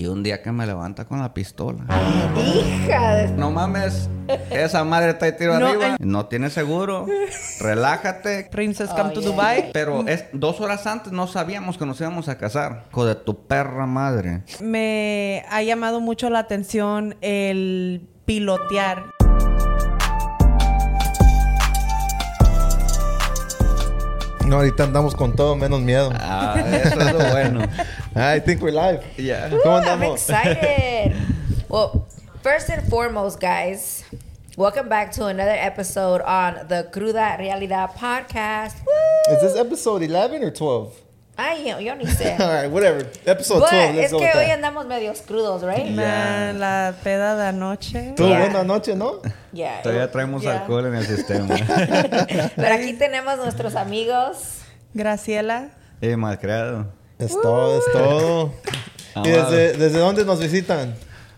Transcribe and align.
Y 0.00 0.06
un 0.06 0.22
día 0.22 0.40
que 0.40 0.50
me 0.50 0.66
levanta 0.66 1.04
con 1.04 1.18
la 1.20 1.34
pistola. 1.34 1.84
Hija 2.34 3.16
de... 3.16 3.28
No 3.32 3.50
mames, 3.50 4.08
esa 4.48 4.82
madre 4.82 5.10
está 5.10 5.26
de 5.26 5.32
tiro 5.32 5.58
No, 5.60 5.66
arriba. 5.66 5.96
No 6.00 6.24
tiene 6.24 6.48
seguro. 6.48 7.04
Relájate. 7.60 8.48
Princess 8.50 8.88
come 8.88 9.10
Oh, 9.10 9.12
to 9.12 9.20
yeah. 9.20 9.30
Dubai. 9.30 9.70
Pero 9.74 10.08
es, 10.08 10.24
dos 10.32 10.58
horas 10.62 10.86
antes 10.86 11.12
no 11.12 11.26
sabíamos 11.26 11.76
que 11.76 11.84
nos 11.84 12.00
íbamos 12.00 12.30
a 12.30 12.38
casar. 12.38 12.86
Hijo 12.90 13.04
de 13.04 13.14
tu 13.14 13.46
perra 13.46 13.84
madre. 13.84 14.42
Me 14.62 15.44
ha 15.50 15.62
llamado 15.62 16.00
mucho 16.00 16.30
la 16.30 16.38
atención 16.38 17.16
el 17.20 18.08
pilotear. 18.24 19.04
No, 24.50 24.56
ahorita 24.56 24.82
andamos 24.82 25.14
con 25.14 25.36
todo 25.36 25.54
menos 25.54 25.80
miedo. 25.80 26.10
Ah, 26.12 26.56
eso 26.58 26.98
es 26.98 27.12
lo 27.12 27.20
bueno. 27.30 27.60
I 28.16 28.40
think 28.40 28.60
we're 28.60 28.72
live. 28.72 29.00
Ya. 29.16 29.48
¿Cómo 29.48 29.80
I'm 29.80 30.02
excited. 30.02 31.14
well, 31.68 32.04
first 32.42 32.68
and 32.68 32.82
foremost, 32.90 33.38
guys, 33.38 34.02
welcome 34.56 34.88
back 34.88 35.12
to 35.12 35.26
another 35.26 35.54
episode 35.56 36.20
on 36.22 36.66
the 36.66 36.88
Cruda 36.90 37.36
Realidad 37.38 37.90
podcast. 37.94 38.74
Woo! 38.84 39.36
Is 39.36 39.40
this 39.40 39.56
episode 39.56 40.02
11 40.02 40.42
or 40.42 40.50
12? 40.50 41.00
Ay, 41.42 41.70
yo, 41.70 41.80
yo 41.80 41.94
ni 41.94 42.06
sé. 42.06 42.36
All 42.38 42.62
right, 42.62 42.70
whatever. 42.70 43.06
Episode 43.24 43.60
But 43.60 43.70
12, 43.70 43.92
let's 43.94 44.06
es 44.06 44.12
go 44.12 44.18
que 44.18 44.24
with 44.26 44.34
hoy 44.36 44.46
that. 44.46 44.54
andamos 44.56 44.86
medios 44.86 45.22
crudos, 45.22 45.62
right? 45.62 45.86
Man, 45.90 46.58
la 46.60 46.94
peda 47.02 47.34
de 47.36 47.44
anoche. 47.46 48.08
Estuvo 48.10 48.28
Yeah. 48.28 48.40
buena 48.40 48.62
noche, 48.64 48.94
¿no? 48.94 49.20
Yeah. 49.52 49.80
Todavía 49.82 50.10
traemos 50.10 50.44
alcohol 50.46 50.86
en 50.86 50.94
el 50.96 51.06
sistema. 51.06 51.54
Pero 52.56 52.74
aquí 52.74 52.92
tenemos 52.94 53.38
nuestros 53.38 53.74
amigos. 53.74 54.58
Graciela. 54.92 55.70
y 56.02 56.14
malcriado. 56.16 56.86
Es 57.18 57.32
todo, 57.40 57.78
es 57.78 57.84
todo. 57.92 58.52
¿Y 59.24 59.28
desde, 59.30 59.72
desde 59.78 59.98
dónde 59.98 60.24
nos 60.24 60.40
visitan? 60.40 60.94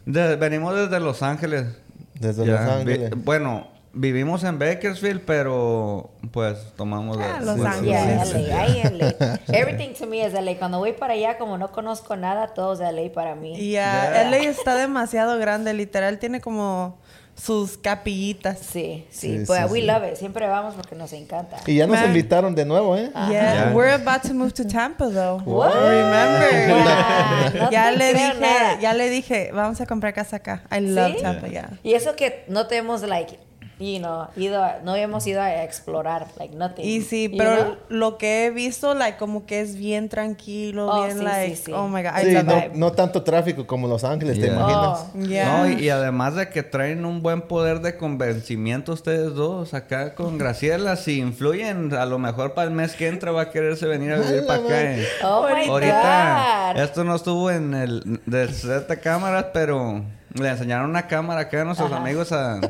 De- 0.07 0.37
venimos 0.37 0.75
desde 0.75 0.99
Los 1.01 1.23
Ángeles. 1.23 1.67
Desde 2.15 2.47
Los 2.47 2.61
Ángeles. 2.61 3.11
vi- 3.11 3.17
bueno, 3.17 3.69
vivimos 3.95 4.43
en 4.45 4.59
Bakersfield, 4.59 5.21
pero 5.27 6.11
pues 6.31 6.59
tomamos 6.77 7.19
de- 7.19 7.25
Ah, 7.25 7.41
Los 7.43 7.61
Ángeles. 7.61 7.85
Yeah, 7.85 8.25
Sí. 8.25 8.47
LA, 8.49 8.61
ahí 8.63 8.83
LA. 8.85 9.39
Everything 9.49 9.95
to 9.99 10.07
me 10.07 10.27
is 10.27 10.33
LA. 10.33 10.57
Cuando 10.59 10.79
voy 10.79 10.93
para 10.93 11.15
allá, 11.15 11.37
como 11.39 11.59
no 11.59 11.71
conozco 11.73 12.17
nada, 12.17 12.49
todo 12.55 12.73
es 12.75 12.81
LA 12.81 13.13
para 13.13 13.35
mí. 13.35 13.55
Y 13.59 13.73
ya, 13.73 14.11
Yeah. 14.13 14.31
LA 14.31 14.37
está 14.51 14.75
demasiado 14.75 15.39
grande, 15.39 15.75
literal, 15.75 16.19
tiene 16.19 16.41
como 16.41 16.99
sus 17.35 17.79
capillitas. 17.79 18.59
Sí, 18.59 19.07
sí, 19.11 19.39
Sí, 19.41 19.45
pues 19.47 19.59
sí, 19.61 19.73
we 19.73 19.81
sí. 19.81 19.87
love 19.87 20.05
it. 20.11 20.17
Siempre 20.17 20.47
vamos 20.47 20.75
porque 20.75 20.95
nos 20.95 21.13
encanta. 21.15 21.57
Y 21.67 21.77
ya 21.77 21.87
nos 21.87 21.97
Man. 21.97 22.09
invitaron 22.09 22.55
de 22.55 22.65
nuevo, 22.67 22.97
¿eh? 22.97 23.11
Yeah, 23.15 23.31
Yeah. 23.31 23.73
we're 23.75 23.93
about 23.95 24.23
to 24.23 24.35
move 24.35 24.53
to 24.53 24.67
Tampa 24.67 25.09
though. 25.09 25.43
What? 25.47 25.73
Remember? 25.75 26.85
Nah, 26.85 27.51
no 27.65 27.71
ya 27.71 27.91
le 27.91 28.13
dije, 28.13 28.35
nada. 28.41 28.81
ya 28.81 28.93
le 28.95 29.09
dije, 29.11 29.51
vamos 29.53 29.81
a 29.81 29.87
comprar 29.87 30.13
casa 30.13 30.37
acá. 30.37 30.63
I 30.71 30.81
love 30.81 31.17
¿Sí? 31.17 31.23
Tampa, 31.23 31.49
yeah. 31.49 31.71
Y 31.83 31.95
eso 31.95 32.15
que 32.17 32.45
no 32.49 32.67
te 32.67 32.77
hemos, 32.77 33.03
like, 33.03 33.39
you 33.83 33.99
know, 33.99 34.29
ido 34.37 34.63
a- 34.63 34.79
no 34.85 34.95
hemos 34.97 35.27
ido 35.27 35.41
a 35.41 35.63
explorar, 35.65 36.27
like, 36.39 36.55
nothing. 36.55 36.85
Y 36.85 37.01
sí, 37.03 37.29
you 37.31 37.37
pero 37.39 37.57
know? 37.65 37.77
lo 37.89 38.19
que 38.19 38.47
he 38.47 38.51
visto, 38.51 38.95
like, 38.95 39.19
como 39.19 39.45
que 39.47 39.61
es 39.61 39.77
bien 39.77 40.09
tranquilo, 40.09 40.87
Oh, 40.89 41.05
bien, 41.05 41.19
sí, 41.19 41.25
like, 41.25 41.57
sí, 41.57 41.63
sí. 41.67 41.73
oh 41.75 41.89
my 41.89 42.03
God, 42.03 42.11
Sí, 42.21 42.35
no, 42.45 42.63
no 42.75 42.93
tanto 42.93 43.23
tráfico 43.23 43.67
como 43.67 43.89
Los 43.89 44.05
Ángeles, 44.05 44.39
¿te 44.39 44.47
Yeah. 44.47 44.55
imaginas? 44.55 45.07
Oh, 45.15 45.19
Yeah. 45.27 45.59
No, 45.59 45.69
y, 45.71 45.85
y 45.85 45.89
además 45.91 46.35
de 46.37 46.49
que 46.49 46.63
traen 46.63 47.05
un 47.05 47.23
buen 47.23 47.43
poder 47.43 47.81
de 47.81 47.97
convencimiento 47.97 48.93
ustedes 48.93 49.35
dos 49.35 49.75
acá 49.75 50.15
con 50.15 50.39
Graciela, 50.39 50.97
si 50.97 51.19
influyen, 51.19 51.93
a 51.95 52.07
lo 52.07 52.19
mejor 52.19 52.55
para 52.55 52.69
el 52.69 52.75
mes 52.75 52.95
que 52.95 53.09
entra 53.09 53.33
va 53.33 53.43
a 53.43 53.51
quererse 53.51 53.87
venir 53.87 54.13
a 54.13 54.19
vivir 54.19 54.47
para 54.47 54.63
acá. 54.63 54.95
Oh 55.25 55.47
my 55.49 55.69
Ahorita, 55.69 56.73
God. 56.75 56.81
esto 56.83 57.05
no 57.05 57.15
estuvo 57.15 57.51
en 57.51 57.75
el 57.75 58.21
set 58.55 58.89
de 58.89 59.01
cámaras, 59.01 59.47
pero 59.53 60.03
le 60.35 60.49
enseñaron 60.49 60.91
una 60.91 61.07
cámara 61.07 61.43
acá 61.43 61.63
a 61.63 61.65
nuestros 61.65 61.93
amigos 61.93 62.33
a, 62.33 62.61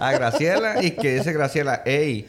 a 0.00 0.12
Graciela 0.12 0.82
y 0.82 0.92
que 0.92 1.14
dice 1.14 1.32
Graciela, 1.32 1.82
hey, 1.84 2.28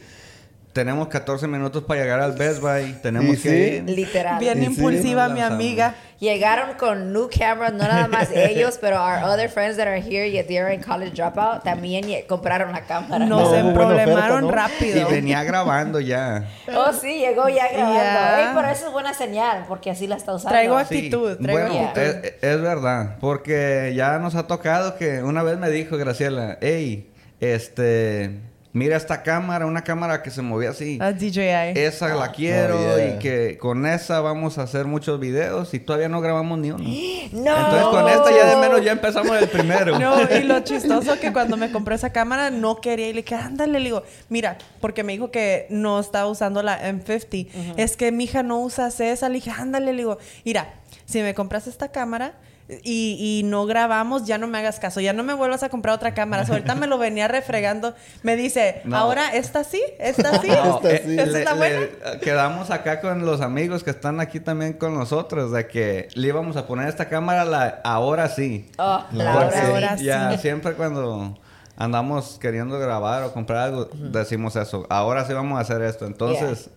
tenemos 0.72 1.06
14 1.08 1.46
minutos 1.46 1.84
para 1.84 2.00
llegar 2.02 2.20
al 2.20 2.32
Best 2.32 2.60
Buy, 2.60 2.94
tenemos 3.02 3.36
Y 3.36 3.40
que 3.42 3.48
sí. 3.48 3.76
ir. 3.90 3.96
Literal. 3.96 4.40
Bien 4.40 4.60
Y 4.62 4.66
impulsiva 4.66 5.28
mi 5.28 5.40
amiga. 5.40 5.94
Llegaron 6.20 6.74
con 6.78 7.12
new 7.12 7.28
cameras, 7.28 7.72
no 7.72 7.78
nada 7.84 8.06
más 8.08 8.30
ellos, 8.34 8.78
pero 8.80 8.96
our 9.02 9.22
other 9.24 9.48
friends 9.48 9.76
that 9.76 9.86
are 9.86 10.00
here, 10.00 10.26
yet 10.30 10.46
they're 10.46 10.72
in 10.72 10.82
college 10.82 11.12
dropout, 11.14 11.62
también 11.64 12.04
compraron 12.28 12.72
la 12.72 12.82
cámara. 12.82 13.26
Nos 13.26 13.28
No, 13.28 13.38
hubo 13.40 13.48
buena 13.50 13.68
emproblemaron 13.68 14.20
oferta, 14.20 14.40
¿no? 14.40 14.50
rápido. 14.50 15.08
Y 15.10 15.12
venía 15.12 15.42
grabando 15.44 16.00
ya. 16.00 16.48
Oh, 16.74 16.92
sí, 16.92 17.18
llegó 17.18 17.48
ya 17.48 17.68
grabando. 17.72 17.94
Ya. 18.00 18.40
Ey, 18.40 18.46
pero 18.54 18.68
eso 18.68 18.86
es 18.86 18.92
buena 18.92 19.12
señal, 19.14 19.64
porque 19.68 19.90
así 19.90 20.06
la 20.06 20.16
está 20.16 20.34
usando. 20.34 20.50
Traigo 20.50 20.78
Sí, 20.84 20.84
actitud, 20.96 21.36
traigo 21.42 21.68
bueno, 21.68 21.88
actitud. 21.88 22.02
es, 22.24 22.34
es 22.42 22.60
verdad, 22.60 23.16
porque 23.20 23.92
ya 23.94 24.18
nos 24.18 24.34
ha 24.34 24.46
tocado 24.46 24.96
que 24.96 25.22
una 25.22 25.42
vez 25.42 25.58
me 25.58 25.68
dijo 25.70 25.96
Graciela, 25.96 26.58
hey, 26.60 27.10
este, 27.40 28.40
mira 28.74 28.96
esta 28.98 29.22
cámara, 29.22 29.64
una 29.64 29.82
cámara 29.84 30.22
que 30.22 30.30
se 30.30 30.42
movía 30.42 30.70
así. 30.70 30.98
A 31.00 31.12
DJI. 31.12 31.72
Esa 31.78 32.08
la 32.14 32.30
quiero 32.32 32.76
Oh, 32.76 32.96
yeah. 32.98 33.14
y 33.14 33.18
que 33.20 33.56
con 33.56 33.86
esa 33.86 34.20
vamos 34.20 34.58
a 34.58 34.62
hacer 34.62 34.84
muchos 34.84 35.18
videos 35.18 35.72
y 35.72 35.80
todavía 35.80 36.10
no 36.10 36.20
grabamos 36.20 36.58
ni 36.58 36.70
uno. 36.72 36.84
No. 37.32 37.56
Entonces 37.56 37.86
con 37.88 38.08
esta 38.08 38.30
ya 38.30 38.46
de 38.50 38.56
menos 38.56 38.84
ya 38.84 38.92
empezamos 38.92 39.36
el 39.40 39.48
primero. 39.48 39.98
No, 39.98 40.20
y 40.30 40.42
lo 40.42 40.60
chistoso 40.64 41.18
que 41.18 41.32
cuando 41.32 41.56
me 41.56 41.70
compré 41.72 41.94
esa 41.94 42.10
cámara 42.10 42.50
no 42.50 42.80
quería 42.80 43.08
y 43.08 43.12
le 43.14 43.22
dije, 43.22 43.34
ándale, 43.34 43.78
le 43.78 43.84
digo, 43.84 44.02
mira, 44.28 44.58
porque 44.80 45.02
me 45.02 45.12
dijo 45.14 45.30
que 45.30 45.66
no 45.70 45.98
estaba 46.00 46.28
usando 46.28 46.62
la 46.62 46.80
M50. 46.82 47.74
Es 47.76 47.96
que 47.96 48.12
mi 48.12 48.24
hija 48.24 48.42
no 48.42 48.60
usa 48.60 48.88
esa. 48.88 49.28
Le 49.28 49.36
dije, 49.36 49.50
ándale, 49.50 49.92
le 49.92 49.98
digo, 49.98 50.18
mira, 50.44 50.74
si 51.06 51.22
me 51.22 51.34
compras 51.34 51.66
esta 51.66 51.88
cámara 51.88 52.34
y, 52.82 53.40
y 53.40 53.42
no 53.44 53.66
grabamos, 53.66 54.24
ya 54.24 54.38
no 54.38 54.46
me 54.46 54.56
hagas 54.58 54.80
caso, 54.80 55.00
ya 55.00 55.12
no 55.12 55.22
me 55.22 55.34
vuelvas 55.34 55.62
a 55.62 55.68
comprar 55.68 55.94
otra 55.94 56.14
cámara. 56.14 56.46
So, 56.46 56.52
ahorita 56.52 56.74
me 56.74 56.86
lo 56.86 56.96
venía 56.98 57.28
refregando. 57.28 57.94
Me 58.22 58.36
dice, 58.36 58.80
No. 58.84 58.96
ahora, 58.96 59.34
¿esta 59.34 59.64
sí? 59.64 59.82
¿Esta 59.98 60.40
sí? 60.40 60.48
No, 60.64 60.76
Esta 60.76 60.90
eh, 60.92 61.02
sí. 61.04 61.18
¿Esa 61.18 61.26
le- 61.26 61.38
es 61.40 61.44
la 61.44 61.54
buena? 61.54 61.80
le- 61.80 62.20
quedamos 62.20 62.70
acá 62.70 63.00
con 63.00 63.26
los 63.26 63.40
amigos 63.42 63.84
que 63.84 63.90
están 63.90 64.18
aquí 64.20 64.40
también 64.40 64.72
con 64.74 64.94
nosotros, 64.94 65.52
de 65.52 65.66
que 65.66 66.08
le 66.14 66.28
íbamos 66.28 66.56
a 66.56 66.66
poner 66.66 66.88
esta 66.88 67.08
cámara 67.08 67.44
la, 67.44 67.80
ahora 67.84 68.28
sí. 68.28 68.70
Oh, 68.78 69.04
la 69.12 69.32
Ahora 69.32 69.46
hora 69.46 69.50
sí. 69.60 69.66
Ahora 69.66 69.98
sí. 69.98 70.04
Ya 70.04 70.32
sí. 70.32 70.38
siempre 70.38 70.72
cuando 70.74 71.38
andamos 71.76 72.38
queriendo 72.40 72.78
grabar 72.78 73.24
o 73.24 73.32
comprar 73.32 73.58
algo, 73.64 73.88
decimos 73.92 74.56
eso. 74.56 74.86
Ahora 74.88 75.24
sí 75.26 75.32
vamos 75.32 75.58
a 75.58 75.60
hacer 75.62 75.82
esto. 75.82 76.06
Entonces, 76.06 76.70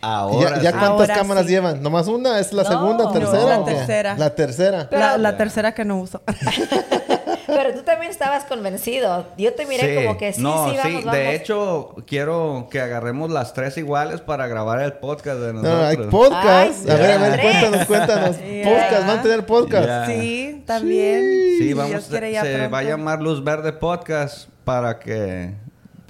ahora 0.00 0.56
¿Ya, 0.56 0.62
ya 0.62 0.70
sí. 0.72 0.76
cuántas 0.78 1.00
Ahora 1.10 1.14
cámaras 1.14 1.44
sí. 1.46 1.50
llevan? 1.52 1.82
¿Nomás 1.82 2.06
una? 2.08 2.38
¿Es 2.38 2.52
la 2.52 2.62
No. 2.64 2.68
segunda, 2.68 3.04
No, 3.04 3.12
tercera? 3.12 3.44
la 3.44 3.58
o 3.60 3.64
qué? 3.64 3.72
tercera. 3.74 4.14
La 4.16 4.34
tercera. 4.34 4.88
La, 4.90 5.18
la 5.18 5.36
tercera 5.36 5.72
que 5.74 5.84
no 5.84 5.98
uso. 6.00 6.22
Pero 7.46 7.74
tú 7.74 7.82
también 7.82 8.12
estabas 8.12 8.44
convencido. 8.44 9.26
Yo 9.36 9.52
te 9.54 9.66
miré 9.66 10.04
como 10.04 10.16
que 10.16 10.32
sí, 10.32 10.40
no, 10.40 10.70
sí, 10.70 10.76
vamos, 10.76 11.04
vamos. 11.04 11.12
De 11.12 11.34
hecho, 11.34 11.96
quiero 12.06 12.68
que 12.70 12.80
agarremos 12.80 13.28
las 13.30 13.54
tres 13.54 13.76
iguales 13.76 14.20
para 14.20 14.46
grabar 14.46 14.80
el 14.80 14.92
podcast 14.94 15.40
de 15.40 15.52
No, 15.54 15.62
nosotros. 15.62 15.84
hay 15.88 15.96
podcast. 16.10 16.88
Ay, 16.88 16.90
a 16.90 16.94
ver, 16.94 17.10
a 17.10 17.18
ver, 17.18 17.40
cuéntanos, 17.40 17.86
cuéntanos. 17.86 18.36
Podcast, 18.64 19.06
van 19.06 19.18
a 19.18 19.22
tener 19.22 19.46
podcast. 19.46 20.10
Sí, 20.10 20.62
también. 20.66 21.22
Sí, 21.58 21.58
Si 21.68 21.72
vamos, 21.74 21.90
Dios 21.90 22.04
quiere, 22.08 22.30
ya 22.32 22.42
se 22.42 22.52
pronto. 22.54 22.70
va 22.70 22.78
a 22.78 22.82
llamar 22.84 23.20
Luz 23.20 23.42
Verde 23.42 23.72
Podcast 23.72 24.48
para 24.64 24.98
que 25.00 25.52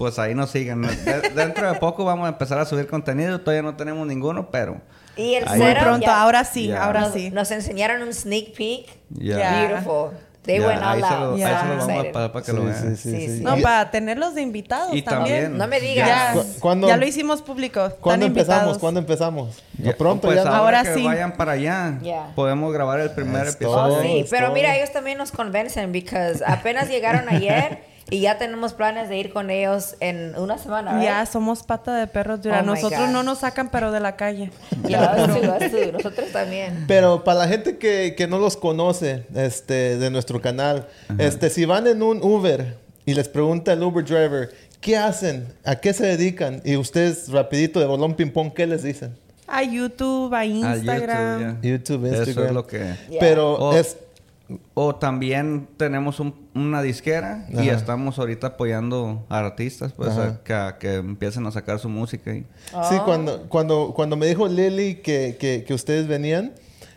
pues 0.00 0.18
ahí 0.18 0.34
nos 0.34 0.50
sigan. 0.50 0.80
De- 0.82 1.30
dentro 1.34 1.70
de 1.70 1.78
poco 1.78 2.04
vamos 2.06 2.24
a 2.24 2.30
empezar 2.30 2.58
a 2.58 2.64
subir 2.64 2.86
contenido, 2.86 3.38
todavía 3.40 3.62
no 3.62 3.76
tenemos 3.76 4.06
ninguno, 4.06 4.50
pero 4.50 4.80
Y 5.16 5.34
el 5.34 5.46
Ahí. 5.46 5.58
Muy 5.58 5.66
cero, 5.68 5.80
pronto, 5.82 6.06
ya- 6.06 6.22
ahora 6.22 6.44
sí, 6.44 6.68
Ya. 6.68 6.84
ahora 6.84 7.00
nos, 7.02 7.12
sí. 7.12 7.30
nos 7.30 7.50
enseñaron 7.50 8.00
un 8.02 8.14
sneak 8.14 8.54
peek. 8.56 8.86
ya. 9.10 9.38
Ya. 9.38 9.66
Beautiful. 9.68 10.10
They 10.42 10.58
Ya, 10.58 10.66
went 10.68 10.82
ahí 10.82 11.02
all 11.02 11.08
se 11.08 11.14
out. 11.14 11.22
lo, 11.32 11.36
Ya. 11.36 11.48
ahí 11.48 11.54
se 11.54 11.62
lo 11.64 11.70
vamos 11.76 11.88
a 11.88 11.92
Excited. 11.92 12.12
pasar 12.14 12.32
para 12.32 12.44
que 12.46 12.50
Sí, 12.50 12.56
lo 12.56 12.64
vean. 12.64 12.80
sí, 12.80 12.96
sí, 12.96 13.10
Sí, 13.10 13.26
sí. 13.28 13.36
sí. 13.36 13.44
No, 13.44 13.58
Y- 13.58 13.62
para 13.62 13.90
tenerlos 13.90 14.34
de 14.34 14.40
invitados 14.40 14.94
Y 14.94 15.02
también. 15.02 15.42
también- 15.52 15.58
No 15.58 15.66
me 15.68 15.80
Ya. 15.80 15.86
digas. 15.86 16.32
Cu- 16.36 16.60
¿Cuándo, 16.60 16.88
Ya 16.88 16.96
lo 16.96 17.04
hicimos 17.06 17.42
público. 17.42 17.90
¿cuándo 18.00 18.24
empezamos? 18.24 18.78
¿Cuándo 18.78 19.00
empezamos? 19.00 19.62
Ya, 19.76 19.90
¿O 19.90 19.96
pronto 19.98 20.28
pues 20.28 20.38
ya? 20.38 20.44
no? 20.44 20.50
ahora, 20.56 20.78
Ahora 20.78 20.90
que 20.94 20.98
sí. 20.98 21.04
vayan 21.04 21.32
para 21.36 21.52
allá, 21.52 21.98
Ya. 22.02 22.32
podemos 22.34 22.72
grabar 22.72 23.00
el 23.00 23.10
primer 23.10 23.46
Es 23.48 23.54
episodio. 23.56 23.76
todo. 23.76 23.98
Oh, 23.98 24.02
sí, 24.02 24.24
pero 24.30 24.46
todo. 24.46 24.54
mira, 24.54 24.74
ellos 24.76 24.90
también 24.92 25.18
nos 25.18 25.30
convencen 25.30 25.92
porque 25.92 26.32
apenas 26.46 26.88
llegaron 26.88 27.28
ayer 27.28 27.82
y 28.10 28.21
ya 28.21 28.39
tenemos 28.39 28.72
planes 28.74 29.09
de 29.09 29.16
ir 29.18 29.33
con 29.33 29.51
ellos 29.51 29.95
en 30.01 30.36
una 30.36 30.59
semana, 30.59 30.95
¿right? 30.95 31.03
Ya 31.04 31.27
somos 31.27 31.62
pata 31.62 31.95
de 31.97 32.07
perros. 32.07 32.42
Dura. 32.42 32.60
Oh, 32.60 32.66
Nosotros 32.66 33.09
no 33.10 33.22
nos 33.22 33.39
sacan, 33.39 33.71
pero 33.71 33.92
de 33.92 34.01
la 34.01 34.16
calle. 34.16 34.51
Ya, 34.89 35.01
vas 35.01 35.27
tú, 35.41 35.47
vas 35.47 35.71
tú. 35.71 35.92
nosotros 35.92 36.30
también. 36.33 36.84
Pero 36.89 37.24
para 37.24 37.41
la 37.41 37.48
gente 37.48 37.78
que, 37.78 38.15
que 38.16 38.27
no 38.27 38.39
los 38.39 38.57
conoce 38.57 39.24
este, 39.34 39.97
de 39.98 40.10
nuestro 40.10 40.41
canal, 40.41 40.89
este, 41.18 41.51
si 41.51 41.65
van 41.65 41.86
en 41.86 42.03
un 42.03 42.22
Uber 42.22 42.77
y 43.07 43.15
les 43.15 43.28
pregunta 43.28 43.72
el 43.72 43.83
Uber 43.83 44.04
driver, 44.04 44.51
¿qué 44.80 44.97
hacen? 44.97 45.47
¿A 45.65 45.77
qué 45.77 45.92
se 45.92 46.06
dedican? 46.06 46.60
Y 46.65 46.77
ustedes, 46.77 47.30
rapidito, 47.30 47.80
de 47.80 47.86
bolón 47.86 48.15
ping-pong, 48.15 48.53
¿qué 48.53 48.66
les 48.66 48.83
dicen? 48.83 49.16
A 49.53 49.63
YouTube, 49.65 50.33
a 50.34 50.45
YouTube, 50.45 50.77
Instagram. 50.77 51.41
ya. 51.63 51.68
YouTube, 51.68 52.06
Eso 52.06 52.16
Instagram. 52.22 52.47
es 52.47 52.53
lo 52.53 52.66
que... 52.66 52.78
Yeah. 53.09 53.18
Pero 53.21 53.54
Oh. 53.54 53.74
es... 53.77 53.97
O 54.74 54.94
también 54.97 55.68
tenemos 55.76 56.18
un- 56.20 56.34
una 56.54 56.82
disquera 56.82 57.47
y 57.50 57.68
estamos 57.68 58.18
ahorita 58.18 58.48
apoyando 58.48 59.24
a 59.28 59.38
artistas 59.38 59.92
pues 59.92 60.10
a, 60.16 60.42
que, 60.42 60.52
a 60.52 60.76
que 60.78 60.94
empiecen 60.97 61.47
a 61.47 61.52
sacar 61.52 61.78
su 61.78 61.88
música. 61.88 62.34
Y, 62.34 62.41
Sí, 62.88 62.97
Oh. 63.00 63.04
cuando, 63.04 63.48
cuando, 63.48 63.92
cuando 63.94 64.16
me 64.16 64.26
dijo 64.26 64.48
Lily 64.48 64.97
que, 64.97 65.36
que, 65.38 65.64
que 65.66 65.74
ustedes 65.74 66.06
venían, 66.08 66.52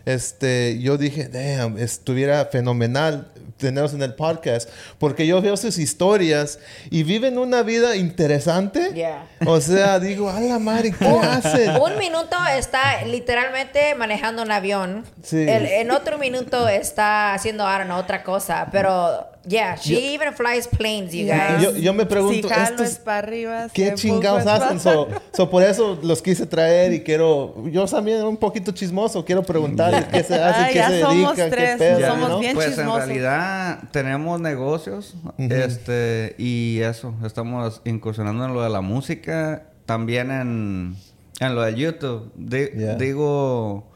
este, 0.05 0.79
yo 0.81 0.97
dije, 0.97 1.29
damn, 1.29 1.77
estuviera 1.77 2.44
fenomenal 2.45 3.31
tenerlos 3.57 3.94
en 3.94 4.01
el 4.03 4.13
podcast, 4.15 4.69
porque 4.97 5.25
yo 5.27 5.41
veo 5.41 5.55
sus 5.57 5.77
historias 5.77 6.59
y 6.89 7.03
viven 7.03 7.38
una 7.38 7.63
vida 7.63 7.95
interesante. 7.95 8.91
Yeah. 8.94 9.25
O 9.45 9.59
sea, 9.61 10.00
digo, 10.00 10.29
a 10.29 10.39
la 10.39 10.59
madre, 10.59 10.94
¿qué 10.97 11.05
hacen? 11.07 11.81
Un 11.81 11.97
minuto 11.97 12.35
está 12.57 13.03
literalmente 13.05 13.95
manejando 13.95 14.41
un 14.41 14.51
avión. 14.51 15.05
Sí. 15.23 15.38
El- 15.47 15.65
en 15.67 15.91
otro 15.91 16.17
minuto 16.17 16.67
está 16.67 17.33
haciendo, 17.33 17.65
know, 17.85 17.97
otra 17.97 18.23
cosa. 18.23 18.67
Pero, 18.71 19.27
yeah, 19.48 19.75
she 19.75 19.94
Yo- 19.94 20.00
even 20.16 20.34
flies 20.34 20.68
planes, 20.68 21.13
you 21.13 21.25
guys. 21.28 21.62
Yo, 21.62 21.75
yo 21.75 21.94
me 21.94 22.06
pregunto, 22.06 22.48
si 22.48 22.54
jalo 22.54 22.63
estos- 22.63 22.88
es 22.88 22.98
para 22.98 23.18
arriba. 23.19 23.68
¿qué 23.74 23.94
chingados 23.95 24.45
hacen? 24.48 24.80
So, 24.80 25.07
so, 25.34 25.50
por 25.50 25.63
eso 25.63 25.98
los 26.01 26.22
quise 26.22 26.45
traer 26.45 26.94
y 26.94 27.01
quiero, 27.01 27.56
yo 27.69 27.86
también 27.86 28.24
un 28.24 28.38
poquito 28.38 28.72
chismoso, 28.72 29.24
quiero 29.25 29.44
preguntarles 29.44 30.06
qué 30.06 30.24
se 30.24 30.36
hace, 30.36 30.60
Ay, 30.62 30.74
qué 30.74 30.80
ya 30.80 30.90
se 30.90 31.01
somos 31.01 31.16
dedican, 31.36 31.36
qué 31.50 31.56
tres, 31.56 31.78
pedo, 31.78 32.00
Ya, 32.00 32.10
somos 32.10 32.30
¿no? 32.30 32.40
bien 32.40 32.56
pues 32.56 32.68
chismosos. 32.68 33.01
en 33.04 33.07
realidad 33.10 33.80
tenemos 33.92 34.40
negocios 34.42 35.16
este 35.38 36.36
y 36.38 36.80
eso 36.81 37.13
estamos 37.25 37.81
incursionando 37.86 38.45
en 38.45 38.54
lo 38.54 38.62
de 38.63 38.69
la 38.69 38.81
música 38.81 39.63
también 39.86 40.31
en, 40.31 40.95
en 41.40 41.56
lo 41.56 41.62
de 41.63 41.75
YouTube 41.75 42.31
Yeah. 42.36 42.95
digo 42.95 43.92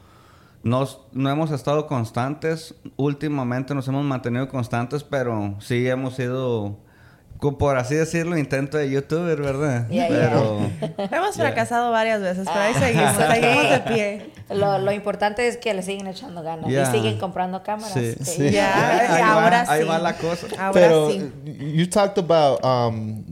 nos, 0.62 1.00
no 1.12 1.30
hemos 1.30 1.50
estado 1.50 1.86
constantes 1.86 2.74
últimamente 2.96 3.74
nos 3.74 3.86
hemos 3.88 4.04
mantenido 4.04 4.48
constantes 4.48 5.04
pero 5.04 5.54
sí 5.60 5.88
hemos 5.88 6.16
sido 6.16 6.76
por 7.60 7.76
así 7.78 7.94
decirlo 7.94 8.36
intento 8.36 8.76
de 8.78 8.90
youtuber 8.90 9.40
verdad 9.40 9.88
Yeah, 9.88 10.08
pero 10.08 10.58
Hemos 11.16 11.36
fracasado 11.36 11.92
varias 11.92 12.20
veces, 12.20 12.48
pero 12.52 12.60
Ah. 12.60 12.64
ahí 12.64 12.74
seguimos, 12.74 13.14
seguimos 13.32 13.70
de 13.70 13.80
pie. 13.80 14.32
Lo, 14.50 14.78
lo 14.80 14.90
importante 14.90 15.46
es 15.46 15.56
que 15.56 15.72
le 15.72 15.82
siguen 15.82 16.08
echando 16.08 16.42
ganas 16.42 16.68
Yeah. 16.68 16.88
y 16.88 16.98
siguen 16.98 17.18
comprando 17.20 17.62
cámaras. 17.62 17.92
Sí. 17.92 18.14
que- 18.18 18.24
Sí. 18.24 18.50
Ya, 18.50 19.14
ahí, 19.14 19.22
ahora 19.22 19.64
va, 19.64 19.72
ahí 19.72 19.82
sí. 19.82 19.88
va 19.88 19.98
la 20.00 20.16
cosa 20.16 20.46
Ahora 20.58 20.72
Pero 20.72 21.10
sí. 21.12 21.30
you 21.76 21.88
talked 21.88 22.18
about 22.18 22.58
um, 22.64 23.22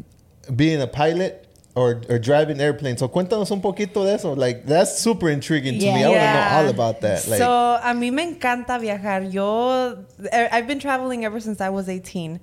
being 0.51 0.81
a 0.81 0.87
pilot 0.87 1.33
or, 1.77 2.01
or 2.09 2.19
driving 2.19 2.59
airplanes. 2.61 2.99
So 3.01 3.09
cuéntanos 3.09 3.51
un 3.51 3.61
poquito 3.61 4.03
de 4.05 4.15
eso. 4.15 4.35
Like 4.35 4.65
that's 4.65 4.99
super 4.99 5.29
intriguing 5.31 5.79
to 5.79 5.85
me. 5.85 5.91
I 5.91 5.93
want 5.93 6.03
to 6.03 6.09
know 6.09 6.13
Yeah. 6.17 6.59
all 6.59 6.69
about 6.69 7.01
that. 7.03 7.29
Like, 7.29 7.39
so, 7.39 7.79
a 7.83 7.93
mí 7.95 8.11
me 8.11 8.23
encanta 8.23 8.79
viajar. 8.81 9.31
Yo, 9.31 9.95
eh, 10.33 10.49
I've 10.51 10.67
been 10.67 10.81
traveling 10.81 11.25
ever 11.25 11.41
since 11.41 11.61
I 11.61 11.69
was 11.69 11.89
18. 11.89 12.41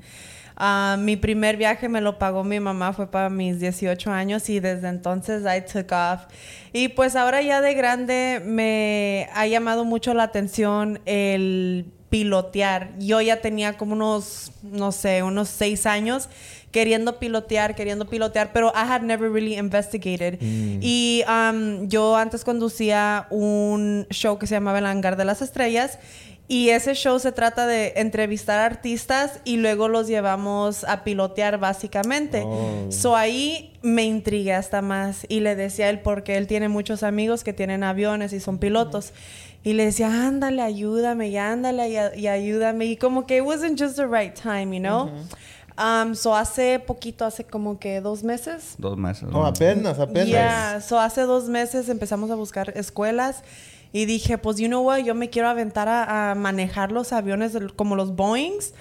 Ah, 0.55 0.97
mi 0.99 1.15
primer 1.15 1.57
viaje 1.57 1.89
me 1.89 1.99
lo 1.99 2.19
pagó 2.19 2.43
mi 2.43 2.59
mamá, 2.59 2.93
fue 2.93 3.07
para 3.07 3.27
mis 3.31 3.59
18 3.59 4.11
años 4.11 4.47
y 4.49 4.59
desde 4.59 4.87
entonces 4.87 5.43
I 5.47 5.61
took 5.61 5.91
off. 5.91 6.27
Y 6.71 6.89
pues 6.89 7.15
ahora 7.15 7.41
ya 7.41 7.59
de 7.59 7.73
grande 7.73 8.39
me 8.45 9.27
ha 9.33 9.47
llamado 9.47 9.83
mucho 9.83 10.13
la 10.13 10.21
atención 10.23 10.99
el 11.07 11.91
pilotear. 12.09 12.91
Yo 12.99 13.19
ya 13.19 13.41
tenía 13.41 13.77
como 13.77 13.93
unos, 13.93 14.51
no 14.61 14.91
sé, 14.91 15.23
unos 15.23 15.49
seis 15.49 15.87
años 15.87 16.29
queriendo 16.73 17.19
pilotear, 17.19 17.75
queriendo 17.75 18.05
pilotear, 18.05 18.51
pero 18.51 18.73
I 18.75 18.89
had 18.89 19.03
never 19.03 19.31
really 19.31 19.55
investigated. 19.57 20.39
Y 20.41 21.23
um, 21.29 21.87
yo 21.87 22.17
antes 22.17 22.43
conducía 22.43 23.27
un 23.29 24.07
show 24.09 24.37
que 24.39 24.47
se 24.47 24.55
llamaba 24.55 24.79
El 24.79 24.87
Hangar 24.87 25.15
de 25.15 25.23
las 25.23 25.41
Estrellas. 25.41 25.99
Y 26.49 26.69
ese 26.69 26.93
show 26.93 27.19
se 27.19 27.31
trata 27.31 27.65
de 27.65 27.93
entrevistar 27.95 28.59
artistas 28.59 29.39
y 29.45 29.57
luego 29.57 29.87
los 29.87 30.07
llevamos 30.07 30.83
a 30.83 31.05
pilotear 31.05 31.57
básicamente. 31.57 32.43
Oh. 32.45 32.87
So 32.89 33.15
ahí 33.15 33.73
me 33.81 34.03
intrigué 34.03 34.53
hasta 34.53 34.81
más 34.81 35.25
y 35.29 35.39
le 35.39 35.55
decía 35.55 35.85
a 35.85 35.89
él 35.89 36.01
porque 36.01 36.35
él 36.35 36.47
tiene 36.47 36.67
muchos 36.67 37.01
amigos 37.01 37.45
que 37.45 37.53
tienen 37.53 37.83
aviones 37.83 38.33
y 38.33 38.41
son 38.41 38.57
pilotos. 38.57 39.13
Y 39.63 39.73
le 39.73 39.85
decía, 39.85 40.27
ándale, 40.27 40.61
ayúdame, 40.61 41.29
y 41.29 41.37
ándale, 41.37 41.89
y, 41.89 42.19
y 42.19 42.27
ayúdame. 42.27 42.85
Y 42.85 42.97
como 42.97 43.25
que 43.25 43.37
it 43.37 43.43
wasn't 43.43 43.79
just 43.79 43.95
the 43.95 44.05
right 44.05 44.33
time, 44.33 44.75
you 44.75 44.81
know? 44.81 45.09
Um, 45.77 46.13
so 46.13 46.35
hace 46.35 46.79
poquito, 46.79 47.25
hace 47.25 47.43
como 47.43 47.79
que 47.79 47.99
dos 47.99 48.23
meses, 48.23 48.75
dos 48.77 48.95
meses 48.95 49.23
oh, 49.29 49.31
¿no? 49.31 49.45
apenas, 49.45 49.97
apenas. 49.97 50.27
Yeah, 50.27 50.79
so 50.81 50.99
hace 50.99 51.21
dos 51.21 51.49
meses 51.49 51.89
empezamos 51.89 52.29
a 52.29 52.35
buscar 52.35 52.71
escuelas 52.77 53.43
y 53.91 54.05
dije, 54.05 54.37
pues, 54.37 54.57
you 54.57 54.67
know 54.67 54.81
what, 54.81 54.99
yo 54.99 55.15
me 55.15 55.29
quiero 55.29 55.47
aventar 55.47 55.87
a, 55.87 56.31
a 56.31 56.35
manejar 56.35 56.91
los 56.91 57.11
aviones 57.11 57.57
como 57.75 57.95
los 57.95 58.15
Boeings. 58.15 58.73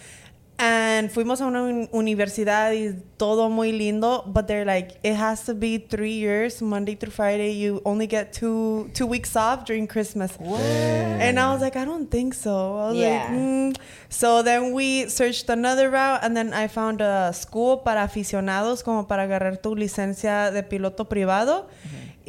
And 0.58 1.10
fuimos 1.10 1.40
a 1.40 1.46
una 1.46 1.62
un- 1.64 1.88
universidad 1.92 2.72
y 2.72 2.94
todo 3.16 3.48
muy 3.48 3.72
lindo, 3.72 4.22
but 4.26 4.46
they're 4.46 4.64
like, 4.64 4.96
it 5.02 5.14
has 5.16 5.44
to 5.46 5.54
be 5.54 5.78
three 5.78 6.12
years, 6.12 6.62
Monday 6.62 6.94
through 6.94 7.10
Friday. 7.10 7.50
You 7.52 7.82
only 7.84 8.06
get 8.06 8.32
two 8.32 8.88
two 8.94 9.06
weeks 9.06 9.34
off 9.34 9.64
during 9.64 9.88
Christmas. 9.88 10.36
What? 10.38 10.60
And 10.60 11.40
I 11.40 11.52
was 11.52 11.62
like, 11.62 11.74
I 11.74 11.84
don't 11.84 12.08
think 12.08 12.34
so. 12.34 12.78
I 12.78 12.88
was 12.90 12.96
Yeah. 12.96 13.24
like, 13.24 13.32
mm. 13.32 13.76
So 14.08 14.42
then 14.42 14.72
we 14.72 15.08
searched 15.08 15.48
another 15.50 15.90
route, 15.90 16.20
and 16.22 16.36
then 16.36 16.52
I 16.52 16.68
found 16.68 17.00
a 17.00 17.32
school 17.32 17.78
para 17.78 18.02
aficionados, 18.04 18.84
como 18.84 19.04
para 19.04 19.24
agarrar 19.24 19.60
tu 19.60 19.74
licencia 19.74 20.52
de 20.52 20.62
piloto 20.62 21.08
privado. 21.08 21.66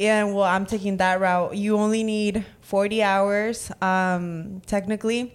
And 0.00 0.34
well, 0.34 0.42
I'm 0.42 0.66
taking 0.66 0.96
that 0.96 1.20
route. 1.20 1.54
You 1.54 1.76
only 1.76 2.02
need 2.02 2.44
40 2.62 3.00
hours, 3.04 3.70
um, 3.80 4.60
technically. 4.66 5.34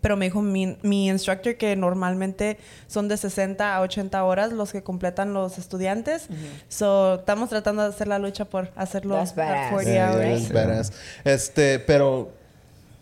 Pero 0.00 0.16
me 0.16 0.26
dijo 0.26 0.42
mi, 0.42 0.76
mi 0.82 1.08
instructor 1.08 1.56
que 1.56 1.74
normalmente 1.76 2.58
son 2.86 3.08
de 3.08 3.16
60 3.16 3.74
a 3.76 3.80
80 3.80 4.22
horas 4.24 4.52
los 4.52 4.72
que 4.72 4.82
completan 4.82 5.32
los 5.34 5.58
estudiantes. 5.58 6.28
So, 6.68 7.16
estamos 7.16 7.48
tratando 7.48 7.82
de 7.82 7.88
hacer 7.88 8.06
la 8.08 8.18
lucha 8.18 8.44
por 8.44 8.70
hacerlo 8.76 9.16
That's 9.16 9.32
at 9.32 9.36
badass. 9.36 9.70
40 9.72 9.90
Yeah, 9.92 10.10
hours. 10.10 10.24
yeah, 10.24 10.36
it's 10.36 10.52
badass. 10.52 10.92
Este, 11.24 11.78
pero 11.80 12.30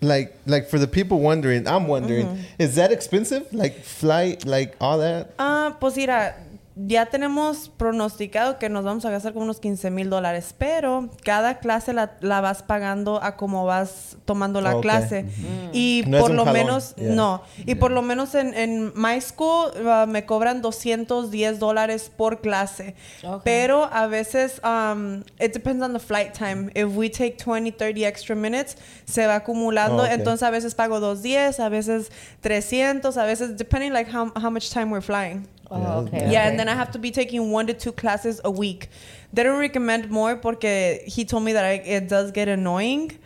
like 0.01 0.35
like 0.47 0.69
for 0.69 0.79
the 0.79 0.87
people 0.87 1.19
wondering, 1.19 1.67
I'm 1.67 1.87
wondering, 1.89 2.45
is 2.59 2.75
that 2.77 2.93
expensive? 2.93 3.47
Like 3.53 3.83
flight, 3.83 4.45
like 4.45 4.77
all 4.81 4.99
that? 4.99 5.29
Ah, 5.39 5.77
pues 5.81 5.97
mira, 5.97 6.37
ya 6.79 7.07
tenemos 7.07 7.71
pronosticado 7.71 8.59
que 8.59 8.69
nos 8.69 8.85
vamos 8.85 9.07
a 9.07 9.11
gastar 9.11 9.33
como 9.33 9.47
unos 9.47 9.61
15 9.61 9.91
mil 9.91 10.11
dólares, 10.11 10.55
pero 10.57 11.09
cada 11.25 11.59
clase 11.59 11.95
la, 11.95 12.13
la 12.21 12.43
vas 12.43 12.63
pagando 12.63 13.23
a 13.23 13.37
como 13.37 13.65
vas 13.65 14.19
tomando 14.27 14.61
la 14.61 14.79
clase. 14.81 15.25
Y 15.73 16.05
No 16.07 16.19
es 16.19 16.23
por 16.23 16.31
un 16.33 16.37
lo 16.37 16.45
jalón, 16.45 16.61
menos, 16.61 16.95
yeah. 16.97 17.15
no, 17.15 17.43
y 17.65 17.77
por 17.77 17.93
lo 17.93 18.03
menos 18.03 18.35
en, 18.35 18.53
en 18.53 18.93
my 18.95 19.19
school 19.23 19.71
ah, 19.87 20.05
me 20.07 20.27
cobran 20.27 20.61
210 20.61 21.59
dólares 21.59 22.13
por 22.15 22.43
clase. 22.43 22.95
Pero 23.43 23.89
a 23.91 24.07
veces, 24.07 24.61
um, 24.63 25.23
it 25.41 25.55
depends 25.55 25.83
on 25.83 25.95
the 25.95 25.99
flight 25.99 26.35
time. 26.35 26.71
If 26.75 26.95
we 26.95 27.09
take 27.09 27.39
20, 27.39 27.73
30 27.73 28.05
extra 28.05 28.37
minutes, 28.37 28.77
se 29.07 29.27
va 29.27 29.37
acumulando. 29.37 30.03
Oh. 30.03 30.07
Entonces 30.07 30.43
a 30.43 30.51
veces 30.51 30.75
pago 30.75 31.01
210, 31.01 31.59
a 31.59 31.71
veces 31.71 32.13
300, 32.43 33.17
a 33.17 33.25
veces, 33.25 33.57
depending 33.57 33.95
like 33.95 34.11
how, 34.15 34.31
how 34.37 34.51
much 34.51 34.69
time 34.69 34.91
we're 34.91 35.01
flying. 35.01 35.49
Oh, 35.71 36.05
okay, 36.05 36.19
Yeah, 36.19 36.27
okay. 36.27 36.37
and 36.49 36.59
then 36.59 36.69
I 36.69 36.75
have 36.75 36.91
to 36.93 36.99
be 36.99 37.11
taking 37.11 37.51
one 37.51 37.67
to 37.67 37.75
two 37.75 37.93
classes 37.93 38.41
a 38.45 38.51
week. 38.51 38.89
They 39.33 39.43
don't 39.43 39.59
recommend 39.59 40.11
more 40.11 40.37
because 40.37 41.01
he 41.05 41.25
told 41.25 41.43
me 41.45 41.53
that 41.55 41.65
I, 41.65 41.73
it 41.73 42.09
does 42.09 42.31
get 42.31 42.49
annoying. 42.49 43.19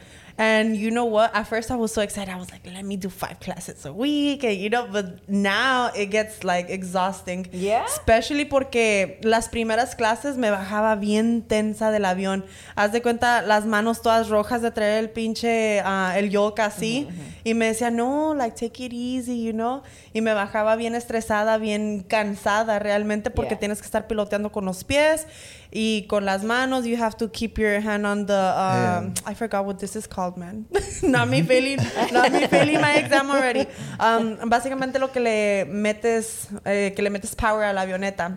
And 0.43 0.75
you 0.75 0.91
know 0.91 1.05
what? 1.05 1.35
At 1.35 1.47
first 1.49 1.71
I 1.71 1.77
was 1.77 1.93
so 1.93 2.01
excited. 2.01 2.33
I 2.33 2.39
was 2.39 2.51
like, 2.51 2.63
let 2.65 2.83
me 2.83 2.97
do 2.97 3.11
five 3.11 3.39
classes 3.41 3.85
a 3.85 3.93
week. 3.93 4.43
And, 4.43 4.57
you 4.57 4.71
know, 4.71 4.87
but 4.91 5.29
now 5.29 5.91
it 5.95 6.07
gets 6.07 6.45
like 6.45 6.71
exhausting. 6.71 7.47
Yeah? 7.53 7.85
Especially 7.85 8.47
porque 8.47 9.19
las 9.23 9.51
primeras 9.51 9.95
clases 9.95 10.39
me 10.39 10.49
bajaba 10.49 10.99
bien 10.99 11.43
tensa 11.43 11.91
del 11.91 12.07
avión. 12.07 12.47
Haz 12.75 12.93
de 12.93 13.03
cuenta 13.03 13.43
las 13.43 13.67
manos 13.67 14.01
todas 14.01 14.31
rojas 14.31 14.63
de 14.63 14.71
traer 14.71 15.05
el 15.05 15.11
pinche, 15.11 15.81
ah, 15.85 16.15
el 16.17 16.31
yoke 16.31 16.61
así. 16.61 17.07
Y 17.45 17.53
me 17.53 17.67
decía, 17.67 17.91
no, 17.91 18.35
like, 18.35 18.57
take 18.57 18.83
it 18.87 18.93
easy, 18.95 19.45
you 19.45 19.53
know. 19.53 19.83
Y 20.15 20.23
me 20.23 20.33
bajaba 20.33 20.75
bien 20.77 20.95
estresada, 20.95 21.59
bien 21.59 22.03
cansada 22.09 22.79
realmente 22.79 23.31
porque 23.31 23.51
Yeah. 23.51 23.59
tienes 23.59 23.81
que 23.81 23.85
estar 23.85 24.07
piloteando 24.07 24.51
con 24.53 24.65
los 24.65 24.85
pies 24.85 25.27
y 25.73 26.07
con 26.09 26.25
las 26.25 26.43
manos. 26.45 26.87
You 26.87 26.97
have 26.97 27.17
to 27.19 27.29
keep 27.29 27.59
your 27.59 27.81
hand 27.81 28.07
on 28.07 28.27
the, 28.27 28.35
um, 28.35 29.15
I 29.27 29.35
forgot 29.35 29.65
what 29.65 29.79
this 29.79 29.97
is 29.97 30.07
called, 30.07 30.37
man. 30.37 30.67
not 31.03 31.29
me 31.29 31.43
failing, 31.43 31.79
not 32.13 32.33
me 32.33 32.47
failing 32.47 32.81
my 32.81 32.95
exam 32.95 33.31
already. 33.31 33.67
Um, 33.99 34.37
básicamente 34.49 34.99
lo 34.99 35.09
que 35.09 35.21
le 35.21 35.65
metes, 35.67 36.49
eh, 36.65 36.93
que 36.95 37.03
le 37.03 37.11
metes 37.11 37.35
power 37.35 37.65
a 37.65 37.73
la 37.73 37.83
avioneta. 37.83 38.37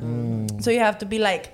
So 0.62 0.72
you 0.72 0.80
have 0.80 0.98
to 1.00 1.06
be 1.06 1.20
like, 1.20 1.52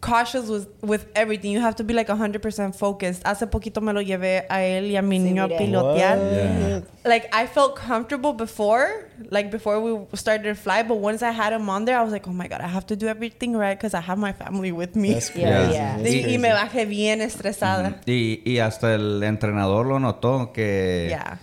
cautious 0.00 0.48
with, 0.48 0.68
with 0.82 1.06
everything. 1.14 1.52
You 1.52 1.60
have 1.60 1.76
to 1.76 1.84
be 1.84 1.92
like 1.94 2.08
100% 2.08 2.74
focused. 2.74 3.22
Hace 3.24 3.46
poquito 3.46 3.80
me 3.82 3.92
lo 3.92 4.00
llevé 4.00 4.46
a 4.48 4.62
él 4.62 4.90
y 4.90 4.96
a 4.96 5.02
mi 5.02 5.18
Sí, 5.18 5.24
niño 5.24 5.44
a 5.44 5.48
pilotear. 5.58 6.18
Yeah. 6.18 6.80
Like 7.04 7.28
I 7.32 7.46
felt 7.46 7.76
comfortable 7.76 8.32
before, 8.32 9.08
like 9.30 9.50
before 9.50 9.80
we 9.80 10.06
started 10.16 10.44
to 10.44 10.54
fly, 10.54 10.82
but 10.82 10.96
once 10.98 11.22
I 11.22 11.30
had 11.32 11.52
him 11.52 11.68
on 11.68 11.84
there, 11.84 11.98
I 11.98 12.02
was 12.02 12.12
like, 12.12 12.26
oh 12.28 12.32
my 12.32 12.48
god, 12.48 12.60
I 12.60 12.68
have 12.68 12.86
to 12.86 12.96
do 12.96 13.06
everything 13.08 13.56
right 13.56 13.76
because 13.78 13.94
I 13.94 14.00
have 14.00 14.18
my 14.18 14.32
family 14.32 14.72
with 14.72 14.96
me. 14.96 15.14
That's 15.14 15.30
Yeah, 15.36 15.70
yeah. 15.70 15.98
Y, 15.98 16.34
y 16.34 16.38
me 16.38 16.50
bajé 16.50 16.86
bien 16.86 17.20
estresada. 17.20 18.00
Y, 18.06 18.42
y 18.44 18.58
hasta 18.58 18.94
el 18.94 19.22
entrenador 19.22 19.86
lo 19.86 19.98
notó 19.98 20.52
que... 20.52 21.06
Yeah. 21.08 21.38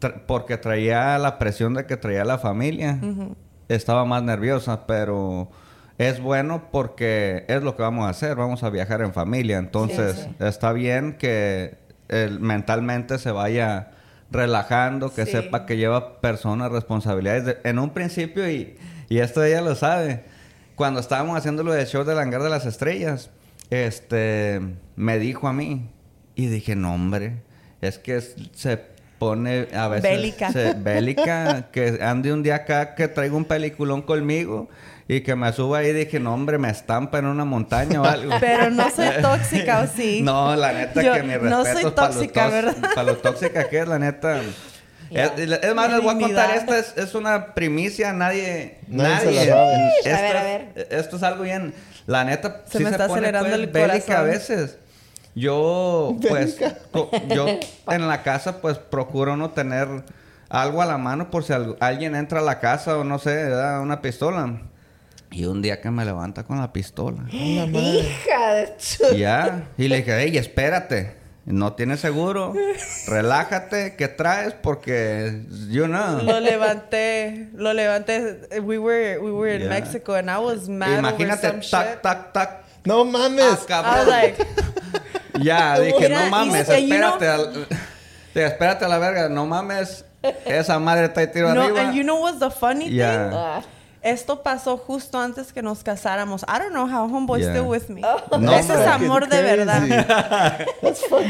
tra- 0.00 0.22
porque 0.26 0.56
traía 0.58 1.18
la 1.18 1.38
presión 1.38 1.74
de 1.74 1.86
que 1.86 1.96
traía 1.96 2.24
la 2.24 2.38
familia. 2.38 2.98
Estaba 3.68 4.04
más 4.04 4.22
nerviosa, 4.22 4.86
pero 4.86 5.48
es 5.98 6.20
bueno 6.20 6.68
porque 6.72 7.44
es 7.48 7.62
lo 7.62 7.76
que 7.76 7.82
vamos 7.82 8.06
a 8.06 8.10
hacer. 8.10 8.34
Vamos 8.36 8.62
a 8.62 8.70
viajar 8.70 9.00
en 9.02 9.12
familia. 9.12 9.58
Entonces, 9.58 10.16
Sí, 10.16 10.34
está 10.40 10.72
bien 10.72 11.14
que 11.18 11.76
mentalmente 12.40 13.18
se 13.18 13.30
vaya 13.30 13.90
relajando, 14.30 15.12
que 15.14 15.26
Sí. 15.26 15.32
sepa 15.32 15.66
que 15.66 15.76
lleva 15.76 16.20
personas, 16.20 16.70
responsabilidades. 16.72 17.44
De- 17.44 17.58
en 17.64 17.78
un 17.78 17.90
principio, 17.90 18.48
y, 18.50 18.76
y 19.08 19.18
esto 19.18 19.42
ella 19.44 19.60
lo 19.60 19.74
sabe, 19.74 20.24
cuando 20.74 20.98
estábamos 21.00 21.36
haciendo 21.38 21.62
lo 21.62 21.72
del 21.72 21.86
show 21.86 22.04
del 22.04 22.18
hangar 22.18 22.42
de 22.42 22.50
las 22.50 22.66
estrellas, 22.66 23.30
este, 23.70 24.60
me 24.96 25.18
dijo 25.18 25.46
a 25.48 25.52
mí, 25.52 25.88
y 26.34 26.46
dije, 26.46 26.74
no 26.74 26.94
hombre, 26.94 27.42
es 27.80 27.98
que 27.98 28.20
se 28.20 28.80
pone 29.18 29.68
a 29.74 29.88
veces... 29.88 30.10
Bélica. 30.10 30.52
se- 30.52 30.74
bélica, 30.74 31.68
que 31.70 31.98
ande 32.02 32.32
un 32.32 32.42
día 32.42 32.56
acá, 32.56 32.94
que 32.96 33.06
traiga 33.08 33.36
un 33.36 33.44
peliculón 33.44 34.02
conmigo. 34.02 34.68
Y 35.06 35.20
que 35.20 35.36
me 35.36 35.52
suba 35.52 35.78
ahí 35.78 35.88
y 35.88 35.92
dije, 35.92 36.18
no, 36.18 36.32
hombre, 36.32 36.56
me 36.56 36.70
estampa 36.70 37.18
en 37.18 37.26
una 37.26 37.44
montaña 37.44 38.00
o 38.00 38.04
algo. 38.08 38.32
Pero 38.40 38.70
no 38.70 38.88
soy 38.90 39.08
tóxica, 39.20 39.80
¿o 39.80 39.86
sí? 39.86 40.20
No, 40.24 40.56
la 40.56 40.72
neta 40.72 41.02
Yo 41.02 41.12
que 41.14 41.22
mi 41.22 41.34
no 41.34 41.62
respeto 41.62 41.80
soy 41.80 41.90
tóxica, 41.92 42.48
¿verdad? 42.48 42.76
Para 42.94 43.02
lo 43.02 43.16
tóxica 43.18 43.68
que 43.68 43.80
es, 43.80 43.88
la 43.88 43.98
neta. 43.98 44.40
Es, 45.10 45.30
es 45.38 45.74
más, 45.74 45.92
les 45.92 46.02
voy 46.02 46.14
a 46.16 46.18
contar, 46.18 46.56
esta 46.56 46.78
es, 46.78 46.94
es 46.96 47.14
una 47.14 47.54
primicia, 47.54 48.12
nadie... 48.12 48.78
Nadie 48.88 49.18
se 49.20 49.32
la 49.32 49.44
sabe. 49.54 49.88
Esto, 50.04 50.16
A 50.16 50.20
ver, 50.22 50.36
a 50.36 50.80
es- 50.80 50.86
esto 50.90 51.16
es 51.16 51.22
algo 51.22 51.42
bien... 51.44 51.74
La 52.06 52.24
neta, 52.24 52.62
Se 52.70 52.78
sí 52.78 52.84
me 52.84 52.90
se 52.90 52.96
está 52.96 53.06
pone, 53.06 53.20
acelerando 53.20 53.48
pues, 53.50 53.60
el 53.60 53.66
bélica 53.68 53.94
a 53.94 54.22
corazón. 54.22 54.26
veces. 54.30 54.78
Yo, 55.34 56.16
pues, 56.28 56.58
yo 57.28 57.46
en 57.90 58.08
la 58.08 58.22
casa, 58.22 58.60
pues, 58.60 58.78
procuro 58.78 59.36
no 59.36 59.50
tener 59.50 59.88
algo 60.48 60.82
a 60.82 60.86
la 60.86 60.98
mano 60.98 61.30
por 61.30 61.44
si 61.44 61.52
alguien 61.80 62.14
entra 62.14 62.40
a 62.40 62.42
la 62.42 62.60
casa 62.60 62.98
o 62.98 63.04
no 63.04 63.18
sé, 63.18 63.34
¿verdad? 63.34 63.80
una 63.80 64.00
pistola. 64.02 64.60
Y 65.34 65.46
un 65.46 65.62
día 65.62 65.80
que 65.80 65.90
me 65.90 66.04
levanta 66.04 66.44
con 66.44 66.58
la 66.60 66.72
pistola. 66.72 67.24
Hija 67.32 68.54
de 68.54 68.74
su... 68.78 69.02
Ya. 69.16 69.64
Y 69.76 69.88
le 69.88 69.96
dije, 69.96 70.16
hey, 70.20 70.36
espérate. 70.38 71.16
No 71.44 71.72
tienes 71.74 72.00
seguro. 72.00 72.54
Relájate. 73.08 73.96
¿Qué 73.96 74.06
traes? 74.08 74.54
Porque, 74.54 75.42
you 75.68 75.86
know. 75.86 76.22
Lo 76.22 76.38
levanté, 76.40 77.48
lo 77.54 77.72
levanté. 77.74 78.48
We 78.62 78.78
were, 78.78 79.18
we 79.18 79.30
were 79.32 79.54
in 79.54 79.62
Yeah. 79.62 79.68
Mexico 79.70 80.14
and 80.14 80.30
I 80.30 80.38
was 80.38 80.68
mad 80.68 81.00
Imagínate, 81.00 81.48
over 81.48 81.62
some 81.62 81.70
tac, 81.70 81.88
shit. 81.90 82.02
tac, 82.02 82.32
tac. 82.32 82.64
No 82.86 83.04
mames. 83.04 83.42
Ah, 83.42 83.62
I 83.62 83.66
cabrón. 83.66 83.98
was 83.98 84.06
like, 84.08 84.46
ya, 85.42 85.78
dije, 85.80 86.08
no 86.08 86.30
mames, 86.30 86.68
you 86.68 86.94
espérate. 86.94 87.66
espérate 88.34 88.84
a 88.84 88.88
la 88.88 88.98
verga. 88.98 89.28
No 89.28 89.46
mames. 89.46 90.04
Esa 90.46 90.78
madre 90.78 91.06
está 91.06 91.20
ahí 91.20 91.26
tiro 91.32 91.52
no, 91.52 91.62
arriba. 91.62 91.80
and 91.82 91.94
you 91.94 92.02
know 92.04 92.20
what's 92.20 92.38
the 92.38 92.50
funny 92.50 92.88
Yeah. 92.88 93.28
thing? 93.28 93.38
Ah. 93.38 93.62
Esto 94.04 94.42
pasó 94.42 94.76
justo 94.76 95.18
antes 95.18 95.50
que 95.50 95.62
nos 95.62 95.82
casáramos. 95.82 96.42
I 96.46 96.58
don't 96.58 96.72
know 96.74 96.86
how 96.86 97.08
homeboy's 97.08 97.44
Yeah. 97.44 97.52
still 97.54 97.68
with 97.70 97.88
me. 97.88 98.02
No, 98.02 98.52
Eso 98.52 98.74
es 98.74 98.86
amor 98.86 99.26
de 99.28 99.42
verdad. 99.42 100.66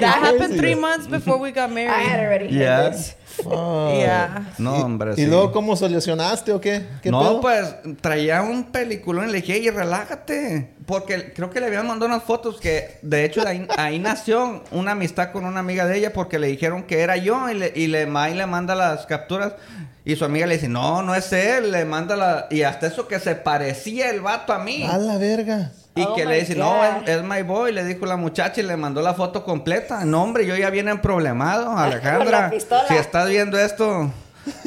That 0.01 0.19
happened 0.23 0.57
three 0.57 0.75
months 0.75 1.07
before 1.07 1.39
we 1.39 1.53
got 1.53 1.71
I 1.71 1.85
had 1.85 2.19
married. 2.19 2.21
already 2.21 2.59
heard 2.59 2.95
Yeah. 3.43 4.53
No, 4.59 4.79
Y- 4.79 4.83
hombre, 4.83 5.13
¿Y 5.13 5.17
sí. 5.17 5.27
luego 5.27 5.53
cómo 5.53 5.77
solucionaste 5.77 6.53
o 6.53 6.61
qué? 6.61 6.87
¿Qué 7.03 7.11
no, 7.11 7.21
pedo? 7.21 7.41
pues 7.41 7.75
traía 8.01 8.43
un 8.43 8.65
peliculón 8.65 9.29
y 9.29 9.33
le 9.33 9.41
dije, 9.41 9.59
y 9.59 9.71
relájate. 9.71 10.75
Porque 10.87 11.33
creo 11.33 11.49
que 11.51 11.61
le 11.61 11.67
habían 11.67 11.87
mandado 11.87 12.13
unas 12.13 12.25
fotos 12.25 12.61
que, 12.61 12.99
de 13.03 13.25
hecho, 13.25 13.47
ahí, 13.47 13.67
ahí 13.79 13.99
nació 13.99 14.63
una 14.71 14.93
amistad 14.93 15.33
con 15.33 15.45
una 15.47 15.61
amiga 15.61 15.87
de 15.87 15.97
ella 15.99 16.13
porque 16.13 16.39
le 16.39 16.47
dijeron 16.49 16.83
que 16.83 17.01
era 17.01 17.17
yo 17.17 17.49
y 17.51 17.55
le, 17.55 17.73
y 17.75 17.87
le 17.87 18.07
manda 18.07 18.75
las 18.75 19.07
capturas. 19.07 19.55
Y 20.05 20.17
su 20.17 20.27
amiga 20.27 20.47
le 20.47 20.55
dice, 20.57 20.69
no, 20.69 21.03
no 21.03 21.15
es 21.15 21.33
él, 21.33 21.73
le 21.73 21.87
manda 21.87 22.15
la... 22.15 22.47
Y 22.51 22.61
hasta 22.63 22.87
eso 22.89 23.09
que 23.09 23.19
se 23.19 23.35
parecía 23.37 24.11
el 24.11 24.21
vato 24.21 24.53
a 24.53 24.59
mí. 24.59 24.83
A 24.85 24.99
la 24.99 25.17
verga. 25.17 25.73
Y 25.97 26.03
Oh 26.03 26.15
que 26.17 26.25
my 26.25 26.31
le 26.33 26.41
dice, 26.41 26.57
no, 26.57 26.71
God. 26.75 27.09
es, 27.09 27.17
es 27.17 27.23
my 27.23 27.43
boy, 27.43 27.73
le 27.73 27.85
dijo 27.85 28.05
la 28.05 28.17
muchacha 28.17 28.61
y 28.61 28.65
le 28.65 28.77
mandó 28.77 29.01
la 29.01 29.15
foto 29.15 29.45
completa. 29.45 30.05
No, 30.05 30.23
hombre, 30.25 30.45
yo 30.45 30.57
ya 30.57 30.69
viene 30.71 30.97
problemado, 30.97 31.71
Alejandra. 31.79 32.51
La. 32.53 32.89
Si 32.89 32.95
estás 32.97 33.29
viendo 33.29 33.57
esto, 33.59 34.11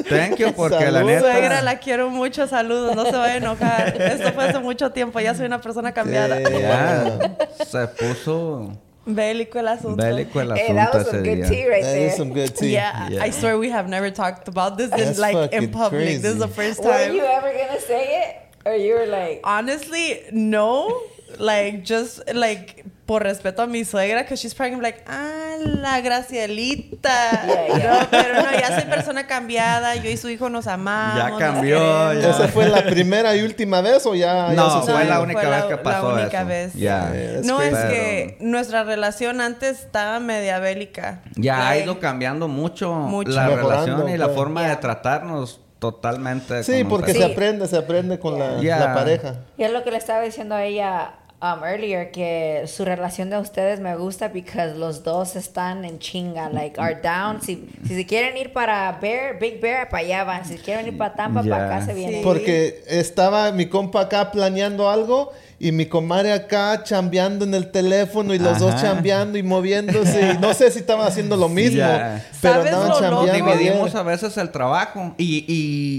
thank 0.08 0.36
you, 0.36 0.52
porque 0.54 0.86
la 0.86 1.00
Salud. 1.00 1.06
neta... 1.10 1.20
Suegra, 1.20 1.60
la 1.62 1.78
quiero 1.78 2.08
mucho. 2.08 2.46
Saludos. 2.46 2.96
No 2.96 3.04
se 3.04 3.12
vaya 3.12 3.34
a 3.34 3.36
enojar. 3.36 3.88
Esto 4.02 4.32
fue 4.32 4.44
hace 4.48 4.58
mucho 4.60 4.90
tiempo. 4.90 5.20
Ya 5.20 5.34
soy 5.34 5.44
una 5.46 5.60
persona 5.60 5.92
cambiada. 5.92 6.36
Sí. 6.38 6.44
Ya, 6.62 7.36
se 7.64 7.86
puso 7.88 8.72
Bélico 9.04 9.58
el 9.58 9.68
asunto. 9.68 10.02
bélico 10.02 10.40
el 10.40 10.52
Hey, 10.56 10.74
that 10.74 10.88
asunto 10.94 10.98
was 10.98 11.06
ese 11.06 11.10
some 11.10 11.22
good 11.28 11.36
día. 11.44 11.48
tea 11.48 11.66
right 11.68 11.82
That 11.82 11.92
there. 11.92 12.06
is 12.08 12.16
some 12.16 12.30
good 12.32 12.54
tea. 12.54 12.70
Yeah, 12.72 13.08
Yeah. 13.10 13.22
I 13.24 13.30
swear 13.32 13.58
we 13.58 13.70
have 13.70 13.86
never 13.88 14.10
talked 14.10 14.48
about 14.48 14.76
this 14.78 14.90
in 14.92 14.98
That's 14.98 15.18
like 15.18 15.52
in 15.52 15.70
public. 15.70 16.22
This 16.22 16.24
is 16.32 16.38
the 16.38 16.48
crazy. 16.48 16.74
first 16.74 16.84
Were 16.84 16.90
time. 16.92 17.14
you 17.14 17.22
ever 17.24 17.52
gonna 17.52 17.80
say 17.80 18.22
it? 18.22 18.36
Or 18.66 18.74
you 18.74 18.94
were 18.94 19.06
like... 19.06 19.40
Honestly, 19.44 20.20
no. 20.32 20.92
Like 21.38 21.82
just 21.84 22.20
like 22.32 22.84
por 23.06 23.22
respeto 23.22 23.62
a 23.62 23.66
mi 23.66 23.84
suegra, 23.84 24.22
because 24.22 24.40
she's 24.40 24.54
probably 24.54 24.80
like, 24.80 25.02
ah, 25.06 25.56
la 25.62 26.00
Gracielita. 26.00 27.46
Yeah, 27.46 27.66
yeah. 27.78 28.00
No, 28.02 28.06
pero 28.10 28.34
no, 28.42 28.50
ya 28.52 28.80
soy 28.80 28.84
persona 28.88 29.26
cambiada. 29.26 29.94
Yo 29.96 30.10
y 30.10 30.16
su 30.16 30.28
hijo 30.28 30.48
nos 30.50 30.66
amamos. 30.66 31.16
Ya 31.16 31.36
cambió, 31.38 32.12
ya. 32.14 32.30
¿Esa 32.30 32.48
fue 32.48 32.68
la 32.68 32.84
primera 32.84 33.34
y 33.36 33.42
última 33.42 33.80
vez 33.80 34.04
o 34.06 34.14
ya? 34.14 34.48
ya 34.48 34.54
No, 34.54 34.70
sucedió? 34.80 34.94
fue 34.96 35.04
la 35.06 35.14
No, 35.16 35.22
única 35.22 35.40
fue 35.40 35.50
vez 35.50 35.60
la- 35.60 35.68
que 35.68 35.76
pasó 35.78 36.08
La 36.12 36.22
única 36.22 36.38
eso. 36.40 36.48
vez. 36.48 36.74
Ya. 36.74 37.12
Yeah, 37.12 37.40
No, 37.44 37.62
es 37.62 37.70
crazy. 37.70 37.88
que 37.94 38.36
nuestra 38.40 38.84
relación 38.84 39.40
antes 39.40 39.80
estaba 39.80 40.20
media 40.20 40.58
bélica. 40.58 41.22
Ya 41.36 41.56
ha 41.68 41.70
Like, 41.70 41.84
ido 41.84 42.00
cambiando 42.00 42.48
mucho, 42.48 42.92
Mucho. 42.94 43.30
la 43.30 43.48
Mejorando, 43.48 43.70
relación 43.86 44.08
y 44.10 44.16
la 44.18 44.26
pues. 44.26 44.36
forma 44.36 44.68
de 44.68 44.76
tratarnos 44.76 45.60
totalmente. 45.78 46.62
Sí, 46.64 46.84
porque 46.84 47.14
se 47.14 47.24
aprende, 47.24 47.66
se 47.68 47.76
aprende 47.78 48.18
con 48.18 48.38
la, 48.38 48.58
Yeah. 48.60 48.80
la 48.80 48.94
pareja. 48.94 49.34
Y 49.56 49.62
es 49.62 49.70
lo 49.72 49.82
que 49.84 49.90
le 49.92 49.96
estaba 49.98 50.20
diciendo 50.22 50.54
a 50.56 50.64
ella 50.64 51.12
um, 51.40 51.64
earlier, 51.64 52.10
que 52.10 52.64
su 52.66 52.84
relación 52.84 53.30
de 53.30 53.38
ustedes 53.38 53.80
me 53.80 53.96
gusta 53.96 54.32
porque 54.32 54.74
los 54.76 55.04
dos 55.04 55.36
están 55.36 55.84
en 55.84 55.98
chinga, 55.98 56.48
like, 56.48 56.80
are 56.80 56.96
down. 56.96 57.40
Si, 57.40 57.68
si 57.86 57.94
se 57.94 58.06
quieren 58.06 58.36
ir 58.36 58.52
para 58.52 58.92
Bear, 59.00 59.38
Big 59.38 59.60
Bear, 59.60 59.88
para 59.88 60.02
allá 60.02 60.24
van. 60.24 60.44
Si 60.44 60.58
quieren 60.58 60.86
ir 60.86 60.98
para 60.98 61.14
Tampa, 61.14 61.42
para 61.42 61.66
acá 61.66 61.86
se 61.86 61.94
vienen. 61.94 62.16
Sí. 62.16 62.24
Porque 62.24 62.82
estaba 62.86 63.52
mi 63.52 63.66
compa 63.66 64.02
acá 64.02 64.30
planeando 64.30 64.90
algo 64.90 65.32
y 65.60 65.72
mi 65.72 65.86
comadre 65.86 66.32
acá 66.32 66.82
chambeando 66.84 67.44
en 67.44 67.52
el 67.52 67.70
teléfono 67.72 68.32
y 68.32 68.38
los 68.38 68.58
dos 68.60 68.80
chambeando 68.80 69.38
y 69.38 69.42
moviéndose. 69.42 70.32
Y 70.34 70.38
no 70.38 70.54
sé 70.54 70.70
si 70.70 70.78
estaban 70.78 71.06
haciendo 71.06 71.36
lo 71.36 71.48
mismo, 71.48 71.78
Ya. 71.78 72.24
pero 72.40 72.54
¿Sabes 72.62 72.72
andaban 72.74 73.00
chambeando. 73.00 73.32
Dividimos 73.52 73.94
a 73.96 74.02
veces 74.04 74.36
el 74.36 74.50
trabajo 74.50 75.14
y, 75.18 75.44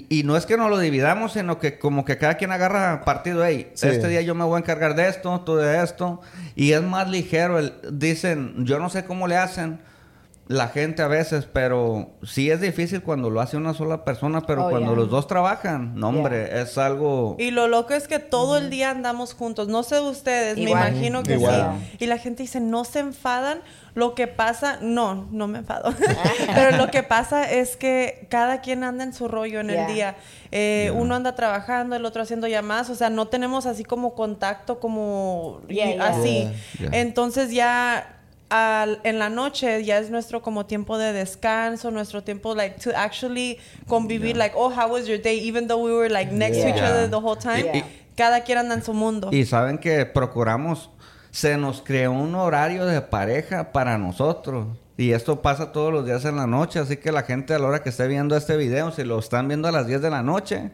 y, 0.10 0.20
y 0.20 0.24
no 0.24 0.38
es 0.38 0.46
que 0.46 0.56
no 0.56 0.70
lo 0.70 0.80
dividamos, 0.80 1.34
sino 1.34 1.60
que 1.60 1.78
como 1.78 2.06
que 2.06 2.18
cada 2.18 2.36
quien 2.36 2.52
agarra 2.52 3.02
partido. 3.04 3.44
Hey, 3.46 3.72
Sí. 3.74 3.88
este 3.88 4.08
día 4.08 4.22
yo 4.22 4.34
me 4.36 4.46
voy 4.46 4.56
a 4.56 4.60
encargar 4.60 4.96
de 4.96 5.10
esto, 5.10 5.42
tú 5.46 5.58
de 5.58 5.84
esto. 5.84 6.22
Y 6.56 6.72
es 6.72 6.82
más 6.82 7.10
ligero. 7.10 7.60
El, 7.60 7.74
dicen, 7.92 8.66
yo 8.66 8.80
no 8.80 8.90
sé 8.90 9.04
cómo 9.06 9.28
le 9.28 9.36
hacen 9.38 9.80
la 10.50 10.68
gente 10.70 11.04
a 11.04 11.08
veces, 11.08 11.46
pero 11.46 12.10
sí 12.24 12.50
es 12.50 12.60
difícil 12.60 13.04
cuando 13.04 13.30
lo 13.30 13.40
hace 13.40 13.56
una 13.56 13.76
sola 13.76 14.04
persona, 14.04 14.42
pero 14.48 14.66
Oh, 14.66 14.70
cuando 14.72 14.94
yeah. 14.94 15.00
los 15.00 15.10
dos 15.12 15.28
trabajan, 15.28 15.94
no 15.94 16.10
hombre, 16.10 16.60
es 16.62 16.76
algo... 16.80 17.36
Y 17.38 17.52
lo 17.52 17.68
loco 17.68 17.94
es 17.94 18.08
que 18.08 18.18
todo 18.18 18.58
el 18.58 18.72
día 18.72 18.90
andamos 18.90 19.36
juntos. 19.36 19.68
No 19.68 19.84
sé 19.84 20.00
ustedes, 20.00 20.58
Igual. 20.58 20.82
me 20.82 20.90
imagino 20.90 21.22
que 21.22 21.34
Igual. 21.36 21.74
sí. 21.92 21.98
Y 22.04 22.08
la 22.08 22.18
gente 22.18 22.42
dice, 22.42 22.60
no 22.60 22.84
se 22.84 22.98
enfadan. 22.98 23.60
Lo 23.94 24.16
que 24.16 24.26
pasa, 24.26 24.80
no, 24.82 25.28
no 25.32 25.48
me 25.48 25.60
enfado. 25.60 25.94
Pero 26.56 26.78
lo 26.78 26.90
que 26.90 27.04
pasa 27.04 27.52
es 27.52 27.78
que 27.78 28.26
cada 28.32 28.62
quien 28.62 28.84
anda 28.84 29.04
en 29.04 29.14
su 29.14 29.28
rollo 29.28 29.60
en 29.60 29.68
Yeah. 29.70 29.88
el 29.88 29.94
día. 29.94 30.16
Eh, 30.52 30.92
Uno 30.96 31.14
anda 31.14 31.36
trabajando, 31.36 31.96
el 31.96 32.06
otro 32.06 32.24
haciendo 32.24 32.48
llamadas. 32.48 32.90
O 32.90 32.96
sea, 32.96 33.12
no 33.12 33.28
tenemos 33.28 33.68
así 33.68 33.84
como 33.84 34.16
contacto 34.16 34.80
como 34.80 35.62
Yeah, 35.68 35.94
yeah. 35.94 36.08
así. 36.08 36.30
Yeah. 36.80 36.90
Yeah. 36.90 37.02
Entonces 37.02 37.52
ya 37.52 38.16
al- 38.50 39.00
en 39.04 39.20
la 39.20 39.30
noche 39.30 39.84
ya 39.84 40.00
es 40.00 40.10
nuestro 40.10 40.42
como 40.42 40.66
tiempo 40.66 40.98
de 40.98 41.14
descanso, 41.14 41.92
nuestro 41.92 42.24
tiempo 42.24 42.56
like 42.56 42.80
to 42.80 42.92
actually 42.96 43.58
convivir 43.88 44.36
like, 44.38 44.56
oh, 44.58 44.70
how 44.70 44.92
was 44.92 45.08
your 45.08 45.22
day? 45.22 45.40
Even 45.48 45.68
though 45.68 45.82
we 45.84 45.92
were 45.94 46.10
like 46.10 46.32
next 46.32 46.62
to 46.62 46.68
each 46.70 46.82
other 46.82 47.10
the 47.10 47.18
whole 47.20 47.38
time. 47.38 47.64
Yeah. 47.64 47.86
Cada 48.16 48.44
quien 48.44 48.58
anda 48.58 48.76
en 48.76 48.84
su 48.84 48.94
mundo. 48.94 49.30
Y 49.32 49.46
saben 49.46 49.78
que 49.78 50.06
procuramos, 50.06 50.90
se 51.32 51.58
nos 51.58 51.82
creó 51.82 52.12
un 52.12 52.36
horario 52.36 52.86
de 52.86 53.02
pareja 53.02 53.72
para 53.72 53.98
nosotros. 53.98 54.68
Y 54.98 55.14
esto 55.14 55.42
pasa 55.42 55.72
todos 55.72 55.94
los 55.94 56.06
días 56.06 56.26
en 56.26 56.36
la 56.36 56.46
noche, 56.46 56.80
así 56.80 56.98
que 56.98 57.14
la 57.14 57.24
gente 57.24 57.54
a 57.54 57.60
la 57.60 57.68
hora 57.68 57.82
que 57.82 57.88
esté 57.90 58.06
viendo 58.08 58.36
este 58.36 58.58
video, 58.58 58.92
si 58.92 59.06
lo 59.06 59.18
están 59.20 59.48
viendo 59.48 59.70
a 59.70 59.72
las 59.72 59.88
10 59.88 60.02
de 60.02 60.10
la 60.10 60.22
noche, 60.24 60.72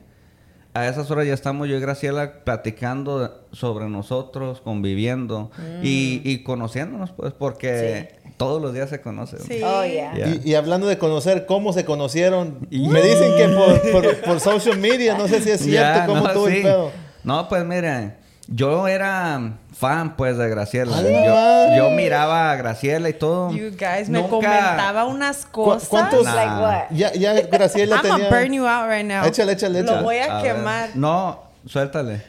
a 0.75 0.89
esas 0.89 1.10
horas 1.10 1.25
ya 1.25 1.34
estamos 1.34 1.70
yo 1.70 1.77
y 1.77 1.79
Graciela 1.79 2.44
platicando 2.44 3.46
sobre 3.53 3.88
nosotros, 3.88 4.60
conviviendo 4.60 5.50
y, 5.82 6.22
y 6.25 6.44
conociéndonos, 6.44 7.12
pues, 7.13 7.32
porque 7.32 8.10
todos 8.36 8.62
los 8.62 8.74
días 8.74 8.89
se 8.89 9.00
conocen. 9.00 9.39
Sí. 9.39 9.62
Oh, 9.63 9.86
yeah. 9.86 10.13
Yeah. 10.13 10.27
Y, 10.44 10.51
y 10.51 10.55
hablando 10.55 10.86
de 10.88 10.98
conocer, 10.98 11.46
¿cómo 11.46 11.72
se 11.72 11.86
conocieron? 11.86 12.67
Me 12.70 13.01
dicen 13.01 13.38
que 13.38 13.48
por, 13.55 13.91
por, 13.91 14.22
por 14.22 14.39
social 14.41 14.77
media, 14.77 15.17
no 15.17 15.29
sé 15.29 15.39
si 15.41 15.51
es 15.51 15.62
cierto, 15.62 16.00
Ya, 16.00 16.05
cómo 16.08 16.27
no, 16.27 16.46
sí. 16.46 16.58
el 16.58 16.63
pedo. 16.63 16.91
No, 17.24 17.48
pues 17.48 17.63
miren, 17.63 18.17
yo 18.48 18.88
era 18.88 19.54
fan 19.78 20.16
pues 20.16 20.38
de 20.38 20.48
Graciela. 20.50 21.02
Yo, 21.02 21.75
yo 21.78 21.90
miraba 21.92 22.52
a 22.52 22.56
Graciela 22.56 23.10
y 23.10 23.14
todo. 23.14 23.52
You 23.52 23.72
guys 23.72 24.08
me 24.10 24.20
Nunca- 24.20 24.30
comentaba 24.30 25.06
unas 25.06 25.46
cosas. 25.46 25.90
cuántos- 25.90 26.24
Nah. 26.25 26.36
Like 26.36 26.62
what? 26.62 26.84
Ya, 26.92 27.14
ya 27.14 27.34
Graciela 27.48 27.96
I'm 27.98 28.02
tenía... 28.04 28.18
gonna 28.18 28.30
burn 28.30 28.54
you 28.54 28.68
out 28.68 28.88
right 28.90 29.06
now. 29.06 29.25
Échale, 29.25 29.54
échale, 29.54 29.82
Lo 29.82 29.86
échale. 29.92 30.04
voy 30.04 30.18
a, 30.18 30.38
A 30.40 30.42
ver. 30.42 30.56
quemar. 30.56 30.90
No, 30.96 31.40
suéltale. 31.68 32.22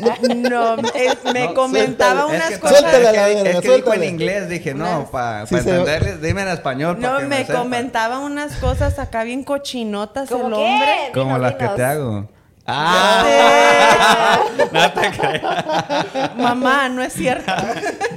No, 0.00 0.76
eh, 0.94 1.14
me 1.32 1.46
No, 1.46 1.54
comentaba 1.54 2.22
suéltale. 2.22 2.36
unas 2.36 2.50
es 2.50 2.54
que, 2.56 2.60
cosas. 2.60 2.78
Suéltala, 2.80 3.04
es 3.04 3.10
que- 3.10 3.14
la 3.16 3.28
es 3.28 3.34
que 3.34 3.48
dijo 3.48 3.58
en 3.58 3.62
suéltale. 3.84 4.06
inglés, 4.06 4.48
dije, 4.48 4.74
no, 4.74 5.08
para 5.10 5.46
Sí, 5.46 5.54
entenderles, 5.54 6.20
dime 6.20 6.42
en 6.42 6.48
español. 6.48 6.98
pa' 6.98 7.08
No, 7.12 7.18
que 7.18 7.24
me 7.26 7.44
sepa. 7.46 7.58
comentaba 7.60 8.18
unas 8.18 8.56
cosas 8.56 8.98
acá 8.98 9.22
bien 9.24 9.44
cochinotas 9.44 10.28
¿Cómo 10.28 10.48
el 10.48 10.54
qué? 10.54 10.60
hombre. 10.60 10.90
Como 11.14 11.38
las 11.38 11.54
que 11.54 11.68
te 11.68 11.84
hago. 11.84 12.28
Ah, 12.66 14.40
no 14.72 14.92
te 14.92 15.10
creas. 15.10 16.34
Mamá, 16.36 16.88
no 16.88 17.02
es 17.02 17.12
cierto. 17.12 17.52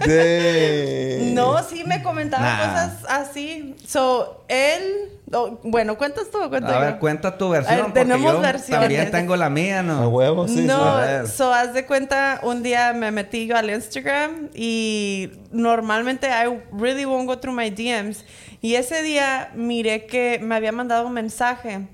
De... 0.05 1.31
No, 1.33 1.61
sí 1.63 1.83
me 1.85 2.01
comentaba 2.01 2.43
Nah. 2.43 2.57
cosas 2.57 2.91
así. 3.09 3.75
So, 3.85 4.45
él... 4.47 5.09
oh, 5.33 5.59
bueno, 5.63 5.97
¿cuentas 5.97 6.25
tú 6.31 6.41
o 6.41 6.49
cuento 6.49 6.69
A 6.69 6.75
yo? 6.75 6.79
ver, 6.79 6.99
cuenta 6.99 7.37
tu 7.37 7.49
versión. 7.49 7.73
A 7.73 7.75
ver, 7.77 7.85
porque 7.87 7.99
tenemos 8.01 8.33
yo 8.33 8.39
versiones. 8.41 8.79
También 8.81 9.11
tengo 9.11 9.35
la 9.35 9.49
mía, 9.49 9.79
A 9.79 9.83
¿no? 9.83 10.07
huevo, 10.09 10.47
sí. 10.47 10.65
sí. 10.65 10.69
A 10.71 11.21
no, 11.23 11.27
so 11.27 11.53
haz 11.53 11.73
de 11.73 11.85
cuenta, 11.85 12.39
un 12.43 12.63
día 12.63 12.93
me 12.93 13.11
metí 13.11 13.47
yo 13.47 13.57
al 13.57 13.69
Instagram 13.69 14.49
y 14.55 15.29
normalmente 15.51 16.27
I 16.29 16.61
really 16.71 17.05
won't 17.05 17.27
go 17.27 17.37
through 17.37 17.55
my 17.55 17.69
DMs. 17.69 18.23
Y 18.61 18.75
ese 18.75 19.01
día 19.03 19.51
miré 19.55 20.05
que 20.05 20.39
me 20.41 20.55
había 20.55 20.71
mandado 20.71 21.05
un 21.05 21.13
mensaje 21.13 21.87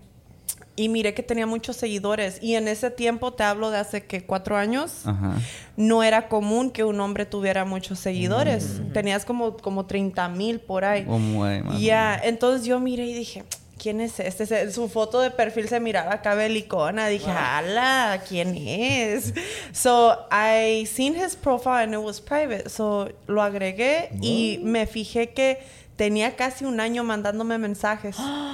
y 0.75 0.89
miré 0.89 1.13
que 1.13 1.21
tenía 1.23 1.45
muchos 1.45 1.75
seguidores. 1.75 2.39
Y 2.41 2.55
en 2.55 2.67
ese 2.67 2.89
tiempo, 2.89 3.33
te 3.33 3.43
hablo 3.43 3.69
de 3.69 3.77
hace 3.77 4.05
que 4.05 4.23
cuatro 4.25 4.57
años, 4.57 5.05
Ajá. 5.05 5.35
no 5.77 6.01
era 6.03 6.27
común 6.29 6.71
que 6.71 6.83
un 6.83 6.99
hombre 6.99 7.25
tuviera 7.25 7.63
muchos 7.65 7.99
seguidores. 7.99 8.81
Tenías 8.93 9.23
como, 9.25 9.57
como 9.57 9.85
30 9.85 10.29
mil 10.29 10.59
por 10.59 10.83
ahí. 10.85 11.05
Un 11.07 11.35
güey, 11.35 11.61
más 11.61 11.75
o 11.75 11.79
Ya, 11.79 12.19
entonces 12.23 12.65
yo 12.65 12.79
miré 12.79 13.05
y 13.05 13.13
dije, 13.13 13.43
¿quién 13.77 14.01
es 14.01 14.19
este? 14.19 14.45
Se- 14.47 14.71
Su 14.71 14.89
foto 14.89 15.21
de 15.21 15.29
perfil 15.29 15.67
se 15.69 15.79
miraba 15.79 16.13
acá 16.13 16.33
belicona. 16.33 17.07
Dije, 17.07 17.29
¡hala! 17.29 18.23
¿Quién 18.27 18.55
es? 18.57 19.33
So, 19.73 20.17
I 20.31 20.87
seen 20.87 21.15
his 21.15 21.35
profile 21.35 21.83
and 21.83 21.93
it 21.93 21.99
was 21.99 22.19
private. 22.19 22.69
So, 22.69 23.09
lo 23.27 23.43
agregué 23.43 24.09
y 24.21 24.59
me 24.63 24.87
fijé 24.87 25.33
que 25.33 25.59
tenía 25.97 26.35
casi 26.35 26.65
un 26.65 26.79
año 26.79 27.03
mandándome 27.03 27.59
mensajes. 27.59 28.15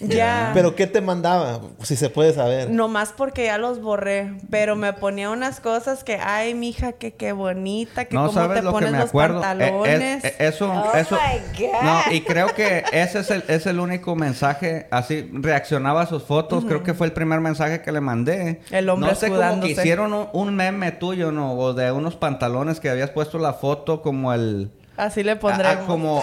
ya. 0.00 0.50
¿Pero 0.54 0.74
qué 0.74 0.86
te 0.86 1.00
mandaba? 1.00 1.60
Si 1.82 1.96
se 1.96 2.10
puede 2.10 2.32
saber. 2.34 2.70
Nomás 2.70 3.12
porque 3.16 3.44
ya 3.46 3.58
los 3.58 3.80
borré, 3.80 4.34
pero 4.50 4.76
me 4.76 4.92
ponía 4.92 5.30
unas 5.30 5.60
cosas 5.60 6.04
que, 6.04 6.16
ay, 6.16 6.54
mija, 6.54 6.92
que 6.92 7.14
qué 7.14 7.32
bonita, 7.32 8.04
que 8.04 8.14
No 8.14 8.26
cómo 8.26 8.32
sabes 8.32 8.58
te 8.58 8.62
lo 8.62 8.70
que 8.70 8.74
pones 8.74 8.92
me 8.92 8.98
los 8.98 9.08
acuerdo. 9.08 9.38
Eh, 9.38 9.42
pantalones. 9.42 10.24
eh, 10.24 10.34
eso, 10.38 10.70
Oh 10.72 10.96
eso. 10.96 11.16
my 11.16 11.66
God. 11.66 11.82
No, 11.82 12.00
y 12.12 12.20
creo 12.22 12.48
que 12.54 12.84
ese 12.92 13.20
es 13.20 13.30
el, 13.30 13.44
es 13.48 13.66
el 13.66 13.80
único 13.80 14.14
mensaje. 14.16 14.86
Así 14.90 15.28
reaccionaba 15.32 16.02
a 16.02 16.06
sus 16.06 16.22
fotos. 16.24 16.64
Creo 16.64 16.82
que 16.82 16.94
fue 16.94 17.06
el 17.06 17.12
primer 17.12 17.40
mensaje 17.40 17.82
que 17.82 17.92
le 17.92 18.00
mandé. 18.00 18.60
El 18.70 18.88
hombre 18.88 19.10
No 19.10 19.14
sé 19.16 19.28
cómo 19.28 19.60
que 19.60 19.68
hicieron 19.70 20.12
un, 20.12 20.28
un 20.32 20.54
meme 20.54 20.92
tuyo, 20.92 21.32
¿no? 21.32 21.54
O 21.54 21.72
de 21.74 21.90
unos 21.92 22.16
pantalones 22.16 22.80
que 22.80 22.90
habías 22.90 23.10
puesto 23.10 23.38
la 23.38 23.54
foto 23.54 24.02
como 24.02 24.32
el. 24.32 24.70
Así 24.96 25.22
le 25.22 25.32
Ah, 25.32 25.38
pondremos. 25.38 25.76
ah, 25.82 25.86
como 25.86 26.22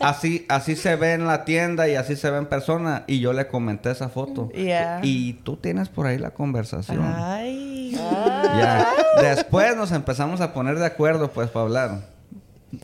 así 0.00 0.46
así 0.48 0.76
se 0.76 0.94
ve 0.96 1.12
en 1.14 1.26
la 1.26 1.44
tienda 1.44 1.88
y 1.88 1.94
así 1.96 2.14
se 2.16 2.30
ve 2.30 2.38
en 2.38 2.46
persona 2.46 3.02
y 3.06 3.18
yo 3.20 3.32
le 3.32 3.48
comenté 3.48 3.90
esa 3.90 4.08
foto 4.08 4.48
Yeah. 4.54 5.00
y 5.02 5.34
tú 5.44 5.56
tienes 5.56 5.88
por 5.88 6.06
ahí 6.06 6.18
la 6.18 6.30
conversación 6.30 7.02
Ay. 7.16 7.92
ya 7.96 8.88
después 9.20 9.76
nos 9.76 9.90
empezamos 9.92 10.40
a 10.40 10.52
poner 10.52 10.78
de 10.78 10.86
acuerdo 10.86 11.30
pues 11.32 11.50
para 11.50 11.64
hablar 11.64 12.00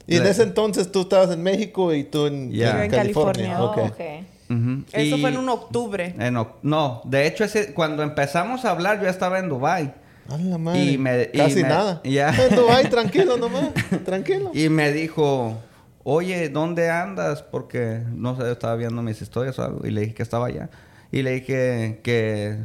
Y 0.08 0.16
en 0.16 0.26
ese 0.26 0.42
entonces 0.42 0.90
tú 0.90 1.02
estabas 1.02 1.30
en 1.30 1.42
México 1.42 1.94
y 1.94 2.04
tú 2.04 2.26
en, 2.26 2.50
Ya. 2.50 2.70
en 2.78 2.82
En 2.84 2.90
California. 2.90 3.62
Oh. 3.62 3.74
Eso 4.92 5.16
Y- 5.16 5.20
fue 5.20 5.30
en 5.30 5.36
un 5.38 5.48
octubre. 5.48 6.14
en 6.18 6.34
no 6.62 7.00
de 7.04 7.26
hecho 7.26 7.44
ese 7.44 7.74
cuando 7.74 8.02
empezamos 8.02 8.64
a 8.64 8.70
hablar 8.70 9.00
yo 9.00 9.08
estaba 9.08 9.38
en 9.38 9.48
Dubai 9.48 9.94
A 10.28 10.36
la 10.38 10.58
madre. 10.58 10.82
Y 10.84 10.98
me- 10.98 11.30
y 11.32 11.36
Casi 11.38 11.62
me- 11.62 11.68
nada. 11.68 12.00
ya. 12.04 12.32
Dubái, 12.54 12.88
tranquilo 12.88 13.36
nomás. 13.36 13.70
Tranquilo. 14.04 14.50
y 14.54 14.68
me 14.68 14.92
dijo 14.92 15.58
oye 16.02 16.48
dónde 16.50 16.90
andas 16.90 17.42
porque 17.42 18.02
no 18.12 18.36
sé 18.36 18.50
estaba 18.52 18.74
viendo 18.76 19.00
mis 19.02 19.20
historias 19.22 19.58
o 19.58 19.64
algo 19.64 19.86
y 19.86 19.90
le 19.90 20.02
dije 20.02 20.14
que 20.14 20.22
estaba 20.22 20.46
allá 20.48 20.68
y 21.10 21.22
le 21.22 21.30
dije 21.32 22.00
que 22.02 22.58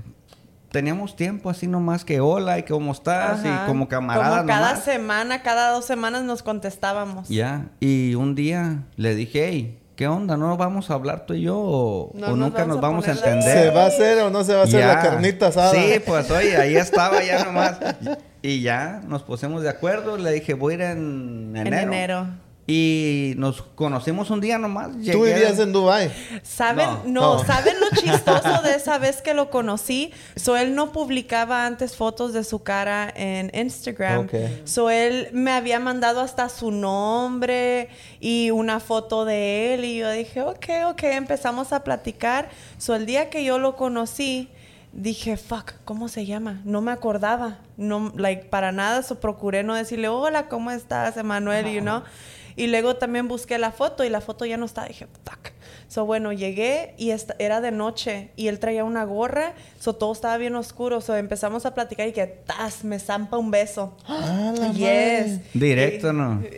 teníamos 0.71 1.15
tiempo 1.15 1.49
así 1.49 1.65
nomás 1.65 2.03
que 2.05 2.19
hola 2.19 2.59
y 2.59 2.63
cómo 2.63 2.91
estás 2.91 3.39
Ajá. 3.39 3.63
y 3.63 3.67
como 3.67 3.87
camaradas 3.87 4.39
Como 4.39 4.48
cada 4.50 4.67
nomás. 4.72 4.83
semana, 4.83 5.41
cada 5.41 5.72
dos 5.72 5.85
semanas 5.85 6.24
nos 6.24 6.43
contestábamos. 6.43 7.29
Ya, 7.29 7.67
y 7.79 8.13
un 8.15 8.35
día 8.35 8.83
le 8.98 9.15
dije, 9.15 9.48
hey, 9.50 9.78
¿qué 10.00 10.07
onda? 10.07 10.38
¿No 10.38 10.55
vamos 10.55 10.90
a 10.90 10.94
hablar 10.94 11.25
tú 11.25 11.33
y 11.33 11.42
yo 11.42 11.57
o, 11.57 12.12
No 12.14 12.27
o 12.27 12.29
nos 12.29 12.38
nunca 12.38 12.59
vamos 12.59 12.68
nos 12.70 12.81
vamos 12.81 13.07
a 13.09 13.12
entender? 13.12 13.64
¿Se 13.66 13.70
va 13.70 13.83
a 13.83 13.88
hacer 13.88 14.20
o 14.22 14.29
no 14.29 14.46
se 14.46 14.53
va 14.53 14.62
a 14.62 14.64
hacer 14.64 14.79
Ya. 14.79 14.88
la 14.88 15.01
carnita 15.01 15.48
asada? 15.48 15.72
Sí, 15.74 16.00
pues 16.05 16.31
oye, 16.31 16.55
ahí 16.55 16.77
estaba 16.77 17.22
ya 17.22 17.44
nomás. 17.44 17.77
Y 18.42 18.62
ya 18.62 19.01
nos 19.05 19.24
pusimos 19.24 19.62
de 19.62 19.68
acuerdo. 19.68 20.18
Le 20.18 20.31
dije, 20.31 20.53
voy 20.53 20.72
a 20.72 20.75
ir 20.75 20.81
en 20.83 21.53
enero. 21.53 21.75
En 21.75 21.83
enero. 21.94 22.27
Y 22.72 23.34
nos 23.38 23.64
conocimos 23.64 24.29
un 24.29 24.42
día 24.42 24.60
nomás. 24.60 24.92
Tú 24.92 25.00
Llegué- 25.00 25.34
vivías 25.34 25.58
en 25.58 25.72
Dubái. 25.74 26.12
¿Saben? 26.44 26.88
No. 27.05 27.22
No, 27.22 27.38
No. 27.38 27.44
¿saben 27.46 27.74
lo 27.79 27.88
chistoso 28.01 28.62
de 28.62 28.75
esa 28.75 29.00
vez 29.00 29.24
que 29.24 29.34
lo 29.34 29.50
conocí? 29.50 30.12
So, 30.36 30.55
él 30.55 30.75
no 30.75 30.92
publicaba 30.92 31.66
antes 31.66 31.96
fotos 31.96 32.32
de 32.32 32.44
su 32.44 32.60
cara 32.62 33.12
en 33.16 33.50
Instagram. 33.60 34.20
Ok. 34.25 34.34
So, 34.66 34.92
él 34.92 35.29
me 35.34 35.51
había 35.51 35.79
mandado 35.79 36.22
hasta 36.22 36.48
su 36.50 36.70
nombre 36.72 37.90
y 38.20 38.51
una 38.51 38.79
foto 38.79 39.25
de 39.25 39.74
él. 39.74 39.86
Y 39.86 39.98
yo 39.98 40.12
dije, 40.12 40.42
ok, 40.44 40.66
ok, 40.92 41.03
empezamos 41.03 41.74
a 41.74 41.84
platicar. 41.84 42.50
So, 42.77 42.94
el 42.96 43.05
día 43.08 43.32
que 43.32 43.44
yo 43.44 43.58
lo 43.58 43.75
conocí, 43.75 44.50
dije, 44.94 45.38
fuck, 45.38 45.74
¿cómo 45.86 46.08
se 46.08 46.25
llama? 46.27 46.62
No 46.66 46.82
me 46.82 46.92
acordaba. 46.92 47.58
No, 47.77 48.12
like, 48.16 48.46
para 48.46 48.72
nada. 48.72 49.01
So, 49.01 49.20
procuré 49.20 49.64
no 49.64 49.74
decirle, 49.74 50.08
hola, 50.08 50.48
¿cómo 50.50 50.70
estás, 50.72 51.18
Emanuel? 51.18 51.66
You 51.74 51.82
know? 51.82 52.03
Y 52.59 52.67
luego 52.67 52.98
también 52.98 53.29
busqué 53.29 53.57
la 53.57 53.72
foto 53.72 54.03
y 54.03 54.09
la 54.09 54.19
foto 54.19 54.45
ya 54.45 54.57
no 54.57 54.65
está. 54.65 54.83
Dije, 54.83 55.07
fuck. 55.24 55.53
So, 55.87 56.05
bueno, 56.05 56.33
llegué 56.33 56.93
y 56.98 57.11
era 57.39 57.61
de 57.61 57.72
noche 57.72 58.31
y 58.35 58.50
él 58.50 58.59
traía 58.59 58.83
una 58.83 59.05
gorra. 59.05 59.53
So, 59.79 59.93
todo 59.95 60.11
estaba 60.11 60.35
bien 60.35 60.55
oscuro. 60.55 61.00
So, 61.00 61.15
empezamos 61.15 61.65
a 61.65 61.74
platicar 61.74 62.09
y 62.09 62.11
que, 62.11 62.27
tas, 62.27 62.83
me 62.83 63.00
zampa 63.00 63.37
un 63.37 63.50
beso. 63.50 63.95
Ah, 64.05 64.53
la 64.59 64.72
yes. 64.74 65.39
Directo, 65.53 66.11
¿no? 66.11 66.43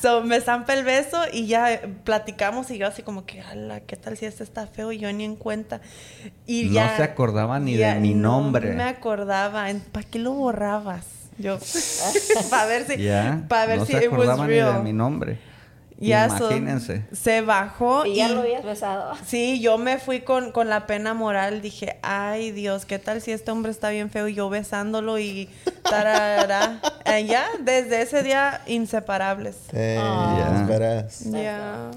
So, 0.00 0.22
me 0.22 0.40
zampa 0.40 0.74
el 0.74 0.84
beso 0.84 1.18
y 1.32 1.46
ya 1.46 1.80
platicamos 2.04 2.70
y 2.70 2.78
yo 2.78 2.86
así 2.86 3.02
como 3.02 3.24
que, 3.24 3.40
ala, 3.40 3.80
¿qué 3.80 3.96
tal 3.96 4.16
si 4.16 4.26
este 4.26 4.42
está 4.42 4.66
feo? 4.66 4.92
Y 4.92 4.98
yo 4.98 5.12
ni 5.12 5.24
en 5.24 5.36
cuenta. 5.36 5.80
Y 6.46 6.64
No 6.64 6.72
ya... 6.72 6.96
se 6.96 7.02
acordaba 7.02 7.58
ni 7.58 7.76
ya 7.76 7.94
de 7.94 8.00
mi 8.00 8.14
no 8.14 8.40
nombre. 8.40 8.72
me 8.72 8.84
acordaba. 8.84 9.66
¿Para 9.92 10.06
qué 10.06 10.18
lo 10.18 10.32
borrabas? 10.32 11.06
Yo, 11.38 11.58
para 12.50 12.66
ver 12.66 12.86
si... 12.86 12.96
Para 13.48 13.66
ver 13.66 13.78
no 13.78 13.86
si 13.86 13.92
se 13.92 14.04
it 14.04 14.12
was 14.12 14.38
de 14.38 14.46
real. 14.46 14.82
mi 14.82 14.92
nombre. 14.92 15.38
Ya, 15.98 16.28
so, 16.28 16.50
Imagínense. 16.50 17.04
se 17.12 17.40
bajó 17.40 18.04
Y 18.04 18.16
ya 18.16 18.28
lo 18.28 18.40
habías 18.40 18.64
besado. 18.64 19.14
Sí, 19.24 19.60
yo 19.60 19.78
me 19.78 19.98
fui 19.98 20.20
con, 20.22 20.50
con 20.50 20.68
la 20.68 20.86
pena 20.86 21.14
moral. 21.14 21.62
Dije, 21.62 21.98
ay 22.02 22.50
Dios, 22.50 22.84
¿qué 22.84 22.98
tal 22.98 23.22
si 23.22 23.30
este 23.30 23.52
hombre 23.52 23.70
está 23.70 23.90
bien 23.90 24.10
feo 24.10 24.26
y 24.26 24.34
yo 24.34 24.50
besándolo 24.50 25.18
y 25.20 25.48
tarará? 25.88 26.80
Eh, 27.04 27.26
ya, 27.26 27.46
desde 27.60 28.02
ese 28.02 28.22
día, 28.24 28.60
inseparables. 28.66 29.56
Eh, 29.72 29.96
Ya. 29.96 30.64
verás. 30.68 31.20
Ya. 31.30 31.90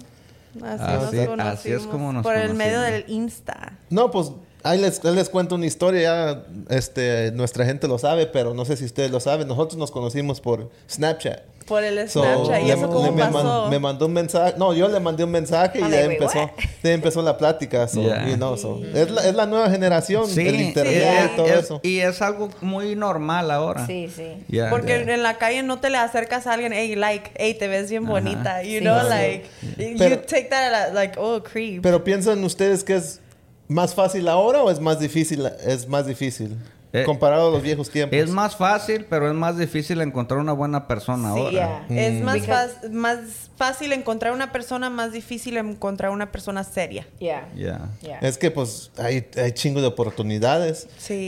Así, 0.63 0.84
Así- 0.84 1.15
nos 1.17 1.28
conocimos. 1.28 1.39
así 1.60 1.71
es 1.71 1.82
como 1.88 2.13
nos 2.13 2.23
Por 2.23 2.36
el 2.36 2.54
medio 2.54 2.80
del 2.82 3.04
Insta. 3.08 3.73
No, 3.89 4.12
pues 4.12 4.32
ahí 4.69 4.80
les, 4.80 5.03
ahí 5.03 5.15
les 5.15 5.30
cuento 5.30 5.56
una 5.56 5.65
historia. 5.65 6.01
Ya, 6.01 6.43
este, 6.69 7.32
nuestra 7.34 7.65
gente 7.65 7.88
lo 7.88 7.97
sabe, 7.97 8.25
pero 8.27 8.53
no 8.53 8.65
sé 8.65 8.77
si 8.77 8.86
ustedes 8.86 9.12
lo 9.12 9.19
saben. 9.19 9.47
Nosotros 9.47 9.77
nos 9.77 9.91
conocimos 9.91 10.41
por 10.41 10.69
Snapchat. 10.89 11.41
Por 11.67 11.84
el 11.84 12.10
So, 12.10 12.23
Snapchat. 12.23 12.62
¿Y 12.62 12.65
le- 12.67 12.73
eso 12.75 12.88
cómo 12.89 13.06
le- 13.08 13.12
me, 13.12 13.21
pasó? 13.25 13.43
man- 13.43 13.69
me 13.69 13.80
mandó 13.80 14.06
un 14.06 14.13
mensaje. 14.13 14.53
No, 14.58 14.73
yo 14.73 14.88
le 14.88 15.01
mandé 15.01 15.25
un 15.25 15.32
mensaje 15.32 15.80
y 15.80 15.91
ya 15.91 16.01
empezó, 16.03 16.49
ya 16.82 16.91
empezó 16.93 17.21
la 17.21 17.38
plática. 17.38 17.88
So, 17.89 18.03
Yeah. 18.03 18.25
you 18.30 18.36
know, 18.38 18.56
so, 18.56 18.82
es, 18.93 19.12
la, 19.12 19.27
es 19.27 19.36
la 19.36 19.45
nueva 19.47 19.69
generación 19.69 20.27
Sí, 20.30 20.45
del 20.45 20.62
internet 20.62 21.03
es- 21.25 21.32
y 21.34 21.36
todo 21.36 21.45
es- 21.47 21.60
eso. 21.65 21.80
y 21.84 21.99
es 21.99 22.21
algo 22.21 22.47
muy 22.62 22.95
normal 22.95 23.51
ahora. 23.51 23.86
Sí, 23.86 24.10
sí. 24.15 24.45
Ya. 24.47 24.69
Porque 24.69 24.95
en 24.95 25.23
la 25.23 25.38
calle 25.38 25.62
no 25.62 25.80
te 25.82 25.89
le 25.89 25.97
acercas 25.97 26.47
a 26.47 26.53
alguien, 26.53 26.71
hey, 26.71 26.95
like, 26.95 27.32
hey, 27.36 27.53
te 27.53 27.67
ves 27.67 27.89
bien 27.89 28.03
Ajá. 28.03 28.12
bonita. 28.13 28.63
You 28.63 28.69
Sí. 28.77 28.80
know, 28.80 29.03
like, 29.10 29.45
you 29.77 29.97
Pero- 29.97 30.19
take 30.21 30.45
that 30.45 30.93
like, 30.93 31.19
oh, 31.19 31.43
creep. 31.43 31.82
Pero 31.84 32.01
piensan 32.01 32.41
ustedes 32.45 32.86
que 32.86 32.95
es 32.95 33.19
más 33.67 33.93
fácil 33.95 34.27
ahora 34.27 34.63
o 34.63 34.71
es 34.71 34.80
más 34.80 34.99
difícil? 34.99 35.45
Es 35.65 35.88
más 35.88 36.06
difícil 36.08 36.56
Eh, 36.93 37.03
comparado 37.03 37.49
a 37.49 37.51
los 37.51 37.62
viejos 37.62 37.89
tiempos. 37.89 38.17
Es 38.17 38.30
más 38.30 38.56
fácil, 38.56 39.06
pero 39.10 39.27
es 39.27 39.34
más 39.36 39.58
difícil 39.58 39.99
encontrar 39.99 40.39
una 40.39 40.53
buena 40.53 40.88
persona 40.88 41.34
Sí, 41.34 41.39
ahora. 41.39 41.51
ya. 41.51 41.86
Es 41.89 42.23
más, 42.23 42.36
Because- 42.36 42.89
más 42.91 43.19
fácil 43.58 43.91
encontrar 43.91 44.32
una 44.32 44.53
persona, 44.53 44.89
más 44.89 45.12
difícil 45.12 45.58
encontrar 45.58 46.12
una 46.12 46.32
persona 46.32 46.63
seria. 46.63 47.06
Yeah. 47.19 47.49
Ya. 47.56 47.89
Yeah. 48.01 48.19
Es 48.19 48.38
que 48.38 48.51
pues 48.51 48.89
hay, 48.97 49.27
hay 49.36 49.51
chingo 49.51 49.82
de 49.82 49.88
oportunidades. 49.88 50.88
Sí. 50.97 51.27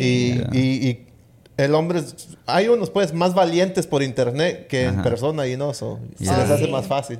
Y, 0.54 0.58
y- 0.58 0.88
y 0.90 1.08
el 1.58 1.76
hombre, 1.76 2.00
es- 2.00 2.30
hay 2.46 2.70
unos 2.70 2.90
pues 2.90 3.14
más 3.14 3.34
valientes 3.34 3.86
por 3.86 4.02
internet 4.02 4.68
que 4.68 4.86
en 4.86 5.04
persona 5.04 5.46
y 5.46 5.58
no, 5.58 5.74
so, 5.74 6.00
se 6.18 6.24
les 6.24 6.50
hace 6.50 6.68
más 6.68 6.88
fácil. 6.88 7.20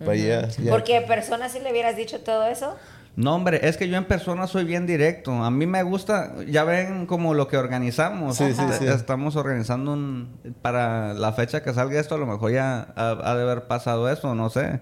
But 0.00 0.14
yeah, 0.14 0.48
yeah. 0.48 0.70
Porque 0.72 0.96
a 0.96 1.06
personas 1.06 1.52
si 1.52 1.60
le 1.60 1.70
hubieras 1.70 1.94
dicho 1.96 2.20
todo 2.20 2.46
eso. 2.46 2.74
No, 3.16 3.34
hombre, 3.34 3.66
es 3.66 3.78
que 3.78 3.88
yo 3.88 3.96
en 3.96 4.04
persona 4.04 4.46
soy 4.46 4.64
bien 4.64 4.86
directo. 4.86 5.32
A 5.42 5.50
mí 5.50 5.66
me 5.66 5.82
gusta, 5.82 6.34
ya 6.46 6.64
ven 6.64 7.06
como 7.06 7.32
lo 7.32 7.48
que 7.48 7.56
organizamos. 7.56 8.36
Sí, 8.36 8.52
sí, 8.54 8.60
Eh, 8.62 8.72
sí. 8.78 8.86
Estamos 8.86 9.36
organizando 9.36 9.94
un, 9.94 10.36
para 10.60 11.14
la 11.14 11.32
fecha 11.32 11.62
que 11.62 11.72
salga 11.72 11.98
esto, 11.98 12.14
a 12.14 12.18
lo 12.18 12.26
mejor 12.26 12.52
ya 12.52 12.88
ha, 12.94 13.10
ha 13.22 13.34
de 13.34 13.42
haber 13.42 13.66
pasado 13.66 14.10
eso, 14.10 14.34
no 14.34 14.50
sé. 14.50 14.80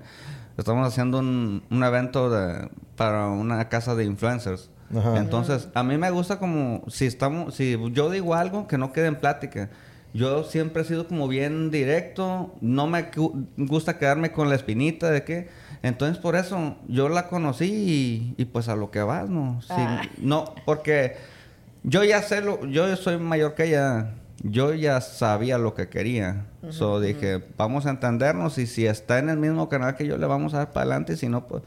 Estamos 0.57 0.87
haciendo 0.87 1.18
un, 1.20 1.62
un 1.70 1.85
evento 1.85 2.29
de- 2.29 2.68
para 2.97 3.29
una 3.29 3.68
casa 3.68 3.94
de 3.94 4.05
influencers. 4.05 4.68
Ajá. 4.97 5.16
Entonces, 5.18 5.68
a 5.75 5.83
mí 5.85 5.97
me 5.97 6.11
gusta 6.11 6.38
como 6.40 6.83
si 6.88 7.07
estamos, 7.07 7.55
si 7.55 7.77
yo 7.92 8.11
digo 8.11 8.35
algo 8.35 8.66
que 8.66 8.79
no 8.79 8.92
quede 8.92 9.07
en 9.07 9.16
plática. 9.16 9.70
Yo 10.12 10.44
siempre 10.44 10.83
he 10.83 10.85
sido 10.85 11.09
como 11.09 11.27
bien 11.27 11.70
directo, 11.73 12.55
no 12.61 12.87
me 12.87 13.11
gu- 13.11 13.47
gusta 13.57 13.99
quedarme 13.99 14.31
con 14.33 14.49
la 14.49 14.55
espinita 14.55 15.11
de 15.11 15.25
que, 15.25 15.49
entonces 15.87 16.18
por 16.18 16.35
eso 16.37 16.77
yo 16.88 17.09
la 17.09 17.29
conocí 17.29 17.64
y, 17.66 18.35
y 18.42 18.44
pues 18.47 18.68
a 18.68 18.75
lo 18.77 18.90
que 18.90 19.03
vas, 19.03 19.29
¿no? 19.29 19.61
Sí, 19.62 19.68
Ah. 19.77 20.03
No, 20.18 20.55
porque 20.64 21.16
yo 21.83 22.03
ya 22.05 22.23
sé 22.23 22.40
lo, 22.40 22.64
yo 22.66 22.94
soy 22.97 23.18
mayor 23.18 23.55
que 23.55 23.64
ella, 23.64 24.14
yo 24.42 24.73
ya 24.75 25.01
sabía 25.01 25.59
lo 25.59 25.75
que 25.75 25.88
quería. 25.88 26.47
So 26.70 26.99
dije, 26.99 27.44
vamos 27.59 27.85
a 27.85 27.90
entendernos 27.90 28.57
y 28.57 28.66
si 28.66 28.87
está 28.87 29.18
en 29.18 29.29
el 29.29 29.37
mismo 29.37 29.68
canal 29.68 29.94
que 29.97 30.07
yo 30.07 30.16
le 30.16 30.27
vamos 30.27 30.55
a 30.55 30.59
dar 30.59 30.73
para 30.73 30.85
adelante, 30.87 31.16
si 31.18 31.29
no, 31.29 31.47
pues 31.47 31.62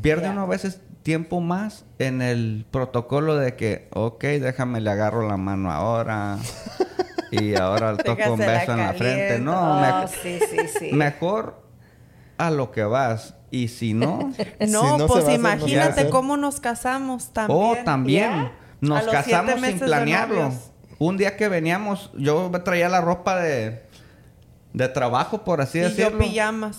pierde 0.00 0.30
uno 0.30 0.42
a 0.42 0.46
veces 0.46 0.80
tiempo 1.02 1.40
más 1.40 1.84
en 1.98 2.22
el 2.22 2.64
protocolo 2.70 3.34
de 3.36 3.56
que, 3.56 3.88
ok, 3.92 4.22
déjame 4.22 4.80
le 4.80 4.90
agarro 4.90 5.26
la 5.26 5.36
mano 5.36 5.72
ahora 5.72 6.38
y 7.32 7.54
ahora 7.56 7.92
le 7.94 8.02
toco 8.04 8.32
un 8.34 8.38
beso 8.38 8.72
en 8.72 8.78
la 8.78 8.92
frente. 8.94 9.40
No, 9.40 9.72
Oh, 9.72 9.80
me- 9.80 10.06
sí, 10.08 10.38
sí, 10.48 10.68
sí. 10.78 10.92
mejor 10.92 11.60
a 12.36 12.50
lo 12.52 12.70
que 12.70 12.84
vas 12.84 13.34
y 13.50 13.68
si 13.68 13.94
no, 13.94 14.32
No, 14.60 14.98
no 14.98 15.08
se 15.08 15.14
va 15.14 15.18
a 15.20 15.22
pues 15.22 15.34
imagínate 15.34 16.08
cómo 16.10 16.36
nos 16.36 16.60
casamos 16.60 17.32
también. 17.32 17.58
Oh, 17.60 17.76
también. 17.84 18.30
¿Ya? 18.30 18.52
Nos 18.80 18.98
A 18.98 19.02
los 19.02 19.12
siete 19.12 19.30
casamos 19.30 19.60
meses 19.60 19.78
sin 19.78 19.86
planearlo. 19.88 20.52
Un 20.98 21.16
día 21.16 21.36
que 21.36 21.48
veníamos, 21.48 22.10
yo 22.16 22.50
me 22.50 22.58
traía 22.60 22.88
la 22.88 23.00
ropa 23.00 23.36
de, 23.36 23.82
de 24.72 24.88
trabajo, 24.88 25.44
por 25.44 25.60
así 25.60 25.78
Y 25.78 25.82
yo 25.82 25.88
decirlo. 25.88 26.18
pijamas. 26.18 26.76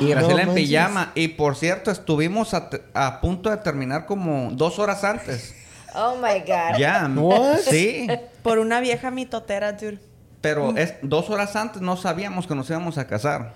Y 0.00 0.08
Graciela 0.08 0.20
No 0.20 0.30
en 0.40 0.46
manches. 0.48 0.54
pijama. 0.68 1.12
Y 1.14 1.28
por 1.28 1.56
cierto, 1.56 1.90
estuvimos 1.90 2.54
a, 2.54 2.70
a 2.94 3.20
punto 3.20 3.50
de 3.50 3.56
terminar 3.58 4.06
como 4.06 4.50
dos 4.52 4.78
horas 4.78 5.02
antes. 5.04 5.54
Oh 5.94 6.16
my 6.16 6.40
God. 6.40 6.78
ya. 6.78 7.10
What? 7.14 7.58
Sí. 7.58 8.06
Por 8.42 8.58
una 8.58 8.80
vieja 8.80 9.10
mitotera, 9.10 9.72
dude. 9.72 9.98
Pero 10.40 10.76
es, 10.76 10.94
dos 11.02 11.30
horas 11.30 11.56
antes 11.56 11.80
no 11.82 11.96
sabíamos 11.96 12.46
que 12.46 12.54
nos 12.54 12.68
íbamos 12.70 12.98
a 12.98 13.06
casar. 13.06 13.54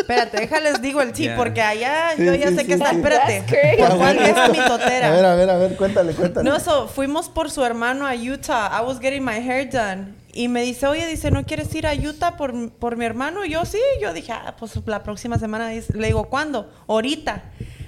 Espérate, 0.00 0.38
déjales 0.40 0.82
digo 0.82 1.00
el 1.02 1.14
sí, 1.14 1.24
Ya. 1.24 1.36
porque 1.36 1.62
allá 1.62 2.10
Sí, 2.16 2.24
yo 2.24 2.34
ya 2.34 2.48
sí, 2.48 2.54
sé 2.56 2.60
sí, 2.62 2.66
que 2.66 2.72
está. 2.74 2.90
Espérate. 2.90 3.44
¿Por 3.78 3.96
cuál 3.98 4.18
vieja 4.18 4.44
A 4.44 4.48
mitotera? 4.48 5.10
ver, 5.10 5.24
a 5.24 5.34
ver, 5.34 5.50
a 5.50 5.56
ver, 5.56 5.76
cuéntale, 5.76 6.12
cuéntale. 6.12 6.48
No, 6.48 6.58
so, 6.60 6.88
fuimos 6.88 7.28
por 7.28 7.50
su 7.50 7.64
hermano 7.64 8.06
a 8.06 8.14
Utah. 8.14 8.70
I 8.80 8.84
was 8.84 8.98
getting 9.00 9.24
my 9.24 9.36
hair 9.40 9.68
done. 9.70 10.14
Y 10.32 10.46
me 10.48 10.62
dice, 10.62 10.86
oye, 10.86 11.06
dice, 11.08 11.30
¿no 11.32 11.44
quieres 11.44 11.74
ir 11.74 11.86
a 11.86 11.92
Utah 11.94 12.36
por, 12.36 12.70
por 12.72 12.96
mi 12.96 13.04
hermano? 13.04 13.44
Y 13.44 13.50
yo, 13.50 13.64
sí. 13.64 13.80
Yo 14.00 14.12
dije, 14.12 14.32
ah, 14.32 14.54
pues 14.58 14.72
la 14.86 15.02
próxima 15.02 15.38
semana. 15.38 15.70
Le 15.70 16.06
digo, 16.06 16.24
¿cuándo? 16.28 16.70
Ahorita. 16.86 17.42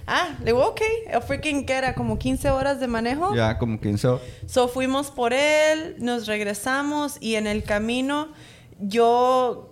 Ah, 0.08 0.30
le 0.40 0.46
digo, 0.46 0.66
ok. 0.66 0.80
El 1.08 1.22
freaking, 1.22 1.64
que 1.64 1.72
era? 1.74 1.94
Como 1.94 2.18
15 2.18 2.50
horas 2.50 2.80
de 2.80 2.88
manejo. 2.88 3.32
Ya 3.36 3.56
como 3.58 3.80
15 3.80 4.08
horas. 4.08 4.22
So 4.46 4.66
fuimos 4.66 5.12
por 5.12 5.32
él, 5.32 5.94
nos 5.98 6.26
regresamos 6.26 7.16
y 7.20 7.36
en 7.36 7.46
el 7.46 7.62
camino 7.62 8.28
yo 8.80 9.71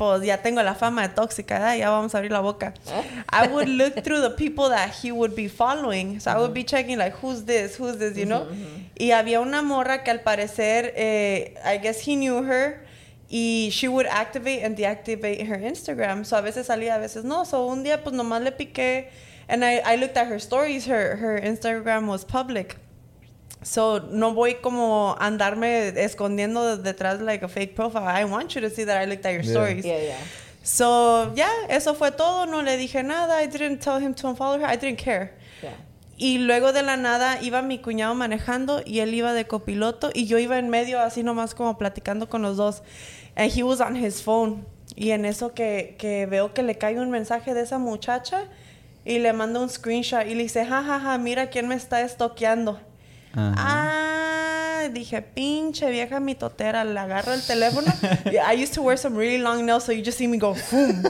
pues 0.00 0.22
ya 0.22 0.38
tengo 0.38 0.62
la 0.62 0.74
fama 0.74 1.06
de 1.06 1.10
tóxica, 1.10 1.58
¿verdad? 1.58 1.76
ya 1.76 1.90
vamos 1.90 2.14
a 2.14 2.18
abrir 2.18 2.32
la 2.32 2.40
boca. 2.40 2.72
I 3.30 3.48
would 3.48 3.68
look 3.68 4.02
through 4.02 4.22
the 4.22 4.30
people 4.30 4.70
that 4.70 4.90
he 5.02 5.12
would 5.12 5.34
be 5.34 5.46
following. 5.46 6.18
So 6.20 6.30
I 6.30 6.38
would 6.38 6.54
be 6.54 6.64
checking 6.64 6.96
like 6.96 7.14
who's 7.20 7.44
this, 7.44 7.76
who's 7.76 7.98
this, 7.98 8.16
you 8.16 8.24
know? 8.24 8.46
Y 8.98 9.10
había 9.10 9.42
una 9.42 9.60
morra 9.60 10.02
que 10.02 10.10
al 10.10 10.20
parecer 10.20 10.94
eh, 10.96 11.54
I 11.62 11.76
guess 11.76 12.00
he 12.00 12.16
knew 12.16 12.42
her 12.42 12.82
y 13.30 13.68
she 13.72 13.88
would 13.88 14.06
activate 14.06 14.62
and 14.62 14.74
deactivate 14.74 15.46
her 15.46 15.58
Instagram. 15.58 16.24
So 16.24 16.38
a 16.38 16.40
veces 16.40 16.68
salía, 16.68 16.94
a 16.94 16.98
veces 16.98 17.24
no. 17.24 17.44
So 17.44 17.66
un 17.66 17.84
día 17.84 18.02
pues 18.02 18.16
nomás 18.16 18.42
le 18.42 18.52
piqué 18.52 19.10
and 19.50 19.62
I, 19.62 19.82
I 19.84 19.96
looked 19.96 20.16
at 20.16 20.28
her 20.28 20.38
stories, 20.38 20.86
her 20.86 21.16
her 21.16 21.38
Instagram 21.38 22.06
was 22.06 22.24
public. 22.24 22.76
So, 23.62 24.00
no 24.10 24.32
voy 24.32 24.54
como 24.62 25.16
a 25.18 25.26
andarme 25.26 25.88
escondiendo 26.02 26.78
detrás 26.78 27.20
like 27.20 27.44
a 27.44 27.48
fake 27.48 27.74
profile. 27.74 28.06
I 28.08 28.24
want 28.24 28.54
you 28.54 28.60
to 28.62 28.70
see 28.70 28.84
that 28.84 28.96
I 29.02 29.06
looked 29.06 29.26
at 29.26 29.32
your 29.32 29.42
Yeah. 29.44 29.50
stories. 29.52 29.84
Yeah, 29.84 29.98
yeah. 30.02 30.16
So, 30.62 31.32
ya, 31.34 31.48
eso 31.68 31.94
fue 31.94 32.10
todo. 32.10 32.46
No 32.46 32.62
le 32.62 32.76
dije 32.76 33.02
nada. 33.04 33.42
I 33.42 33.46
didn't 33.46 33.80
tell 33.80 33.98
him 33.98 34.14
to 34.14 34.28
unfollow 34.28 34.58
her. 34.60 34.66
I 34.66 34.76
didn't 34.76 34.98
care. 34.98 35.32
Yeah. 35.62 35.72
Y 36.16 36.38
luego 36.38 36.72
de 36.72 36.82
la 36.82 36.96
nada 36.96 37.38
iba 37.42 37.62
mi 37.62 37.78
cuñado 37.78 38.14
manejando 38.14 38.82
y 38.84 39.00
él 39.00 39.14
iba 39.14 39.32
de 39.32 39.46
copiloto 39.46 40.10
y 40.12 40.26
yo 40.26 40.38
iba 40.38 40.58
en 40.58 40.68
medio 40.68 41.00
así 41.00 41.22
nomás 41.22 41.54
como 41.54 41.78
platicando 41.78 42.28
con 42.28 42.42
los 42.42 42.56
dos. 42.58 42.82
And 43.36 43.50
he 43.50 43.62
was 43.62 43.80
on 43.80 43.96
his 43.96 44.22
phone. 44.22 44.64
Y 44.96 45.12
en 45.12 45.24
eso 45.24 45.54
que, 45.54 45.96
que 45.98 46.26
veo 46.26 46.52
que 46.52 46.62
le 46.62 46.76
cae 46.76 46.98
un 46.98 47.10
mensaje 47.10 47.54
de 47.54 47.62
esa 47.62 47.78
muchacha 47.78 48.44
y 49.04 49.18
le 49.18 49.32
manda 49.32 49.60
un 49.60 49.70
screenshot 49.70 50.26
y 50.26 50.34
le 50.34 50.42
dice, 50.42 50.64
jajaja, 50.66 50.98
ja, 50.98 51.12
ja, 51.12 51.18
mira 51.18 51.48
quién 51.48 51.68
me 51.68 51.74
está 51.74 52.02
estoqueando. 52.02 52.78
Ajá. 53.34 53.54
Ah, 53.56 54.88
dije, 54.92 55.22
pinche 55.22 55.88
vieja 55.90 56.18
mitotera, 56.20 56.84
le 56.84 56.98
agarro 56.98 57.32
el 57.32 57.42
teléfono. 57.42 57.92
I 58.26 58.54
used 58.62 58.74
to 58.74 58.82
wear 58.82 58.96
some 58.98 59.16
really 59.16 59.38
long 59.38 59.64
nails, 59.64 59.84
so 59.84 59.92
you 59.92 60.02
just 60.02 60.18
see 60.18 60.26
me 60.26 60.36
go, 60.38 60.54
boom. 60.70 61.02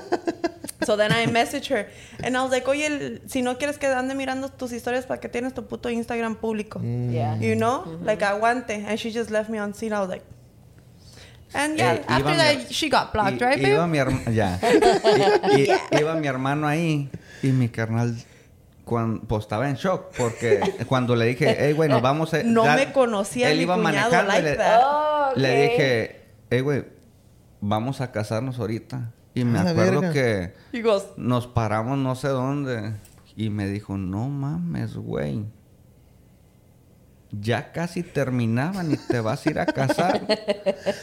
So 0.82 0.96
then 0.96 1.12
I 1.12 1.26
messaged 1.26 1.68
her. 1.68 1.86
And 2.22 2.36
I 2.36 2.42
was 2.42 2.50
like, 2.50 2.66
oye, 2.68 3.20
si 3.26 3.42
no 3.42 3.56
quieres 3.56 3.78
que 3.78 3.86
ande 3.88 4.14
mirando 4.14 4.48
tus 4.50 4.72
historias, 4.72 5.06
¿para 5.06 5.20
qué 5.20 5.28
tienes 5.28 5.54
tu 5.54 5.62
puto 5.66 5.88
Instagram 5.90 6.36
público? 6.36 6.80
Yeah. 6.82 7.36
You 7.38 7.54
know? 7.54 7.84
Like, 8.02 8.22
aguante. 8.24 8.84
And 8.86 8.98
she 8.98 9.10
just 9.10 9.30
left 9.30 9.48
me 9.50 9.58
on 9.58 9.72
scene. 9.74 9.92
I 9.92 10.00
was 10.00 10.08
like... 10.08 10.24
And 11.52 11.76
yeah, 11.76 11.94
Eh, 11.94 12.04
after 12.06 12.30
iba 12.30 12.36
that, 12.36 12.56
mi- 12.58 12.72
she 12.72 12.88
got 12.88 13.12
blocked, 13.12 13.40
right, 13.40 13.58
Iba 13.58 13.88
mi 13.90 13.98
hermano, 13.98 14.30
i- 14.30 15.80
Iba 16.00 16.14
mi 16.20 16.26
hermano 16.28 16.66
ahí 16.68 17.08
y 17.42 17.48
mi 17.50 17.68
carnal 17.68 18.14
cuando, 18.90 19.22
pues 19.22 19.44
estaba 19.44 19.70
en 19.70 19.76
shock 19.76 20.12
porque 20.18 20.60
cuando 20.88 21.14
le 21.16 21.26
dije, 21.26 21.56
hey, 21.58 21.72
güey, 21.72 21.88
nos 21.88 22.02
vamos 22.02 22.34
a... 22.34 22.42
No 22.44 22.64
ya- 22.64 22.74
me 22.76 22.92
conocía 22.92 23.50
Él 23.50 23.58
mi 23.58 23.62
iba 23.62 23.76
cuñado 23.76 24.10
manejando 24.10 24.32
like 24.32 24.50
le. 24.50 24.58
Oh, 24.84 25.30
le 25.36 25.62
dije, 25.62 26.20
hey, 26.50 26.60
güey, 26.60 26.84
vamos 27.60 28.00
a 28.00 28.10
casarnos 28.12 28.58
ahorita. 28.58 29.12
Y 29.32 29.44
me 29.44 29.62
la 29.62 29.70
acuerdo 29.70 30.00
verga. 30.00 30.12
que 30.12 30.54
nos 31.16 31.46
paramos 31.46 31.96
no 31.98 32.16
sé 32.16 32.28
dónde 32.28 32.94
y 33.36 33.48
me 33.48 33.68
dijo, 33.68 33.96
no 33.96 34.28
mames, 34.28 34.96
güey. 34.96 35.44
Ya 37.32 37.70
casi 37.70 38.02
terminaban 38.02 38.90
y 38.92 38.96
te 38.96 39.20
vas 39.20 39.46
a 39.46 39.50
ir 39.50 39.58
a 39.60 39.66
casar. 39.66 40.20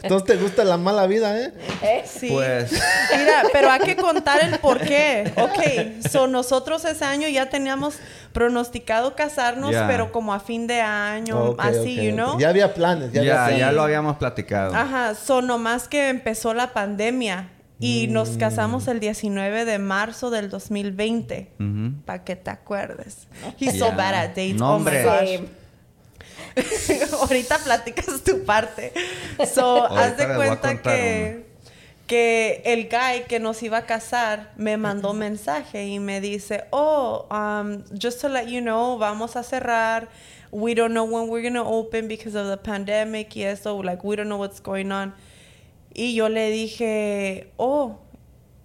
Entonces 0.04 0.26
te 0.28 0.36
gusta 0.36 0.66
la 0.66 0.76
mala 0.78 1.08
vida, 1.08 1.40
¿eh? 1.40 1.54
Eh, 1.82 2.04
Sí. 2.06 2.30
Pues... 2.30 2.72
Mira, 2.72 3.44
pero 3.54 3.72
hay 3.72 3.80
que 3.80 3.96
contar 3.96 4.44
el 4.44 4.60
por 4.60 4.80
qué. 4.82 5.32
Ok, 5.38 6.10
so 6.10 6.28
nosotros 6.28 6.84
ese 6.84 7.06
año 7.06 7.30
ya 7.30 7.50
teníamos 7.50 7.96
pronosticado 8.34 9.16
casarnos, 9.16 9.74
pero 9.88 10.12
como 10.12 10.34
a 10.34 10.40
fin 10.42 10.68
de 10.68 10.82
año, 10.82 11.56
así, 11.60 11.98
ok, 11.98 12.04
you 12.04 12.12
know. 12.12 12.38
Ya 12.40 12.50
había 12.50 12.74
planes, 12.74 13.12
ya, 13.14 13.24
Ya, 13.24 13.46
había 13.46 13.52
ya 13.52 13.58
planes. 13.60 13.76
lo 13.76 13.82
habíamos 13.84 14.18
platicado. 14.18 14.76
Ajá, 14.76 15.16
so 15.16 15.42
nomás 15.42 15.88
que 15.88 16.10
empezó 16.10 16.54
la 16.54 16.74
pandemia 16.74 17.50
y 17.80 18.08
nos 18.10 18.32
Mm. 18.32 18.38
casamos 18.40 18.88
el 18.90 19.00
19 19.00 19.64
de 19.64 19.80
marzo 19.80 20.30
del 20.30 20.50
2020. 20.50 21.52
Ujú. 21.60 21.94
Para 22.06 22.24
que 22.26 22.36
te 22.36 22.50
acuerdes. 22.52 23.28
He's 23.60 23.78
so 23.80 23.88
Ya. 23.90 23.96
bad 23.96 24.14
at 24.14 24.28
dates. 24.30 24.56
No, 24.56 24.76
oh 24.76 24.80
my 24.80 24.86
hombre. 24.88 25.50
Ahorita 27.22 27.58
platicas 27.60 28.22
tu 28.24 28.44
parte. 28.44 28.94
So, 29.54 29.86
haz 29.86 30.18
de 30.18 30.26
cuenta 30.36 30.82
que, 30.82 31.46
que 32.08 32.62
el 32.66 32.90
guy 32.90 33.26
que 33.28 33.40
nos 33.40 33.62
iba 33.64 33.78
a 33.78 33.86
casar 33.86 34.52
me 34.58 34.78
mandó 34.78 35.14
mensaje 35.14 35.86
y 35.86 36.00
me 36.00 36.22
dice, 36.22 36.64
oh, 36.72 37.28
um, 37.30 37.84
just 37.98 38.22
to 38.22 38.30
let 38.30 38.48
you 38.48 38.62
know, 38.62 38.98
vamos 38.98 39.36
a 39.36 39.44
cerrar. 39.44 40.08
We 40.52 40.74
don't 40.74 40.94
know 40.94 41.04
when 41.04 41.28
we're 41.30 41.42
going 41.42 41.56
to 41.56 41.66
open 41.66 42.08
because 42.08 42.36
of 42.36 42.48
the 42.48 42.58
pandemic 42.58 43.36
y 43.36 43.44
eso. 43.44 43.78
Like, 43.84 44.04
we 44.04 44.16
don't 44.16 44.30
know 44.30 44.38
what's 44.38 44.62
going 44.62 44.92
on. 44.92 45.14
Y 45.94 46.14
yo 46.14 46.30
le 46.30 46.52
dije, 46.52 47.48
oh, 47.58 48.00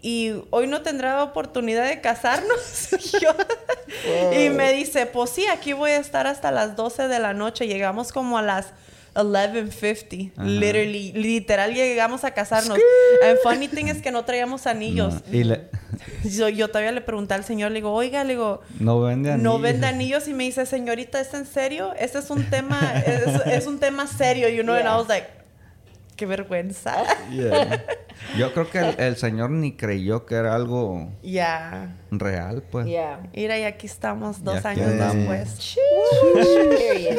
y 0.03 0.33
hoy 0.51 0.67
no 0.67 0.83
tendrá 0.83 1.23
oportunidad 1.23 1.89
de 1.89 2.01
casarnos. 2.01 2.93
Y 2.93 3.19
yo- 3.23 3.35
Y 4.39 4.51
me 4.51 4.73
dice, 4.73 5.07
pues 5.07 5.31
sí, 5.31 5.47
aquí 5.47 5.73
voy 5.73 5.93
a 5.93 5.99
estar 5.99 6.27
hasta 6.27 6.51
las 6.51 6.75
12 6.77 7.07
de 7.09 7.19
la 7.21 7.33
noche. 7.35 7.67
Llegamos 7.69 8.13
como 8.13 8.37
a 8.37 8.43
las 8.43 8.67
11.50. 9.15 10.33
Ajá. 10.37 10.45
Literally, 10.49 11.13
literal 11.13 11.75
llegamos 11.75 12.25
a 12.25 12.33
casarnos. 12.33 12.79
And 13.25 13.39
funny 13.43 13.69
thing 13.69 13.87
es 13.87 14.01
que 14.03 14.11
no 14.11 14.25
traíamos 14.25 14.67
anillos. 14.67 15.15
No, 15.27 15.37
y 15.39 15.45
le- 15.45 15.69
Yo, 16.25 16.49
yo 16.49 16.69
todavía 16.69 16.93
le 16.93 17.01
pregunté 17.03 17.35
al 17.35 17.45
señor, 17.45 17.71
le 17.71 17.77
digo, 17.77 17.93
oiga, 17.93 18.25
le 18.25 18.31
digo, 18.35 18.63
no 18.81 19.01
vende 19.01 19.33
anillos. 19.33 19.45
no 19.53 19.59
vende 19.61 19.87
anillos 19.87 20.27
y 20.29 20.35
me 20.35 20.45
dice, 20.45 20.65
señorita, 20.67 21.21
¿es 21.21 21.35
en 21.35 21.47
serio? 21.47 21.93
Este 21.99 22.19
es 22.19 22.31
un 22.31 22.49
tema, 22.49 22.81
es, 23.07 23.47
es 23.47 23.67
un 23.67 23.79
tema 23.79 24.07
serio, 24.07 24.49
you 24.49 24.63
know, 24.63 24.75
and 24.75 24.85
I 24.85 24.89
Yeah. 24.89 24.97
was 24.99 25.09
like, 25.09 25.27
qué 26.17 26.27
vergüenza. 26.27 26.97
Yeah. 27.31 27.85
Yo 28.39 28.53
creo 28.53 28.71
que 28.71 28.79
el, 28.79 28.95
el 29.01 29.17
señor 29.17 29.51
ni 29.51 29.73
creyó 29.77 30.27
que 30.27 30.35
era 30.37 30.55
algo 30.55 31.11
Ya. 31.23 31.97
real, 32.11 32.63
pues. 32.71 32.87
Yeah. 32.87 33.21
Mira, 33.35 33.59
y 33.59 33.65
aquí 33.65 33.87
estamos 33.87 34.45
dos 34.45 34.65
años 34.65 34.91
después. 34.91 35.77
Period. 36.35 37.19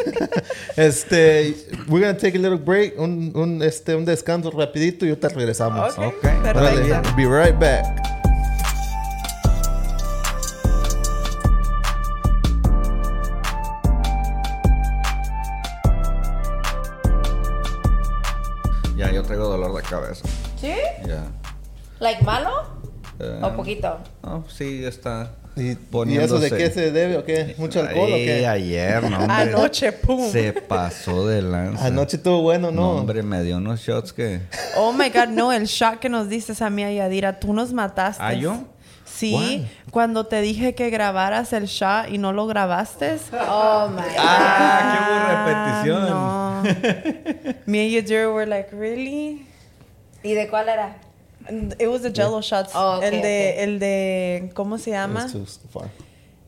Este, 0.78 1.56
we're 1.88 2.06
gonna 2.06 2.18
take 2.18 2.38
a 2.38 2.42
little 2.42 2.58
break, 2.58 2.98
un, 3.00 3.32
un, 3.36 3.62
este, 3.64 3.96
un 3.96 4.06
descanso 4.06 4.52
rapidito 4.52 5.06
y 5.06 5.10
ahorita 5.10 5.30
regresamos. 5.30 5.98
Ok, 5.98 6.06
Ok, 6.08 6.22
perfecto. 6.44 7.16
Be 7.16 7.26
right 7.26 7.58
back. 7.60 8.23
Traigo 19.34 19.50
dolor 19.50 19.76
de 19.76 19.82
cabeza. 19.82 20.24
¿Sí? 20.60 20.74
Ya. 21.08 21.26
¿Like 22.00 22.24
malo? 22.24 22.50
Eh, 23.20 23.40
¿O 23.42 23.56
poquito? 23.56 23.98
No, 24.22 24.46
sí, 24.48 24.86
está. 24.86 25.32
¿Y, 25.56 25.78
¿Y 26.08 26.18
eso 26.18 26.40
de 26.40 26.50
qué 26.50 26.72
se 26.72 26.92
debe 26.92 27.18
o 27.18 27.24
qué? 27.24 27.54
¿Mucho 27.60 27.82
alcohol 27.82 28.12
o 28.12 28.16
qué? 28.16 28.48
ayer, 28.48 29.04
no, 29.04 29.20
hombre. 29.20 29.34
Anoche, 29.34 29.92
pum. 29.92 30.32
Se 30.32 30.52
pasó 30.54 31.28
de 31.28 31.44
lanza. 31.44 31.86
Anoche 31.86 32.18
estuvo 32.18 32.42
bueno, 32.42 32.72
No, 32.72 32.82
¿no? 32.82 32.92
hombre, 32.98 33.22
me 33.22 33.44
dio 33.44 33.58
unos 33.58 33.80
shots 33.80 34.14
que... 34.14 34.42
Oh 34.78 34.92
my 34.92 35.10
God, 35.10 35.28
no, 35.28 35.54
el 35.54 35.66
shot 35.66 36.00
que 36.00 36.10
nos 36.10 36.28
diste 36.28 36.54
a 36.64 36.70
mí, 36.72 36.84
a 36.84 36.92
Yadira, 36.92 37.40
tú 37.40 37.54
nos 37.54 37.72
mataste. 37.72 38.24
¿Ah, 38.24 38.34
yo? 38.34 38.64
Sí, 39.16 39.68
cuando 39.92 40.26
te 40.26 40.42
dije 40.42 40.74
que 40.76 40.90
grabaras 40.90 41.54
el 41.54 41.66
shot 41.68 42.10
y 42.10 42.18
no 42.18 42.34
lo 42.34 42.48
grabaste. 42.48 43.18
Oh 43.48 43.88
my 43.90 44.02
Ah, 44.18 45.82
qué 45.84 45.90
repetición. 45.92 46.10
No. 46.10 46.64
Me 47.66 47.84
and 47.86 47.92
Yadira 47.92 48.34
were 48.34 48.46
like, 48.48 48.70
really? 48.74 49.46
¿Y 50.24 50.34
de 50.34 50.48
cuál 50.50 50.68
era? 50.70 50.96
It 51.80 51.88
was 51.90 52.02
the 52.02 52.12
Jello 52.12 52.42
shots. 52.42 52.72
Oh, 52.74 52.98
okay, 52.98 53.08
el 53.10 53.22
de, 53.22 53.50
okay. 53.52 53.64
el 53.64 53.80
de, 53.80 54.52
¿cómo 54.56 54.78
se 54.78 54.92
It 54.92 54.94
llama? 54.94 55.24
was 55.24 55.32
too 55.34 55.68
far. 55.70 55.90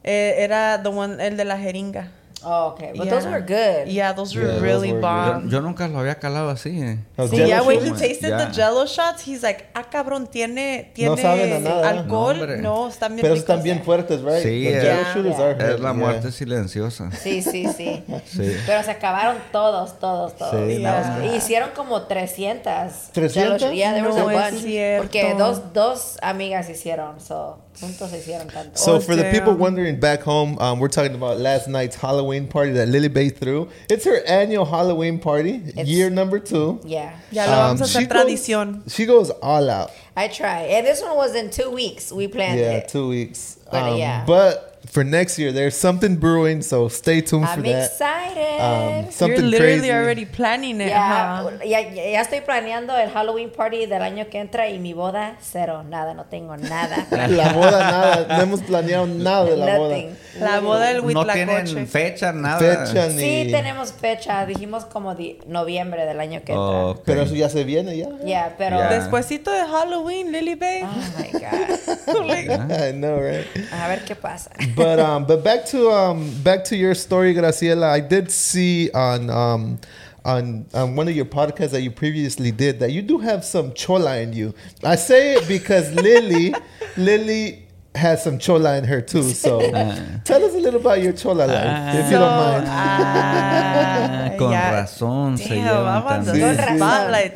Eh, 0.04 0.36
era 0.40 0.82
the 0.82 0.90
one, 0.90 1.20
el 1.20 1.36
de 1.38 1.46
la 1.46 1.58
jeringa. 1.58 2.12
Oh, 2.46 2.68
okay. 2.74 2.92
But 2.96 3.08
Yeah. 3.08 3.16
those 3.16 3.26
were 3.26 3.42
good. 3.42 3.88
Yeah, 3.88 4.14
those 4.14 4.36
were 4.36 4.44
Yeah, 4.46 4.52
those 4.54 4.62
really 4.62 4.92
were 4.94 5.02
bomb. 5.02 5.46
Yo, 5.46 5.58
yo 5.58 5.62
nunca 5.62 5.88
lo 5.88 6.00
había 6.00 6.16
calado 6.20 6.50
así, 6.52 6.80
eh. 6.80 6.98
Sí, 7.18 7.38
Jell-O 7.38 7.48
yeah, 7.48 7.62
when 7.64 7.80
he 7.84 7.92
tasted 7.92 8.30
Yeah. 8.30 8.46
the 8.46 8.54
Jello 8.54 8.86
shots, 8.86 9.24
he's 9.28 9.42
like, 9.42 9.66
ah, 9.74 9.84
cabrón, 9.90 10.28
tiene, 10.28 10.92
tiene 10.94 11.18
saben 11.22 11.54
a 11.54 11.60
nada. 11.60 11.90
alcohol. 11.90 12.38
No. 12.62 12.86
No, 12.86 12.88
están 12.90 13.16
bien 13.16 13.22
Pero 13.24 13.34
están 13.36 13.64
bien 13.64 13.84
fuertes, 13.84 14.22
right? 14.22 14.44
Sí, 14.44 14.66
Los 14.66 14.74
eh. 14.74 14.82
Jell-O 14.82 15.02
Yeah. 15.02 15.14
shooters 15.14 15.38
Yeah. 15.38 15.44
are 15.46 15.52
Es 15.54 15.58
heavy, 15.60 15.82
la 15.82 15.90
yeah. 15.90 15.94
muerte 15.94 16.32
silenciosa. 16.32 17.12
Sí, 17.12 17.42
sí, 17.42 17.66
sí. 17.76 18.04
Sí. 18.28 18.56
Pero 18.68 18.84
se 18.84 18.92
acabaron 18.92 19.38
todos, 19.52 20.00
todos, 20.00 20.38
todos. 20.38 20.52
Sí, 20.68 20.84
no. 20.84 21.36
Hicieron 21.36 21.70
como 21.76 22.04
300. 22.04 23.10
300? 23.12 23.74
Yeah, 23.74 23.94
there 23.94 24.08
was 24.08 24.18
a 24.18 24.20
No 24.24 24.30
es 24.30 24.52
bunch. 24.52 24.62
cierto. 24.64 25.02
Porque 25.04 25.34
dos, 25.38 25.74
dos 25.74 26.18
amigas 26.22 26.70
hicieron. 26.70 27.20
So, 27.20 27.58
juntos 27.80 28.12
hicieron 28.12 28.48
tanto. 28.52 28.78
So 28.78 28.96
Oh, 28.96 29.00
for 29.00 29.16
the 29.16 29.26
people 29.32 29.54
wondering 29.54 30.00
back 30.00 30.22
home, 30.24 30.58
um, 30.60 30.80
we're 30.80 30.88
talking 30.90 31.14
about 31.16 31.40
last 31.40 31.68
night's 31.68 31.96
Halloween 31.96 32.48
party 32.48 32.72
that 32.74 32.88
Lily 32.88 33.08
Bay 33.10 33.30
threw. 33.30 33.68
It's 33.90 34.06
her 34.06 34.22
annual 34.26 34.66
Halloween 34.66 35.20
party, 35.20 35.62
It's- 35.68 35.88
year 35.88 36.10
number 36.10 36.40
two. 36.40 36.80
yeah. 36.86 37.12
Ya 37.32 37.46
lo 37.46 37.52
Um, 37.52 37.78
vamos 37.78 37.82
a 37.82 37.88
she 37.88 38.06
hacer 38.06 38.10
goes- 38.14 38.24
tradición. 38.26 38.92
She 38.94 39.06
goes 39.06 39.30
all 39.42 39.70
out. 39.70 39.92
I 40.18 40.28
try. 40.30 40.62
And 40.64 40.88
this 40.88 41.02
one 41.02 41.16
was 41.18 41.36
in 41.36 41.50
two 41.50 41.70
weeks. 41.72 42.12
We 42.12 42.28
planned 42.28 42.60
Yeah, 42.60 42.78
it. 42.78 42.88
two 42.88 43.10
weeks. 43.10 43.58
But, 43.70 43.84
Um, 43.84 43.98
yeah. 43.98 44.24
But 44.26 44.75
for 44.88 45.04
next 45.04 45.38
year, 45.40 45.52
there's 45.52 45.76
something 45.76 46.16
brewing, 46.18 46.62
so 46.62 46.88
stay 46.90 47.22
tuned 47.22 47.48
for 47.48 47.60
I'm 47.60 47.64
that. 47.64 47.86
excited. 47.86 48.60
Um, 48.62 49.04
You're 49.04 49.12
something 49.12 49.50
literally 49.50 49.80
crazy. 49.80 49.92
already 49.92 50.26
planning 50.26 50.82
it. 50.82 50.90
ya, 50.90 51.44
huh? 51.44 51.52
ya, 51.64 51.80
ya 51.92 52.22
estoy 52.22 52.42
planeando 52.42 52.96
el 52.98 53.10
Halloween 53.10 53.50
party 53.50 53.86
del 53.86 54.02
año 54.02 54.30
que 54.30 54.40
entra 54.40 54.70
y 54.70 54.80
mi 54.80 54.94
boda, 54.94 55.38
cero, 55.42 55.84
nada, 55.84 56.14
no 56.14 56.26
tengo 56.26 56.56
nada. 56.58 57.06
La 57.30 57.54
boda, 57.54 57.80
nada. 57.92 58.38
No 58.38 58.44
hemos 58.44 58.62
planeado 58.62 59.08
nada 59.08 59.46
de 59.46 59.58
la 59.58 59.78
boda. 59.78 59.96
Nothing. 59.96 60.18
La 60.40 60.60
boda 60.60 60.94
del 60.94 61.14
No 61.14 61.26
tienen 61.26 61.88
fecha, 61.88 62.32
nada. 62.34 62.60
Fecha 62.60 63.08
ni. 63.08 63.20
Sí, 63.20 63.48
tenemos 63.52 63.94
fecha, 63.94 64.46
dijimos 64.46 64.86
como 64.86 65.16
di- 65.16 65.40
noviembre 65.48 66.06
del 66.06 66.20
año 66.20 66.42
que 66.44 66.52
entra. 66.54 66.56
Oh, 66.56 66.90
ok. 66.92 67.02
Pero 67.06 67.22
eso 67.22 67.36
ya 67.36 67.50
se 67.50 67.64
viene 67.64 67.98
ya. 67.98 68.10
Ya, 68.24 68.56
pero... 68.58 68.78
Ya. 68.78 68.90
Despuésito 68.90 69.52
de 69.52 69.66
Halloween, 69.66 70.32
Lily 70.32 70.56
Bay. 70.56 70.84
Oh 70.84 71.20
my 71.20 71.32
God. 71.32 71.76
I 72.72 72.92
know, 72.92 73.20
right? 73.20 73.46
A 73.72 73.88
ver 73.88 74.04
qué 74.06 74.16
pasa. 74.16 74.52
But 74.76 75.00
um, 75.00 75.26
but 75.26 75.44
back 75.44 75.66
to 75.68 75.90
um, 75.90 76.32
back 76.44 76.64
to 76.66 76.76
your 76.76 76.96
story, 76.96 77.34
Graciela. 77.34 77.90
I 77.90 78.00
did 78.00 78.32
see 78.32 78.92
on 78.92 79.30
um, 79.30 79.80
on 80.24 80.66
on 80.74 80.96
one 80.96 81.08
of 81.08 81.16
your 81.16 81.26
podcasts 81.26 81.72
that 81.72 81.82
you 81.82 81.92
previously 81.92 82.52
did 82.52 82.80
that 82.80 82.92
you 82.92 83.02
do 83.02 83.18
have 83.20 83.46
some 83.46 83.74
chola 83.74 84.18
in 84.18 84.34
you. 84.34 84.54
I 84.84 84.96
say 84.96 85.36
it 85.36 85.48
because 85.48 85.94
Lily, 85.94 86.54
Lily 86.98 87.66
has 87.96 88.24
some 88.24 88.40
chola 88.40 88.78
in 88.78 88.84
her 88.86 89.02
too. 89.02 89.24
So 89.24 89.60
tell 90.24 90.44
little 90.66 90.80
about 90.82 91.02
your 91.02 91.14
chola 91.14 91.46
life, 91.46 92.00
if 92.00 92.12
you 92.12 92.18
don't 92.18 92.36
mind. 92.38 92.66
ah, 92.68 94.32
Con 94.38 94.52
razón 94.52 95.38
se 95.38 95.56
Damn, 95.56 95.64
llevan 95.64 96.06
tan 96.08 96.34
bien. 96.34 96.58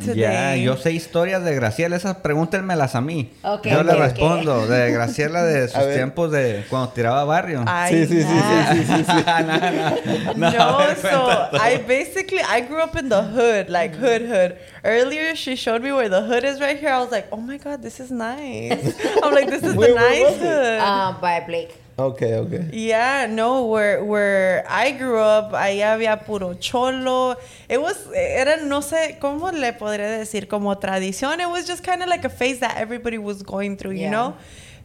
Sí, 0.01 0.11
sí. 0.13 0.19
Ya, 0.19 0.55
yo 0.57 0.75
sé 0.75 0.91
historias 0.91 1.43
de 1.45 1.55
Graciela, 1.55 1.95
esas 1.95 2.17
pregúntenmelas 2.17 2.95
a 2.95 3.01
mí. 3.01 3.31
Ok, 3.43 3.67
yo 3.67 3.79
ok, 3.79 3.85
le 3.85 3.93
respondo 3.95 4.67
de 4.67 4.91
Graciela 4.91 5.43
de 5.43 5.67
sus 5.69 5.93
tiempos 5.93 6.31
de 6.31 6.65
cuando 6.69 6.89
tiraba 6.89 7.23
barrio. 7.23 7.63
Ay, 7.67 8.05
Sí, 8.05 8.05
sí, 8.07 8.21
sí, 8.23 8.27
nah. 8.27 8.73
sí, 8.73 8.77
sí, 8.79 8.85
sí, 8.85 9.03
sí. 9.05 10.35
no, 10.35 10.51
No, 10.51 10.79
a 10.79 10.87
ver, 10.87 10.97
so 10.97 11.29
I 11.53 11.77
basically 11.87 12.41
I 12.41 12.61
grew 12.61 12.81
up 12.83 12.97
in 12.97 13.07
the 13.09 13.21
hood, 13.21 13.69
like 13.69 13.95
hood 13.95 14.23
hood. 14.23 14.55
Earlier 14.83 15.35
she 15.35 15.55
showed 15.55 15.81
me 15.81 15.91
where 15.93 16.09
the 16.09 16.21
hood 16.21 16.43
is 16.43 16.59
right 16.59 16.77
here. 16.77 16.89
I 16.91 16.99
was 16.99 17.11
like, 17.11 17.27
oh 17.31 17.37
my 17.37 17.57
god, 17.57 17.81
this 17.81 17.99
is 18.01 18.11
nice. 18.11 18.93
I'm 19.23 19.33
like, 19.33 19.49
this 19.49 19.63
is 19.63 19.73
Where- 19.75 19.93
the 19.93 19.95
nice 19.99 20.35
hood. 20.37 20.79
Ah, 20.81 21.17
by 21.21 21.39
Blake. 21.45 21.75
Okay, 21.99 22.35
okay. 22.35 22.69
Yeah, 22.71 23.27
no, 23.29 23.65
where 23.65 24.03
where 24.05 24.63
I 24.69 24.91
grew 24.91 25.19
up, 25.19 25.51
ahí 25.53 25.81
había 25.81 26.25
puro 26.25 26.53
cholo. 26.55 27.35
It 27.67 27.81
was, 27.81 28.07
era, 28.15 28.57
no 28.63 28.79
sé, 28.81 29.17
¿cómo 29.19 29.51
le 29.51 29.73
podría 29.73 30.07
decir? 30.17 30.47
Como 30.47 30.73
tradición. 30.77 31.41
It 31.41 31.49
was 31.49 31.67
just 31.67 31.83
kind 31.83 32.01
of 32.01 32.07
like 32.07 32.23
a 32.23 32.29
phase 32.29 32.59
that 32.61 32.77
everybody 32.77 33.17
was 33.17 33.43
going 33.43 33.75
through, 33.75 33.91
you 33.93 34.03
Yeah. 34.03 34.11
know? 34.11 34.35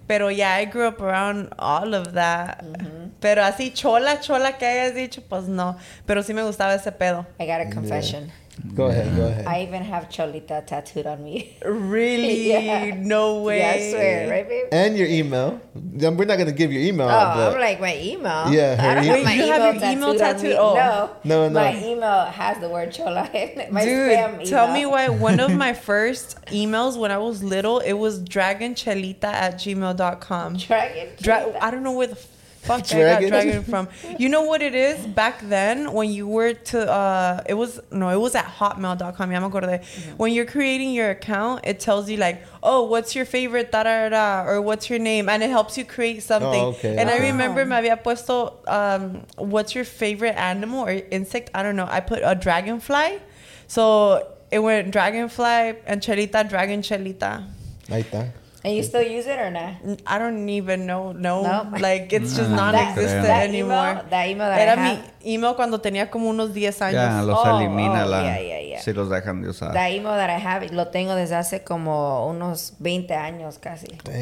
Pero 0.09 0.29
yeah, 0.29 0.55
I 0.55 0.67
grew 0.67 0.87
up 0.89 1.01
around 1.01 1.49
all 1.59 1.95
of 1.95 2.13
that. 2.15 2.63
Mm-hmm. 2.65 3.11
Pero 3.21 3.43
así, 3.43 3.73
chola, 3.73 4.21
chola 4.21 4.53
que 4.59 4.67
hayas 4.67 4.95
dicho, 4.95 5.23
pues 5.27 5.47
no. 5.49 5.77
Pero 6.07 6.23
sí 6.23 6.35
me 6.35 6.43
gustaba 6.43 6.75
ese 6.75 6.93
pedo. 6.93 7.25
I 7.41 7.47
got 7.47 7.61
a 7.63 7.71
confession. 7.71 8.31
Go 8.75 8.87
ahead, 8.87 9.17
go 9.17 9.27
ahead. 9.27 9.47
I 9.47 9.63
even 9.63 9.83
have 9.83 10.09
Cholita 10.09 10.65
tattooed 10.65 11.07
on 11.07 11.23
me. 11.25 11.57
Really? 11.65 12.49
Yeah. 12.51 12.95
No 12.97 13.43
way. 13.43 13.59
Yeah, 13.59 13.71
I 13.71 13.91
swear, 13.91 14.31
right, 14.31 14.49
babe? 14.49 14.67
and 14.71 14.97
your 14.97 15.09
email. 15.09 15.61
We're 15.75 16.25
not 16.25 16.39
gonna 16.39 16.53
give 16.53 16.73
your 16.73 16.83
email. 16.83 17.09
Oh, 17.09 17.11
out, 17.11 17.35
but 17.37 17.55
I'm 17.55 17.61
like 17.61 17.81
my 17.81 17.97
email. 17.99 18.51
Yeah, 18.53 18.77
her 18.77 18.89
I 18.91 18.95
don't 18.95 19.05
email- 19.05 19.17
have 19.17 19.25
my 19.25 19.35
You 19.35 19.45
email 19.45 19.61
have 19.61 19.75
your 19.83 19.91
email 19.93 20.15
tattooed, 20.19 20.53
tattooed? 20.53 20.57
on 20.59 20.75
me. 20.75 20.81
Oh. 20.81 21.17
No, 21.25 21.37
No, 21.43 21.49
no. 21.49 21.61
My 21.61 21.85
email 21.85 22.25
has 22.27 22.59
the 22.61 22.69
word 22.69 22.93
chola 22.93 23.29
in 23.35 23.61
it. 23.61 23.73
My 23.73 23.85
Dude, 23.85 24.11
spam 24.19 24.49
tell 24.49 24.73
me 24.73 24.87
why 24.87 25.09
one 25.29 25.41
of 25.41 25.53
my 25.53 25.73
first 25.73 26.39
emails 26.47 26.97
when 26.97 27.11
I 27.11 27.19
was 27.19 27.43
little, 27.43 27.81
it 27.81 27.95
was 27.95 28.21
dragonchelita 28.21 29.25
at 29.25 29.55
gmail.com. 29.55 30.57
Dragon. 30.59 31.09
Dra- 31.21 31.53
I 31.61 31.71
don't 31.71 31.83
know 31.83 31.93
where 31.93 32.07
the 32.09 32.17
fuck 32.65 32.81
I 32.93 32.99
Dragon? 32.99 33.31
got 33.31 33.43
dragon 33.43 33.63
from. 33.65 33.89
You 34.19 34.29
know 34.29 34.43
what 34.43 34.63
it 34.63 34.75
is? 34.75 35.07
Back 35.07 35.41
then, 35.49 35.93
when 35.93 36.11
you 36.11 36.27
were 36.27 36.55
to, 36.55 36.91
uh, 36.91 37.43
it 37.47 37.55
was, 37.55 37.81
no, 37.91 38.09
it 38.11 38.19
was 38.21 38.35
at 38.35 38.47
hotmail.com. 38.47 39.33
Ya 39.33 39.41
me 39.41 39.49
acordé. 39.49 39.85
When 40.17 40.33
you're 40.33 40.47
creating 40.47 40.93
your 40.93 41.11
account, 41.11 41.61
it 41.65 41.81
tells 41.81 42.11
you, 42.11 42.17
like, 42.17 42.45
oh, 42.63 42.85
what's 42.85 43.15
your 43.15 43.25
favorite, 43.25 43.71
da 43.71 43.83
da 43.83 44.09
da, 44.09 44.45
or 44.45 44.61
what's 44.63 44.89
your 44.91 44.99
name? 44.99 45.29
And 45.29 45.43
it 45.43 45.51
helps 45.51 45.77
you 45.79 45.85
create 45.85 46.23
something. 46.23 46.61
Oh, 46.61 46.69
okay, 46.69 46.97
and 46.97 47.11
I 47.11 47.15
okay. 47.15 47.31
remember 47.31 47.65
me 47.65 47.77
había 47.77 48.03
puesto, 48.03 48.55
um, 48.67 49.23
what's 49.37 49.75
your 49.75 49.85
favorite 49.85 50.37
animal 50.37 50.85
or 50.87 50.91
insect? 51.11 51.51
I 51.55 51.63
don't 51.63 51.77
know. 51.77 51.89
I 51.89 52.01
put 52.01 52.21
a 52.25 52.35
dragonfly. 52.35 53.21
So 53.67 54.35
it 54.51 54.59
went 54.59 54.91
dragonfly 54.91 55.77
and 55.87 56.01
chelita, 56.01 56.49
dragon 56.49 56.83
chelita. 56.83 57.45
Ahí 57.89 58.05
está. 58.05 58.33
And 58.67 58.75
you 58.75 58.83
still 58.83 59.03
use 59.03 59.27
it 59.27 59.39
or 59.39 59.51
not? 59.51 59.75
I 60.07 60.19
don't 60.19 60.49
even 60.49 60.87
know. 60.87 61.13
No, 61.13 61.43
No. 61.43 61.69
like 61.79 62.11
it's 62.15 62.35
just 62.35 62.49
No, 62.49 62.57
non-existent 62.57 63.27
that 63.27 63.47
anymore. 63.47 63.91
Email, 63.91 64.05
that 64.09 64.27
email 64.29 64.49
that 64.49 64.59
Era 64.59 64.73
I 64.73 64.77
mi 64.77 64.89
have, 64.89 65.05
email 65.27 65.55
cuando 65.55 65.81
tenía 65.83 66.11
como 66.11 66.31
unos 66.31 66.55
10 66.55 66.81
años. 66.81 66.95
Ya, 66.95 67.23
los 67.23 67.39
Oh, 67.45 67.59
elimina 67.61 68.07
oh, 68.07 68.09
la... 68.09 68.23
yeah, 68.23 68.41
yeah, 68.41 68.61
yeah. 68.61 68.81
Si 68.81 68.95
los 68.95 69.11
dejan 69.11 69.43
de 69.43 69.51
usar. 69.51 69.75
that 69.75 69.91
email 69.91 70.15
that 70.17 70.31
I 70.31 70.39
have, 70.41 70.67
lo 70.73 70.87
tengo 70.89 71.15
desde 71.15 71.35
hace 71.37 71.63
como 71.63 72.27
unos 72.27 72.73
20 72.79 73.15
años 73.15 73.59
casi. 73.59 73.89
Damn. 74.03 74.15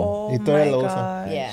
Oh 0.00 0.30
Y 0.32 0.38
todavía 0.38 0.72
lo. 0.72 0.82
Yeah, 1.30 1.50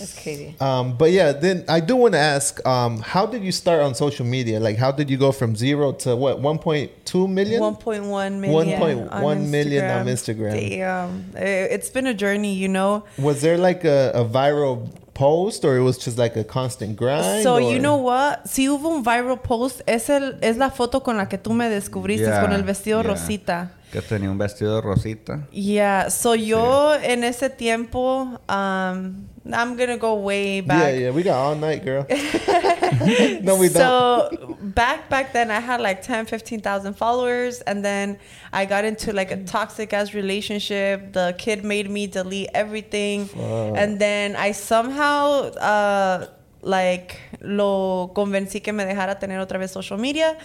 it's 0.00 0.22
crazy. 0.22 0.54
Um, 0.60 0.96
but 0.96 1.10
yeah, 1.12 1.32
then 1.32 1.64
I 1.68 1.80
do 1.80 1.96
want 1.96 2.14
to 2.14 2.18
ask, 2.20 2.64
um, 2.66 2.98
how 3.00 3.26
did 3.26 3.42
you 3.44 3.52
start 3.52 3.82
on 3.82 3.94
social 3.94 4.26
media? 4.26 4.58
Like, 4.60 4.76
how 4.78 4.90
did 4.92 5.10
you 5.10 5.16
go 5.16 5.32
from 5.32 5.54
zero 5.56 5.92
to 5.92 6.16
what, 6.16 6.40
1.2 6.40 7.28
million? 7.28 7.60
1.1 7.62 8.38
million. 8.40 8.80
1.1 8.80 9.48
million 9.48 9.84
on 9.90 10.06
Instagram. 10.06 10.52
Damn. 10.52 11.24
Eh, 11.36 11.68
It's 11.70 11.90
been 11.90 12.06
a 12.06 12.14
journey, 12.14 12.54
you 12.54 12.68
know. 12.68 13.04
Was 13.18 13.40
there 13.42 13.58
like 13.58 13.84
a, 13.84 14.10
a 14.14 14.24
viral 14.24 14.88
post 15.14 15.64
or 15.66 15.76
it 15.76 15.82
was 15.82 15.98
just 15.98 16.16
like 16.18 16.36
a 16.36 16.44
constant 16.44 16.96
grind? 16.96 17.42
So, 17.42 17.54
or- 17.56 17.60
you 17.72 17.78
know 17.78 17.96
what? 17.96 18.48
Si 18.48 18.66
hubo 18.66 18.86
un 18.96 19.04
viral 19.04 19.42
post, 19.42 19.82
es, 19.86 20.08
el, 20.08 20.38
es 20.40 20.56
la 20.56 20.70
foto 20.70 21.00
con 21.00 21.16
la 21.18 21.26
que 21.26 21.36
tú 21.38 21.52
me 21.52 21.68
descubriste, 21.68 22.26
Yeah, 22.26 22.40
con 22.40 22.52
el 22.52 22.62
vestido 22.62 23.02
yeah. 23.02 23.10
rosita. 23.12 23.70
Que 23.92 24.00
tenía 24.00 24.30
un 24.30 24.38
vestido 24.38 24.80
rosita. 24.80 25.48
Yeah, 25.50 26.10
so 26.10 26.34
yo 26.34 26.94
en 26.94 27.24
ese 27.24 27.50
tiempo, 27.50 28.38
um, 28.48 29.26
I'm 29.52 29.76
gonna 29.76 29.96
go 29.96 30.14
way 30.16 30.60
back. 30.60 30.92
yeah, 30.92 30.98
yeah, 30.98 31.10
we 31.10 31.22
got 31.22 31.38
all 31.38 31.54
night, 31.54 31.82
girl. 31.84 32.06
no, 32.10 33.56
we 33.56 33.68
don't. 33.68 33.72
so 33.72 34.56
back 34.60 35.08
back 35.08 35.32
then 35.32 35.50
I 35.50 35.60
had 35.60 35.80
like 35.80 36.02
10 36.02 36.26
15,000 36.26 36.94
followers 36.94 37.60
and 37.62 37.84
then 37.84 38.18
I 38.52 38.66
got 38.66 38.84
into 38.84 39.12
like 39.12 39.30
a 39.30 39.42
toxic 39.44 39.92
ass 39.92 40.12
relationship 40.14 41.12
the 41.12 41.34
kid 41.38 41.64
made 41.64 41.88
me 41.88 42.06
delete 42.06 42.50
everything 42.52 43.28
and 43.36 43.98
then 43.98 44.36
I 44.36 44.52
somehow 44.52 45.50
uh 45.52 46.26
like 46.62 47.16
lo 47.40 48.10
convencí 48.14 48.60
que 48.60 48.72
me 48.72 48.84
dejara 48.84 49.18
tener 49.18 49.40
otra 49.40 49.58
vez 49.58 49.70
social 49.70 49.98
media 49.98 50.36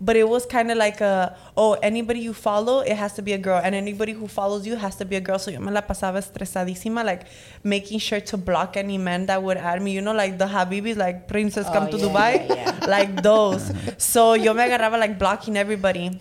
but 0.00 0.16
it 0.16 0.28
was 0.28 0.46
kind 0.46 0.70
of 0.70 0.76
like 0.76 1.00
a 1.00 1.36
oh 1.56 1.72
anybody 1.82 2.20
you 2.20 2.32
follow 2.32 2.80
it 2.80 2.96
has 2.96 3.12
to 3.14 3.22
be 3.22 3.32
a 3.32 3.38
girl 3.38 3.60
and 3.62 3.74
anybody 3.74 4.12
who 4.12 4.28
follows 4.28 4.66
you 4.66 4.76
has 4.76 4.96
to 4.96 5.04
be 5.04 5.16
a 5.16 5.20
girl. 5.20 5.38
So 5.38 5.50
yo 5.50 5.60
me 5.60 5.70
la 5.72 5.82
pasaba 5.82 6.18
estresadísima 6.18 7.04
like 7.04 7.26
making 7.64 7.98
sure 7.98 8.20
to 8.20 8.36
block 8.36 8.76
any 8.76 8.98
men 8.98 9.26
that 9.26 9.42
would 9.42 9.56
add 9.56 9.82
me 9.82 9.92
you 9.92 10.00
know 10.00 10.12
like 10.12 10.38
the 10.38 10.46
habibis 10.46 10.96
like 10.96 11.26
princess 11.28 11.66
oh, 11.68 11.72
come 11.72 11.84
Oh, 11.84 11.90
to 11.90 11.96
yeah, 11.98 12.04
dubai 12.06 12.48
yeah, 12.48 12.54
yeah. 12.54 12.86
like 12.86 13.22
those. 13.22 13.72
So 13.98 14.34
yo 14.34 14.54
me 14.54 14.62
agarraba 14.62 14.98
like 14.98 15.18
blocking 15.18 15.56
everybody 15.56 16.20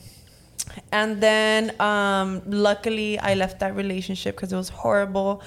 and 0.91 1.21
then 1.21 1.79
um, 1.81 2.41
luckily 2.45 3.19
I 3.19 3.33
left 3.35 3.59
that 3.59 3.75
relationship 3.75 4.35
because 4.35 4.53
it 4.53 4.55
was 4.55 4.69
horrible. 4.69 5.41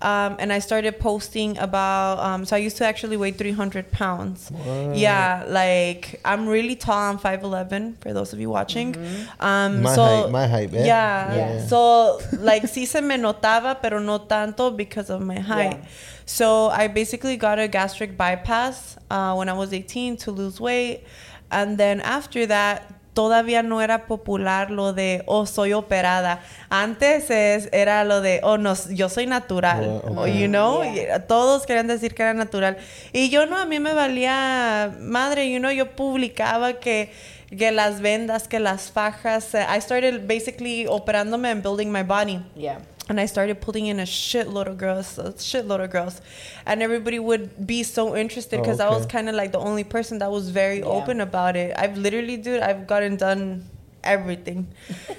Um, 0.00 0.36
and 0.40 0.52
I 0.52 0.58
started 0.58 0.98
posting 0.98 1.56
about, 1.58 2.18
um, 2.18 2.44
so 2.44 2.56
I 2.56 2.58
used 2.58 2.76
to 2.78 2.84
actually 2.84 3.16
weigh 3.16 3.30
300 3.30 3.92
pounds. 3.92 4.50
Yeah, 4.94 5.44
like 5.48 6.20
I'm 6.24 6.48
really 6.48 6.74
tall. 6.74 6.98
I'm 6.98 7.18
5'11 7.18 7.98
for 8.00 8.12
those 8.12 8.32
of 8.32 8.40
you 8.40 8.50
watching. 8.50 8.96
Um, 9.38 9.82
My 9.82 9.94
so, 9.94 10.02
height, 10.02 10.30
my 10.30 10.46
height, 10.46 10.74
eh? 10.74 10.86
Yeah. 10.86 11.36
Yeah. 11.36 11.66
So, 11.66 12.20
like, 12.32 12.64
sí 12.64 12.86
se 12.86 13.00
me 13.00 13.16
notaba, 13.16 13.80
pero 13.80 14.00
no 14.00 14.18
tanto 14.18 14.70
because 14.76 15.08
of 15.08 15.20
my 15.20 15.38
height. 15.38 15.78
Yeah. 15.78 15.86
So 16.26 16.68
I 16.68 16.88
basically 16.88 17.36
got 17.36 17.58
a 17.58 17.68
gastric 17.68 18.16
bypass 18.16 18.96
uh, 19.10 19.34
when 19.34 19.48
I 19.48 19.52
was 19.52 19.72
18 19.72 20.16
to 20.18 20.32
lose 20.32 20.60
weight. 20.60 21.04
And 21.50 21.76
then 21.78 22.00
after 22.00 22.46
that, 22.46 23.01
todavía 23.12 23.62
no 23.62 23.82
era 23.82 24.06
popular 24.06 24.70
lo 24.70 24.92
de, 24.92 25.22
oh, 25.26 25.46
soy 25.46 25.72
operada. 25.72 26.40
Antes 26.70 27.30
es, 27.30 27.68
era 27.72 28.04
lo 28.04 28.20
de, 28.20 28.40
oh, 28.42 28.58
no, 28.58 28.74
yo 28.90 29.08
soy 29.08 29.26
natural. 29.26 30.00
Wow, 30.04 30.18
O, 30.20 30.26
you 30.26 30.48
know, 30.48 30.82
Yeah. 30.82 31.26
Todos 31.26 31.66
querían 31.66 31.86
decir 31.86 32.14
que 32.14 32.22
era 32.22 32.34
natural. 32.34 32.76
Y 33.12 33.30
yo 33.30 33.46
no, 33.46 33.56
a 33.56 33.64
mí 33.64 33.78
me 33.80 33.92
valía 33.94 34.94
madre, 35.00 35.50
you 35.50 35.58
know, 35.58 35.70
yo 35.70 35.90
publicaba 35.92 36.74
que 36.74 37.10
que 37.56 37.70
las 37.70 38.00
vendas, 38.00 38.48
que 38.48 38.58
las 38.60 38.90
fajas. 38.90 39.54
eh, 39.54 39.66
I 39.68 39.78
started 39.80 40.26
basically 40.26 40.86
operándome 40.86 41.50
and 41.50 41.62
building 41.62 41.92
my 41.92 42.02
body. 42.02 42.40
Yeah. 42.56 42.78
And 43.12 43.20
I 43.20 43.26
started 43.26 43.60
pulling 43.60 43.88
in 43.88 44.00
a 44.00 44.04
shitload 44.04 44.68
of 44.68 44.78
girls, 44.78 45.18
a 45.18 45.32
shitload 45.34 45.84
of 45.84 45.90
girls. 45.90 46.22
And 46.64 46.82
everybody 46.82 47.18
would 47.18 47.66
be 47.66 47.82
so 47.82 48.16
interested 48.16 48.58
Oh, 48.58 48.62
because 48.62 48.80
I 48.80 48.88
was 48.88 49.04
kind 49.04 49.28
of 49.28 49.34
like 49.34 49.52
the 49.52 49.58
only 49.58 49.84
person 49.84 50.18
that 50.20 50.30
was 50.30 50.48
very 50.48 50.78
Yeah. 50.78 50.86
open 50.86 51.20
about 51.20 51.54
it. 51.54 51.74
I've 51.76 51.98
literally, 51.98 52.38
dude, 52.38 52.62
I've 52.62 52.86
gotten 52.86 53.16
done 53.16 53.68
everything. 54.02 54.66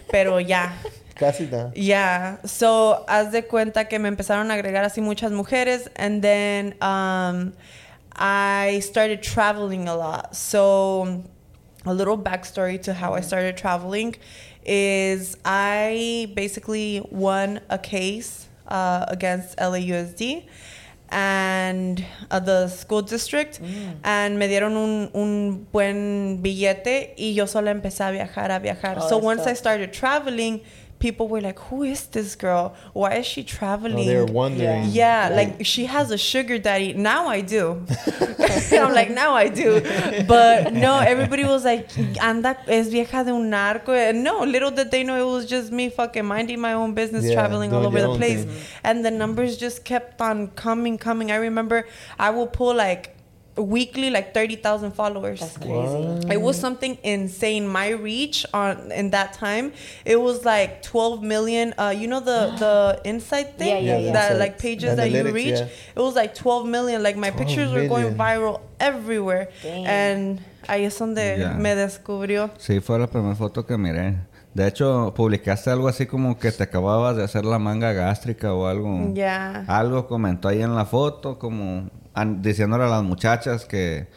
Pero 0.09 0.37
ya. 0.53 0.69
Casi 1.13 1.45
da. 1.45 1.69
Yeah. 1.75 2.37
So, 2.45 3.05
haz 3.07 3.31
de 3.31 3.43
cuenta 3.43 3.87
que 3.87 3.99
me 3.99 4.09
empezaron 4.09 4.49
a 4.49 4.55
agregar 4.55 4.83
así 4.83 4.99
muchas 4.99 5.31
mujeres. 5.31 5.87
And 5.95 6.23
then 6.23 6.73
um, 6.81 7.53
I 8.11 8.79
started 8.81 9.21
traveling 9.21 9.87
a 9.87 9.95
lot. 9.95 10.35
So, 10.35 11.23
a 11.85 11.93
little 11.93 12.17
backstory 12.17 12.81
to 12.81 12.93
how 12.95 13.13
I 13.13 13.21
started 13.21 13.55
traveling 13.55 14.15
is 14.65 15.37
I 15.45 16.31
basically 16.35 17.05
won 17.11 17.61
a 17.69 17.77
case 17.77 18.47
uh, 18.67 19.05
against 19.07 19.57
LAUSD 19.57 20.45
and 21.09 22.03
uh, 22.31 22.39
the 22.39 22.67
school 22.67 23.03
district 23.03 23.61
and 24.03 24.39
me 24.39 24.47
dieron 24.47 24.75
un, 24.75 25.11
un 25.13 25.67
buen 25.71 26.41
billete 26.41 27.13
y 27.17 27.33
yo 27.35 27.45
solo 27.45 27.69
empecé 27.69 28.03
a 28.03 28.11
viajar 28.11 28.51
a 28.51 28.59
viajar. 28.59 28.97
Oh, 28.99 29.09
so 29.09 29.17
once 29.19 29.45
I 29.45 29.53
started 29.53 29.93
traveling, 29.93 30.61
people 31.05 31.25
were 31.33 31.41
like, 31.49 31.59
"Who 31.67 31.79
is 31.93 32.01
this 32.15 32.29
girl? 32.45 32.65
Why 33.01 33.11
is 33.21 33.27
she 33.33 33.41
traveling?" 33.57 33.99
Oh, 34.07 34.11
they 34.11 34.17
were 34.23 34.33
wondering. 34.41 34.83
Yeah, 35.01 35.21
like 35.39 35.51
she 35.71 35.83
has 35.95 36.07
a 36.17 36.17
sugar 36.31 36.57
daddy. 36.67 36.89
Now 37.11 37.21
I 37.37 37.39
do. 37.55 37.65
I'm 38.83 38.93
like, 38.99 39.09
now 39.23 39.31
I 39.43 39.47
do. 39.61 39.69
But 40.33 40.73
no, 40.85 40.93
everybody 41.13 41.43
was 41.53 41.63
like, 41.71 41.85
anda, 42.29 42.51
es 42.67 42.87
vieja 42.89 43.23
de 43.23 43.31
un 43.31 43.49
narco. 43.49 43.91
And 43.93 44.23
no, 44.23 44.35
little 44.43 44.71
did 44.71 44.89
they 44.91 45.03
know 45.07 45.15
it 45.25 45.29
was 45.37 45.45
just 45.55 45.71
me 45.71 45.85
fucking 45.89 46.25
minding 46.25 46.59
my 46.59 46.73
own 46.81 46.91
business, 46.93 47.23
Yeah, 47.25 47.35
traveling 47.37 47.73
all 47.73 47.85
over 47.85 48.01
the 48.01 48.15
place. 48.21 48.43
thing. 48.45 48.55
And 48.83 49.05
the 49.05 49.11
numbers 49.11 49.57
just 49.57 49.77
kept 49.91 50.21
on 50.21 50.47
coming, 50.65 50.97
coming. 50.97 51.31
I 51.31 51.35
remember 51.49 51.77
I 52.19 52.29
will 52.35 52.47
pull 52.59 52.73
like 52.75 53.03
weekly 53.55 54.09
like 54.09 54.33
30,000 54.33 54.93
followers. 54.93 55.39
That's 55.39 55.57
crazy. 55.57 56.27
It 56.33 56.41
was 56.41 56.57
something 56.59 56.97
insane. 57.03 57.67
My 57.67 57.89
reach 57.89 58.45
on 58.53 58.91
in 58.91 59.11
that 59.11 59.33
time, 59.33 59.73
it 60.05 60.19
was 60.19 60.43
like 60.43 60.81
12 60.81 61.21
million. 61.21 61.73
Uh, 61.77 61.89
you 61.95 62.07
know 62.07 62.19
the 62.19 62.55
the 62.57 62.99
insight 63.05 63.57
thing 63.59 63.85
Yeah, 63.85 63.97
yeah, 63.97 63.97
yeah. 63.99 64.13
that 64.13 64.37
like 64.39 64.57
pages 64.57 64.95
that 64.95 65.11
you 65.11 65.23
reach. 65.31 65.59
yeah. 65.59 65.67
It 65.95 65.99
was 65.99 66.15
like 66.15 66.33
12 66.33 66.65
million. 66.67 67.03
Like 67.03 67.15
my 67.15 67.29
12 67.29 67.37
pictures 67.47 67.71
were 67.71 67.87
going 67.87 68.15
viral 68.15 68.61
everywhere, 68.79 69.49
and 69.63 70.39
ahí 70.67 70.85
es 70.85 70.97
donde 70.97 71.37
Yeah. 71.37 71.53
me 71.57 71.75
descubrió. 71.75 72.49
Sí, 72.57 72.79
fue 72.81 72.97
la 72.97 73.07
primera 73.07 73.35
foto 73.35 73.65
que 73.65 73.77
miré. 73.77 74.15
De 74.55 74.67
hecho, 74.67 75.13
publicaste 75.15 75.71
algo 75.71 75.87
así 75.87 76.05
como 76.05 76.37
que 76.37 76.51
te 76.51 76.61
acababas 76.63 77.15
de 77.17 77.23
hacer 77.23 77.43
la 77.43 77.57
manga 77.57 77.91
gástrica 77.91 78.53
o 78.53 78.67
algo. 78.67 79.11
Ya. 79.13 79.63
Algo 79.67 80.07
comentó 80.07 80.47
ahí 80.47 80.61
en 80.61 80.75
la 80.75 80.85
foto, 80.85 81.39
como 81.39 81.89
diciéndole 82.41 82.83
a 82.83 82.87
las 82.87 83.03
muchachas 83.03 83.65
que, 83.65 84.07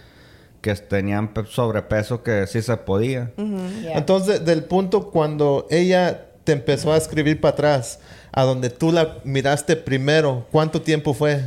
que 0.61 0.75
tenían 0.75 1.33
pe- 1.35 1.47
sobrepeso 1.47 2.23
que 2.23 2.47
sí 2.47 2.63
se 2.63 2.77
podía. 2.77 3.33
Yeah. 3.37 3.99
Entonces, 3.99 4.45
del 4.45 4.65
punto 4.65 5.11
cuando 5.11 5.67
ella 5.71 6.27
te 6.45 6.53
empezó 6.53 6.93
a 6.93 6.97
escribir 6.97 7.41
para 7.41 7.53
atrás, 7.55 7.99
a 8.33 8.43
donde 8.45 8.71
tú 8.71 8.93
la 8.93 9.17
miraste 9.25 9.77
primero, 9.77 10.47
¿cuánto 10.53 10.83
tiempo 10.83 11.15
fue? 11.15 11.41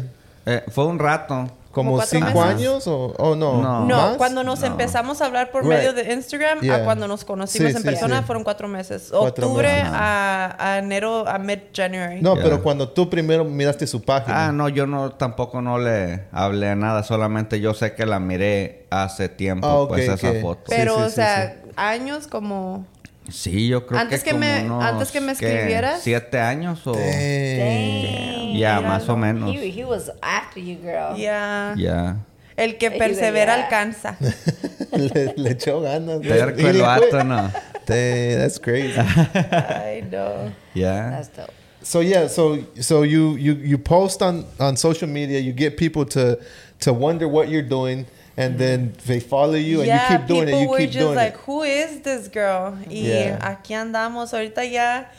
Eh, 0.46 0.64
fue 0.70 0.86
un 0.86 0.98
rato. 1.00 1.50
Como 1.72 1.92
¿Como 1.92 1.98
cuatro 1.98 2.20
cinco 2.20 2.40
meses. 2.42 2.56
años 2.58 2.88
o 2.88 3.14
o 3.18 3.36
no? 3.36 3.62
No. 3.62 3.86
No, 3.86 3.96
¿Más? 3.98 4.18
cuando 4.18 4.44
nos 4.44 4.62
No. 4.62 4.66
empezamos 4.66 5.22
a 5.22 5.26
hablar 5.28 5.52
por 5.52 5.62
Right. 5.64 5.72
medio 5.74 5.94
de 5.94 6.14
Instagram 6.14 6.62
Yeah. 6.62 6.78
a 6.78 6.84
cuando 6.84 7.08
nos 7.08 7.24
conocimos 7.24 7.70
Sí, 7.72 7.78
en 7.78 7.84
sí, 7.84 7.88
persona 7.88 8.20
sí. 8.20 8.24
fueron 8.26 8.44
cuatro 8.44 8.68
meses. 8.68 9.10
Cuatro 9.12 9.46
Octubre 9.46 9.68
meses. 9.68 9.90
a, 9.94 10.56
a 10.58 10.78
enero 10.80 11.28
a 11.28 11.38
mid-January. 11.38 12.22
No, 12.22 12.34
Yeah. 12.34 12.44
pero 12.44 12.64
cuando 12.64 12.90
tú 12.90 13.08
primero 13.08 13.46
miraste 13.46 13.86
su 13.86 14.02
página. 14.02 14.48
Ah, 14.48 14.52
no, 14.52 14.68
yo 14.68 14.88
no 14.88 15.12
tampoco 15.12 15.62
no 15.62 15.78
le 15.78 16.24
hablé 16.32 16.76
nada, 16.76 17.04
solamente 17.04 17.60
yo 17.60 17.76
sé 17.76 17.94
que 17.94 18.08
la 18.08 18.20
miré 18.20 18.88
hace 18.90 19.30
tiempo, 19.30 19.68
Ah, 19.68 19.88
pues 19.88 20.10
esa 20.10 20.34
foto. 20.42 20.64
Pero, 20.70 20.94
Sí, 20.96 21.00
sí, 21.02 21.06
o 21.06 21.10
sí, 21.10 21.16
sea, 21.18 21.62
años 21.76 22.26
como... 22.28 22.88
Sí, 23.32 23.68
yo 23.68 23.86
creo 23.86 24.00
Antes 24.00 24.24
que 24.24 24.32
que 24.32 24.38
me- 24.38 24.64
como 24.68 24.82
antes 24.82 25.12
que 25.12 25.20
me 25.20 25.28
unos, 25.28 25.40
¿qué? 25.40 25.54
escribieras. 25.54 26.02
¿Siete 26.02 26.40
años 26.40 26.86
o...? 26.88 26.94
Ya, 26.94 28.76
Míralo. 28.78 28.88
más 28.88 29.10
o 29.10 29.18
menos. 29.18 29.56
He, 29.56 29.70
he 29.80 29.86
was 29.86 30.12
after 30.22 30.62
you, 30.62 30.78
girl. 30.82 31.16
Ya. 31.18 31.74
Ya. 31.78 32.18
El 32.58 32.78
que 32.78 32.92
persevera 32.92 33.54
alcanza. 33.54 34.18
le, 34.92 35.34
le 35.38 35.52
echó 35.52 35.82
ganas. 35.82 36.22
Terco 36.22 36.68
el 36.68 36.82
vato. 36.82 37.24
¿no? 37.24 37.52
That's 37.86 38.60
crazy. 38.60 38.94
Ay, 39.52 40.08
no. 40.12 40.52
Ya. 40.76 41.12
That's 41.12 41.30
dope. 41.30 41.54
so 41.82 42.02
yeah, 42.02 42.28
so 42.28 42.58
so 42.82 43.04
you 43.04 43.38
you 43.38 43.54
you 43.54 43.78
post 43.78 44.22
on 44.22 44.46
on 44.60 44.76
social 44.76 45.08
media, 45.08 45.40
you 45.40 45.54
get 45.54 45.78
people 45.78 46.06
to 46.06 46.38
to 46.82 46.92
wonder 46.94 47.26
what 47.28 47.48
you're 47.50 47.68
doing, 47.68 48.06
and 48.40 48.58
then 48.58 48.94
they 49.06 49.20
follow 49.20 49.56
you, 49.56 49.80
and 49.82 49.88
yeah, 49.88 50.12
you 50.14 50.18
keep 50.18 50.28
doing 50.28 50.46
people 50.46 50.60
it. 50.60 50.64
You 50.64 50.70
were 50.70 50.78
keep 50.80 50.92
just 50.92 51.00
doing 51.06 51.16
like, 51.16 51.34
it. 51.36 51.40
who 51.46 51.64
is 51.64 52.02
this 52.02 52.28
girl? 52.30 52.78
Y 52.88 53.04
Yeah. 53.08 53.38
aquí 53.42 53.74
andamos. 53.76 54.34
Ahorita 54.34 54.64
ya, 54.66 55.12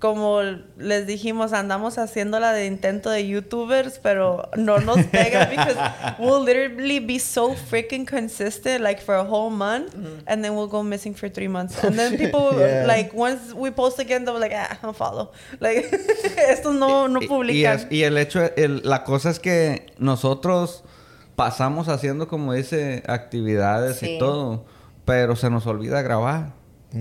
como 0.00 0.42
les 0.76 1.06
dijimos, 1.06 1.52
andamos 1.54 1.96
haciéndola 1.96 2.52
de 2.52 2.66
intento 2.66 3.08
de 3.10 3.26
YouTubers, 3.26 3.98
pero 4.02 4.50
no 4.56 4.78
nos 4.78 4.98
pega 5.06 5.46
because 5.50 5.76
we'll 6.18 6.42
literally 6.42 6.98
be 6.98 7.18
so 7.18 7.54
freaking 7.54 8.04
consistent, 8.06 8.82
like 8.82 9.00
for 9.00 9.14
a 9.14 9.24
whole 9.24 9.48
month, 9.50 9.94
and 10.26 10.44
then 10.44 10.54
we'll 10.56 10.66
go 10.66 10.82
missing 10.82 11.14
for 11.14 11.30
three 11.30 11.48
months. 11.48 11.82
And 11.82 11.96
then 11.98 12.18
people, 12.18 12.52
Yeah. 12.58 12.84
like, 12.86 13.14
once 13.14 13.54
we 13.54 13.70
post 13.70 13.98
again, 13.98 14.24
they'll 14.26 14.34
be 14.34 14.40
like, 14.40 14.52
ah, 14.54 14.76
I'll 14.82 14.92
follow. 14.92 15.30
Like, 15.60 15.88
estos 16.36 16.74
no, 16.74 17.06
no 17.06 17.20
Y- 17.20 17.24
Y, 17.24 17.28
publican. 17.28 17.76
es- 17.78 17.86
y 17.90 18.02
el 18.02 18.18
hecho, 18.18 18.50
el- 18.58 18.82
la 18.84 19.04
cosa 19.04 19.30
es 19.30 19.38
que 19.38 19.86
nosotros 19.98 20.82
pasamos 21.36 21.88
haciendo, 21.88 22.28
como 22.28 22.52
dice, 22.52 23.02
actividades 23.06 23.96
Sí. 23.96 24.16
y 24.16 24.18
todo, 24.18 24.64
pero 25.04 25.36
se 25.36 25.50
nos 25.50 25.66
olvida 25.66 26.02
grabar. 26.02 26.52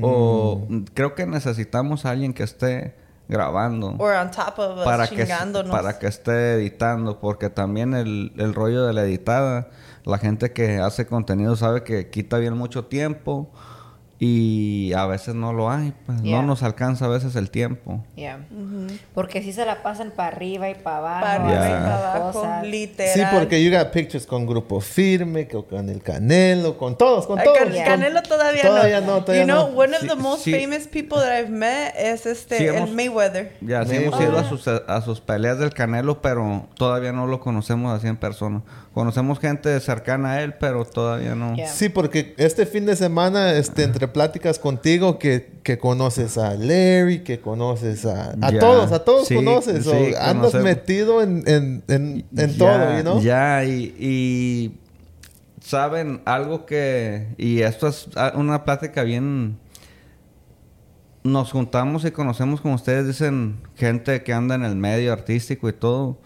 O 0.02 0.66
Mm. 0.70 0.84
creo 0.94 1.14
que 1.16 1.26
necesitamos 1.28 2.06
a 2.06 2.12
alguien 2.12 2.34
que 2.34 2.44
esté 2.44 2.96
grabando. 3.30 3.96
Or 4.00 4.16
on 4.16 4.32
top 4.32 4.58
of 4.60 4.78
us, 4.80 4.84
para 4.84 5.08
que, 5.08 5.26
para 5.70 6.00
que 6.00 6.08
esté 6.08 6.56
editando, 6.56 7.20
porque 7.20 7.50
también 7.50 7.94
el, 7.94 8.34
el 8.38 8.54
rollo 8.54 8.86
de 8.86 8.94
la 8.94 9.04
editada, 9.04 9.70
la 10.04 10.18
gente 10.18 10.52
que 10.52 10.80
hace 10.80 11.06
contenido 11.06 11.56
sabe 11.56 11.84
que 11.84 12.10
quita 12.10 12.38
bien 12.38 12.58
mucho 12.58 12.86
tiempo 12.86 13.50
y 14.26 14.94
a 14.94 15.06
veces 15.06 15.36
no 15.36 15.52
lo 15.52 15.70
hay, 15.70 15.94
pues 16.06 16.22
Yeah. 16.22 16.38
no 16.42 16.48
nos 16.48 16.64
alcanza 16.64 17.06
a 17.06 17.08
veces 17.10 17.36
el 17.36 17.50
tiempo. 17.50 18.02
Yeah. 18.16 18.40
Porque 19.14 19.42
si 19.42 19.52
se 19.52 19.66
la 19.66 19.84
pasan 19.84 20.12
para 20.16 20.30
arriba 20.30 20.70
y 20.70 20.76
para 20.76 20.98
abajo. 21.00 21.22
Para 21.22 21.34
arriba 21.44 21.66
y 21.66 21.70
Yeah. 21.70 21.80
para 21.84 21.98
abajo, 22.16 22.32
Cosas. 22.40 22.66
literal. 22.68 23.14
Sí, 23.14 23.22
porque 23.38 23.62
you 23.64 23.78
got 23.78 23.90
pictures 23.92 24.26
con 24.26 24.46
Grupo 24.46 24.80
Firme, 24.80 25.48
con 25.48 25.90
el 25.90 26.02
Canelo, 26.02 26.78
con 26.78 26.98
todos, 26.98 27.28
con 27.28 27.38
todos. 27.44 27.58
Can- 27.58 27.74
con- 27.74 27.84
Canelo 27.84 28.22
todavía, 28.24 28.62
Todavía 28.62 29.02
no, 29.02 29.22
todavía 29.24 29.42
you 29.42 29.48
know, 29.52 29.70
no. 29.72 29.78
one 29.78 29.94
of 29.96 30.02
Sí, 30.02 30.08
the 30.08 30.16
most 30.16 30.44
sí. 30.46 30.52
famous 30.54 30.88
people 30.88 31.18
that 31.18 31.38
I've 31.38 31.50
met 31.50 31.94
es 31.98 32.26
este, 32.26 32.58
Sí, 32.60 32.66
el 32.66 32.76
hemos- 32.76 32.92
Mayweather. 32.92 33.52
Ya 33.60 33.86
sí 33.86 33.98
hemos 33.98 34.22
ido 34.22 34.38
a 34.40 34.46
sus, 34.46 34.66
a 34.70 35.02
sus 35.02 35.20
peleas 35.20 35.60
del 35.60 35.74
Canelo, 35.74 36.22
pero 36.22 36.68
todavía 36.76 37.12
no 37.12 37.28
lo 37.28 37.42
conocemos 37.42 37.94
así 37.94 38.08
en 38.08 38.16
persona. 38.18 38.62
Conocemos 38.94 39.40
gente 39.40 39.78
cercana 39.80 40.34
a 40.34 40.42
él, 40.44 40.54
pero 40.54 40.86
todavía 40.86 41.34
no. 41.36 41.56
Yeah. 41.56 41.68
Sí, 41.68 41.90
porque 41.90 42.36
este 42.38 42.66
fin 42.68 42.86
de 42.86 42.96
semana, 42.96 43.54
este, 43.54 43.84
entre 43.84 44.08
pláticas 44.14 44.60
contigo, 44.60 45.20
que, 45.20 45.60
que 45.64 45.78
conoces 45.78 46.38
a 46.38 46.54
Larry, 46.56 47.24
que 47.24 47.40
conoces 47.42 48.06
a... 48.06 48.32
A 48.42 48.52
Ya. 48.52 48.60
todos, 48.60 48.92
a 48.94 49.04
todos 49.04 49.28
Sí, 49.28 49.36
conoces. 49.36 49.86
o 49.88 49.92
sí, 49.92 50.14
andas 50.18 50.52
conocemos. 50.52 50.64
metido 50.64 51.22
en, 51.22 51.44
en, 51.48 51.84
en, 51.90 52.26
en 52.38 52.50
Ya, 52.52 52.58
todo, 52.58 52.96
you 52.98 53.02
know? 53.02 53.22
Ya, 53.22 53.66
y, 53.66 53.94
y 54.00 54.80
saben 55.62 56.22
algo 56.26 56.66
que... 56.66 57.34
Y 57.38 57.62
esto 57.62 57.88
es 57.88 58.08
una 58.36 58.64
plática 58.64 59.04
bien... 59.04 59.58
Nos 61.24 61.52
juntamos 61.54 62.04
y 62.04 62.12
conocemos, 62.12 62.60
como 62.60 62.76
ustedes 62.76 63.08
dicen, 63.08 63.62
gente 63.76 64.24
que 64.24 64.34
anda 64.34 64.56
en 64.56 64.64
el 64.66 64.76
medio 64.76 65.14
artístico 65.14 65.70
y 65.70 65.74
todo. 65.74 66.18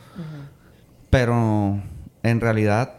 Pero 1.12 1.82
en 2.24 2.42
realidad 2.42 2.94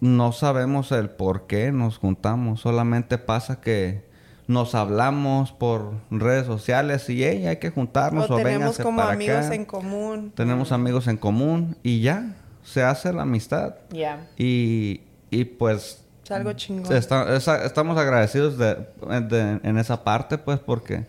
no 0.00 0.32
sabemos 0.32 0.92
el 0.92 1.08
por 1.10 1.46
qué 1.46 1.72
nos 1.72 1.96
juntamos. 1.96 2.60
Solamente 2.60 3.16
pasa 3.16 3.60
que 3.62 4.04
nos 4.50 4.74
hablamos 4.74 5.52
por 5.52 5.92
redes 6.10 6.44
sociales 6.46 7.08
y 7.08 7.22
"Hey, 7.22 7.46
hay 7.46 7.58
que 7.58 7.70
juntarnos 7.70 8.28
O 8.28 8.34
o, 8.34 8.36
tenemos 8.36 8.78
como 8.78 8.98
para 8.98 9.12
amigos 9.12 9.46
acá". 9.46 9.54
en 9.54 9.64
común. 9.64 10.32
Tenemos 10.34 10.72
amigos 10.72 11.06
en 11.06 11.16
común 11.16 11.76
y 11.84 12.00
ya, 12.00 12.34
se 12.64 12.82
hace 12.82 13.12
la 13.12 13.22
amistad. 13.22 13.76
Yeah. 13.92 14.26
Y, 14.36 15.02
y 15.30 15.44
pues 15.44 16.02
Es 16.24 16.30
algo 16.32 16.52
chingón. 16.54 16.92
está- 16.94 17.36
estamos 17.64 17.96
agradecidos 17.96 18.58
de, 18.58 18.74
de- 19.28 19.60
en 19.62 19.78
esa 19.78 20.02
parte, 20.02 20.36
pues 20.36 20.58
porque 20.58 21.04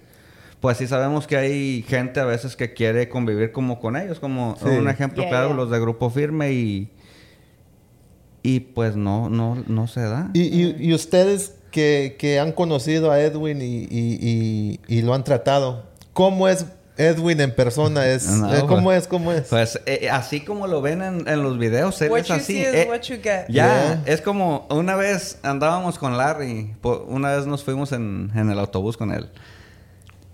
pues 0.59 0.77
sí 0.77 0.85
sabemos 0.85 1.25
que 1.25 1.35
hay 1.37 1.81
gente 1.87 2.19
a 2.19 2.25
veces 2.25 2.55
que 2.55 2.73
quiere 2.73 3.09
convivir 3.09 3.51
como 3.51 3.79
con 3.79 3.95
ellos, 3.97 4.19
como 4.19 4.55
Sí. 4.61 4.67
un 4.69 4.87
ejemplo 4.87 5.23
Yeah, 5.23 5.29
claro, 5.31 5.47
yeah. 5.47 5.55
los 5.55 5.71
de 5.71 5.79
Grupo 5.79 6.11
Firme 6.11 6.51
y... 6.53 6.89
Y 8.43 8.59
pues 8.59 8.95
no, 8.95 9.29
no, 9.29 9.55
no 9.67 9.87
se 9.87 10.01
da. 10.01 10.29
Y, 10.33 10.41
y, 10.41 10.75
y 10.79 10.93
ustedes 10.93 11.55
que, 11.71 12.15
que 12.19 12.39
han 12.39 12.51
conocido 12.51 13.11
a 13.11 13.19
Edwin 13.21 13.61
y, 13.61 13.83
y, 13.89 13.89
y, 13.89 14.79
y 14.87 15.01
lo 15.01 15.13
han 15.13 15.23
tratado, 15.23 15.85
¿cómo 16.13 16.47
es 16.47 16.65
Edwin 16.97 17.39
en 17.41 17.55
persona? 17.55 18.05
Es, 18.05 18.27
No, 18.27 18.53
eh, 18.53 18.59
¿Cómo 18.67 18.83
pues- 18.83 19.03
es? 19.03 19.07
¿Cómo 19.07 19.31
es? 19.31 19.41
Pues 19.49 19.79
eh, 19.85 20.09
así 20.11 20.41
como 20.41 20.67
lo 20.67 20.81
ven 20.81 21.01
en, 21.01 21.27
en 21.27 21.41
los 21.41 21.57
videos, 21.57 21.99
él 22.01 22.11
What 22.11 22.19
es 22.19 22.27
you 22.27 22.33
así. 22.35 22.43
see 22.53 22.59
is 22.61 22.67
eh, 22.73 22.85
what 22.89 23.01
you 23.01 23.15
get. 23.15 23.45
Ya, 23.47 23.49
Yeah. 23.49 24.03
es 24.05 24.21
como 24.21 24.67
una 24.69 24.95
vez 24.95 25.39
andábamos 25.43 25.97
con 25.97 26.17
Larry, 26.17 26.73
una 27.07 27.31
vez 27.35 27.47
nos 27.47 27.63
fuimos 27.63 27.91
en, 27.93 28.31
en 28.35 28.51
el 28.51 28.59
autobús 28.59 28.97
con 28.97 29.11
él. 29.13 29.29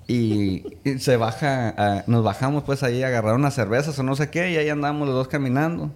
Y, 0.09 0.63
y 0.85 0.99
se 0.99 1.17
baja, 1.17 1.73
ah, 1.77 2.03
nos 2.07 2.23
bajamos 2.23 2.63
pues 2.63 2.81
ahí 2.81 3.03
a 3.03 3.07
agarrar 3.07 3.35
unas 3.35 3.53
cervezas 3.53 3.97
o 3.99 4.03
no 4.03 4.15
sé 4.15 4.29
qué, 4.29 4.51
y 4.51 4.57
ahí 4.57 4.69
andamos 4.69 5.05
los 5.05 5.15
dos 5.15 5.27
caminando. 5.27 5.91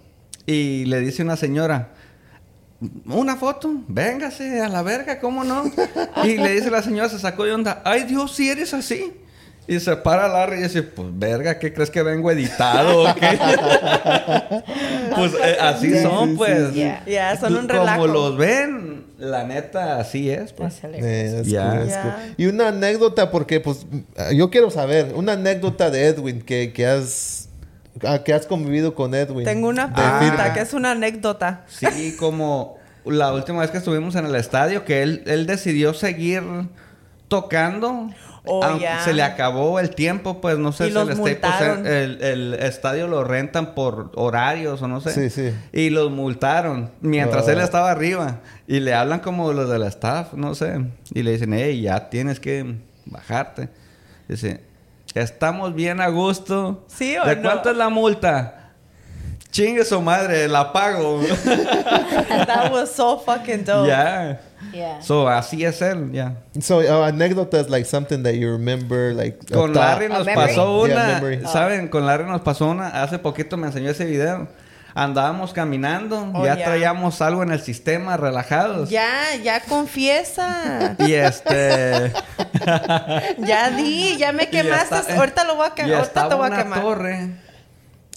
Y 0.46 0.84
le 0.86 1.00
dice 1.00 1.22
una 1.22 1.36
señora, 1.36 1.92
una 3.06 3.36
foto, 3.36 3.70
véngase 3.88 4.60
a 4.60 4.68
la 4.68 4.82
verga, 4.82 5.20
¿cómo 5.20 5.44
no? 5.44 5.64
Y 6.24 6.36
le 6.36 6.52
dice 6.52 6.70
la 6.70 6.82
señora, 6.82 7.08
se 7.08 7.18
sacó 7.18 7.44
de 7.44 7.52
onda, 7.52 7.82
ay 7.84 8.04
Dios, 8.04 8.34
si 8.34 8.48
eres 8.48 8.74
así. 8.74 9.12
Y 9.68 9.78
se 9.78 9.94
para 9.96 10.26
Larry 10.26 10.58
y 10.58 10.62
dice, 10.64 10.82
pues 10.82 11.08
verga, 11.12 11.58
¿qué 11.60 11.72
crees 11.72 11.88
que 11.88 12.02
vengo 12.02 12.28
editado 12.32 13.04
o 13.04 13.14
qué? 13.14 13.38
pues 15.14 15.34
eh, 15.34 15.56
así 15.60 16.02
son, 16.02 16.36
pues. 16.36 16.74
Yeah. 16.74 17.04
Yeah, 17.04 17.36
son 17.38 17.54
un 17.54 17.68
Como 17.68 17.80
relajo. 17.80 18.06
los 18.08 18.36
ven, 18.36 19.04
la 19.18 19.44
neta, 19.44 19.98
así 20.00 20.30
es, 20.30 20.52
pues. 20.52 20.80
Ya. 21.44 21.78
cool, 21.78 21.88
Ya. 21.88 22.02
cool. 22.02 22.34
Y 22.36 22.46
una 22.46 22.68
anécdota, 22.68 23.30
porque 23.30 23.60
pues 23.60 23.86
yo 24.34 24.50
quiero 24.50 24.70
saber, 24.70 25.12
una 25.14 25.34
anécdota 25.34 25.90
de 25.90 26.06
Edwin 26.06 26.42
que, 26.42 26.72
que 26.72 26.86
has 26.86 27.41
que 28.24 28.32
has 28.32 28.46
convivido 28.46 28.94
con 28.94 29.14
Edwin. 29.14 29.44
Tengo 29.44 29.68
una 29.68 29.92
pregunta 29.92 30.52
que 30.54 30.60
es 30.60 30.72
una 30.72 30.92
anécdota. 30.92 31.64
Sí, 31.68 32.16
como 32.18 32.78
la 33.04 33.32
última 33.32 33.60
vez 33.60 33.70
que 33.70 33.78
estuvimos 33.78 34.14
en 34.16 34.26
el 34.26 34.34
estadio, 34.34 34.84
que 34.84 35.02
él, 35.02 35.22
él 35.26 35.46
decidió 35.46 35.92
seguir 35.94 36.42
tocando. 37.28 38.10
Oh, 38.44 38.64
aunque 38.64 38.82
ya. 38.82 39.04
Se 39.04 39.12
le 39.14 39.22
acabó 39.22 39.78
el 39.78 39.90
tiempo, 39.90 40.40
pues 40.40 40.58
no 40.58 40.72
sé 40.72 40.86
Y 40.86 40.88
si 40.88 40.94
los 40.94 41.08
el. 41.10 41.16
Cen- 41.16 41.86
el, 41.86 42.20
el 42.22 42.54
estadio 42.54 43.06
lo 43.06 43.22
rentan 43.22 43.72
por 43.74 44.10
horarios 44.16 44.82
o 44.82 44.88
no 44.88 45.00
sé. 45.00 45.12
Sí, 45.12 45.30
sí. 45.30 45.54
Y 45.72 45.90
los 45.90 46.10
multaron 46.10 46.90
mientras 47.00 47.46
Oh. 47.46 47.50
él 47.52 47.60
estaba 47.60 47.92
arriba. 47.92 48.40
Y 48.66 48.80
le 48.80 48.94
hablan 48.94 49.20
como 49.20 49.52
los 49.52 49.70
del 49.70 49.84
staff, 49.84 50.32
no 50.34 50.56
sé. 50.56 50.84
Y 51.14 51.22
le 51.22 51.30
dicen, 51.32 51.52
hey, 51.52 51.82
ya 51.82 52.10
tienes 52.10 52.40
que 52.40 52.78
bajarte. 53.06 53.68
Dice, 54.28 54.60
estamos 55.14 55.74
bien 55.74 56.00
a 56.00 56.08
gusto. 56.08 56.84
¿Sí 56.88 57.16
o 57.16 57.24
¿De 57.24 57.36
no? 57.36 57.42
cuánto 57.42 57.70
es 57.70 57.76
la 57.76 57.88
multa? 57.88 58.58
Chingue 59.50 59.84
su 59.84 60.00
madre, 60.00 60.48
la 60.48 60.72
pago. 60.72 61.20
That 62.46 62.72
was 62.72 62.90
so 62.90 63.18
fucking 63.18 63.64
dope. 63.64 63.86
Ya. 63.88 64.40
Yeah. 64.72 65.02
So, 65.02 65.28
así 65.28 65.64
es 65.64 65.82
él, 65.82 66.10
ya. 66.12 66.36
So, 66.60 66.78
uh, 66.78 67.04
anécdota 67.04 67.60
is 67.60 67.68
like 67.68 67.84
something 67.84 68.22
that 68.22 68.34
you 68.36 68.50
remember, 68.50 69.12
like 69.12 69.38
a 69.50 69.54
Con. 69.54 69.74
Larry 69.74 70.08
nos 70.08 70.26
pasó 70.26 70.86
Yeah, 70.86 70.94
una, 70.94 71.06
memory. 71.20 71.46
¿saben? 71.46 71.88
Con 71.88 72.06
Larry 72.06 72.24
nos 72.24 72.40
pasó 72.40 72.66
una, 72.70 73.02
hace 73.02 73.18
poquito 73.18 73.56
me 73.58 73.66
enseñó 73.66 73.90
ese 73.90 74.04
video. 74.06 74.48
Andábamos 74.94 75.52
caminando, 75.52 76.30
Oh, 76.34 76.44
ya 76.44 76.56
ya. 76.56 76.64
traíamos 76.66 77.20
algo 77.22 77.42
en 77.42 77.50
el 77.52 77.60
sistema, 77.60 78.16
relajados. 78.16 78.90
Ya, 78.90 79.34
ya 79.42 79.60
confiesa. 79.60 80.96
Y 80.98 81.12
este... 81.14 82.12
ya 83.38 83.70
di, 83.70 84.16
ya 84.18 84.32
me 84.32 84.48
quemaste. 84.48 84.96
esta- 84.98 85.16
ahorita 85.16 85.44
lo 85.44 85.56
voy 85.56 85.66
a 85.68 85.74
quemar. 85.74 85.94
Ahorita 85.94 86.28
te 86.28 86.34
voy 86.34 86.44
a 86.44 86.48
una 86.48 86.62
quemar. 86.62 86.80
torre 86.80 87.30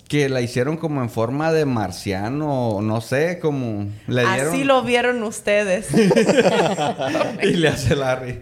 que 0.07 0.29
la 0.29 0.41
hicieron 0.41 0.77
como 0.77 1.01
en 1.01 1.09
forma 1.09 1.51
de 1.51 1.65
marciano, 1.65 2.79
no 2.81 3.01
sé, 3.01 3.39
como 3.39 3.87
le 4.07 4.21
dieron... 4.21 4.53
Así 4.53 4.63
lo 4.63 4.83
vieron 4.83 5.23
ustedes. 5.23 5.87
Y 7.41 7.53
le 7.53 7.67
hace 7.69 7.95
Larry. 7.95 8.39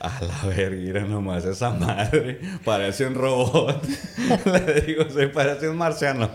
A 0.00 0.20
la 0.20 0.48
verga, 0.48 1.00
nomás 1.02 1.44
esa 1.44 1.70
madre. 1.70 2.40
Parece 2.64 3.06
un 3.06 3.14
robot. 3.14 3.82
le 4.66 4.80
digo, 4.82 5.04
sí, 5.04 5.26
parece 5.32 5.68
un 5.68 5.76
marciano. 5.76 6.30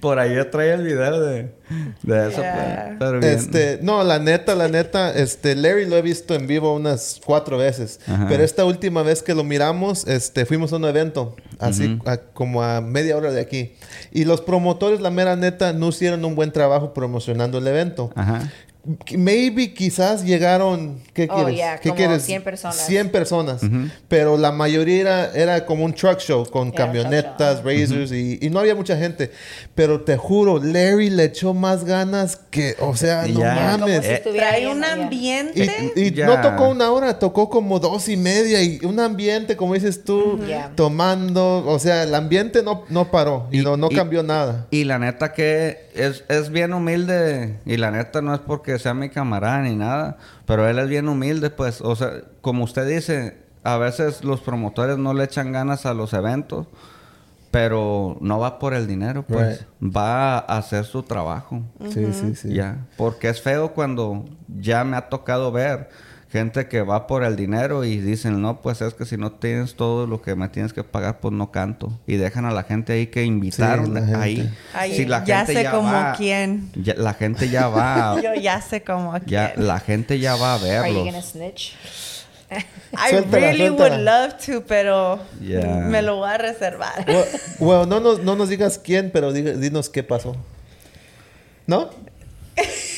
Por 0.00 0.18
ahí 0.18 0.34
trae 0.50 0.72
el 0.74 0.82
video 0.84 1.20
de, 1.20 1.52
de 2.02 2.28
eso. 2.28 2.40
Yeah. 2.40 2.96
Pero 2.98 3.20
bien. 3.20 3.32
Este, 3.32 3.78
no, 3.82 4.02
la 4.02 4.18
neta, 4.18 4.54
la 4.54 4.68
neta, 4.68 5.12
este, 5.12 5.54
Larry 5.54 5.86
lo 5.86 5.96
he 5.96 6.02
visto 6.02 6.34
en 6.34 6.46
vivo 6.46 6.74
unas 6.74 7.20
cuatro 7.24 7.58
veces. 7.58 8.00
Ajá. 8.06 8.26
Pero 8.28 8.42
esta 8.42 8.64
última 8.64 9.02
vez 9.02 9.22
que 9.22 9.34
lo 9.34 9.44
miramos, 9.44 10.06
este, 10.06 10.46
fuimos 10.46 10.72
a 10.72 10.76
un 10.76 10.84
evento, 10.86 11.36
así 11.58 11.98
a- 12.06 12.16
como 12.18 12.62
a 12.62 12.80
media 12.80 13.16
hora 13.16 13.30
de 13.30 13.40
aquí. 13.40 13.74
Y 14.12 14.24
los 14.24 14.42
promotores, 14.42 15.00
la 15.00 15.10
mera 15.10 15.36
neta, 15.36 15.72
no 15.72 15.88
hicieron 15.88 16.24
un 16.24 16.34
buen 16.34 16.52
trabajo 16.52 16.92
promocionando 16.92 17.58
el 17.58 17.66
evento. 17.66 18.10
Ajá. 18.14 18.50
Maybe 19.16 19.72
quizás 19.74 20.24
llegaron, 20.24 21.00
¿qué 21.14 21.28
Oh, 21.30 21.36
quieres? 21.36 21.54
yeah, 21.54 21.78
¿Qué 21.78 21.90
como 21.90 21.96
quieres? 21.98 22.24
100 22.24 22.42
personas. 22.42 22.84
100 22.86 23.10
personas. 23.10 23.60
Pero 24.08 24.36
la 24.36 24.50
mayoría 24.50 25.00
era, 25.00 25.32
era 25.34 25.66
como 25.66 25.84
un 25.84 25.92
truck 25.92 26.18
show 26.18 26.44
con 26.50 26.72
Yeah, 26.72 26.86
camionetas, 26.86 27.62
truck 27.62 27.64
razors 27.66 28.10
y, 28.10 28.38
y 28.42 28.50
no 28.50 28.58
había 28.58 28.74
mucha 28.74 28.96
gente. 28.96 29.30
Pero 29.76 30.00
te 30.00 30.16
juro, 30.16 30.58
Larry 30.60 31.10
le 31.10 31.24
echó 31.26 31.54
más 31.54 31.84
ganas 31.84 32.34
que, 32.50 32.74
o 32.80 32.96
sea, 32.96 33.22
no 33.28 33.38
Ya. 33.40 33.54
Como 33.72 33.78
mames. 33.86 34.04
si 34.04 34.10
Eh, 34.10 34.14
estuviera 34.14 34.48
Trae 34.48 34.66
un 34.68 34.80
yeah. 34.80 34.92
ambiente. 34.94 35.92
Y, 35.94 36.00
y 36.00 36.12
Ya. 36.12 36.26
no 36.26 36.40
tocó 36.40 36.68
una 36.68 36.90
hora, 36.90 37.20
tocó 37.20 37.48
como 37.48 37.78
dos 37.78 38.08
y 38.08 38.16
media 38.16 38.62
y 38.62 38.80
un 38.84 38.98
ambiente, 38.98 39.56
como 39.56 39.74
dices 39.74 40.02
tú, 40.02 40.40
Yeah. 40.44 40.72
tomando, 40.74 41.64
o 41.66 41.78
sea, 41.78 42.02
el 42.02 42.14
ambiente 42.16 42.64
no, 42.64 42.84
no 42.88 43.12
paró 43.12 43.46
y, 43.52 43.60
Y- 43.60 43.62
no, 43.62 43.76
no 43.76 43.88
y- 43.90 43.94
cambió 43.94 44.24
nada. 44.24 44.66
Y 44.72 44.82
la 44.84 44.98
neta 44.98 45.32
que 45.32 45.86
es, 45.94 46.24
es 46.28 46.50
bien 46.50 46.72
humilde. 46.72 47.58
Y 47.64 47.76
la 47.76 47.92
neta 47.92 48.20
no 48.22 48.34
es 48.34 48.40
porque 48.40 48.71
sea 48.78 48.94
mi 48.94 49.08
camarada 49.08 49.62
ni 49.62 49.74
nada. 49.74 50.18
Pero 50.46 50.68
él 50.68 50.78
es 50.78 50.88
bien 50.88 51.08
humilde, 51.08 51.50
pues. 51.50 51.80
O 51.80 51.96
sea, 51.96 52.22
como 52.40 52.64
usted 52.64 52.86
dice, 52.88 53.42
a 53.64 53.76
veces 53.76 54.24
los 54.24 54.40
promotores 54.40 54.98
no 54.98 55.14
le 55.14 55.24
echan 55.24 55.52
ganas 55.52 55.86
a 55.86 55.94
los 55.94 56.12
eventos. 56.12 56.66
Pero 57.50 58.16
no 58.20 58.38
va 58.38 58.58
por 58.58 58.72
el 58.72 58.86
dinero, 58.86 59.24
pues. 59.24 59.66
Va 59.82 60.38
a 60.38 60.58
hacer 60.58 60.86
su 60.86 61.02
trabajo. 61.02 61.62
Sí, 61.90 62.12
sí, 62.12 62.34
sí. 62.34 62.54
Ya. 62.54 62.86
Porque 62.96 63.28
es 63.28 63.42
feo 63.42 63.74
cuando 63.74 64.24
ya 64.48 64.84
me 64.84 64.96
ha 64.96 65.08
tocado 65.10 65.52
ver 65.52 65.90
gente 66.32 66.66
que 66.66 66.80
va 66.80 67.06
por 67.06 67.22
el 67.24 67.36
dinero 67.36 67.84
y 67.84 67.98
dicen, 67.98 68.40
no, 68.40 68.62
pues 68.62 68.80
es 68.80 68.94
que 68.94 69.04
si 69.04 69.16
no 69.18 69.32
tienes 69.32 69.74
todo 69.76 70.06
lo 70.06 70.22
que 70.22 70.34
me 70.34 70.48
tienes 70.48 70.72
que 70.72 70.82
pagar, 70.82 71.20
pues 71.20 71.32
no 71.34 71.50
canto. 71.52 71.92
Y 72.06 72.16
dejan 72.16 72.46
a 72.46 72.50
la 72.52 72.62
gente 72.64 72.94
ahí 72.94 73.06
que 73.08 73.22
invitaron 73.24 73.92
la 73.92 74.00
gente. 74.00 74.16
ahí. 74.16 74.54
Ay, 74.72 74.96
Si 74.96 75.04
la 75.04 75.22
ya 75.24 75.44
gente 75.44 75.62
sé 75.64 75.70
como 75.70 75.92
va, 75.92 76.14
quién. 76.16 76.70
ya- 76.74 76.94
la 76.96 77.12
gente 77.14 77.48
ya 77.50 77.68
va. 77.68 78.18
Yo 78.22 78.34
ya 78.34 78.60
sé 78.62 78.82
como 78.82 79.14
a 79.14 79.20
ya, 79.26 79.52
quién. 79.52 79.66
la 79.66 79.78
gente 79.78 80.18
ya 80.18 80.34
va 80.36 80.54
a 80.54 80.56
Are 80.56 80.64
you 80.64 80.82
verlos. 80.82 81.04
gonna 81.04 81.22
snitch? 81.22 81.74
I 82.50 83.10
Suéltala, 83.10 83.30
really 83.38 83.66
suéltala. 83.68 83.96
would 83.96 84.04
love 84.04 84.34
to, 84.46 84.64
pero 84.66 85.18
Yeah. 85.40 85.66
me 85.88 86.02
lo 86.02 86.16
voy 86.16 86.30
a 86.30 86.38
reservar. 86.38 87.04
Well, 87.06 87.24
well, 87.60 87.88
no, 87.88 88.00
nos, 88.00 88.20
no 88.20 88.36
nos 88.36 88.48
digas 88.48 88.78
quién, 88.78 89.10
pero 89.12 89.32
dinos 89.32 89.88
qué 89.88 90.02
pasó. 90.02 90.34
¿No? 91.66 91.90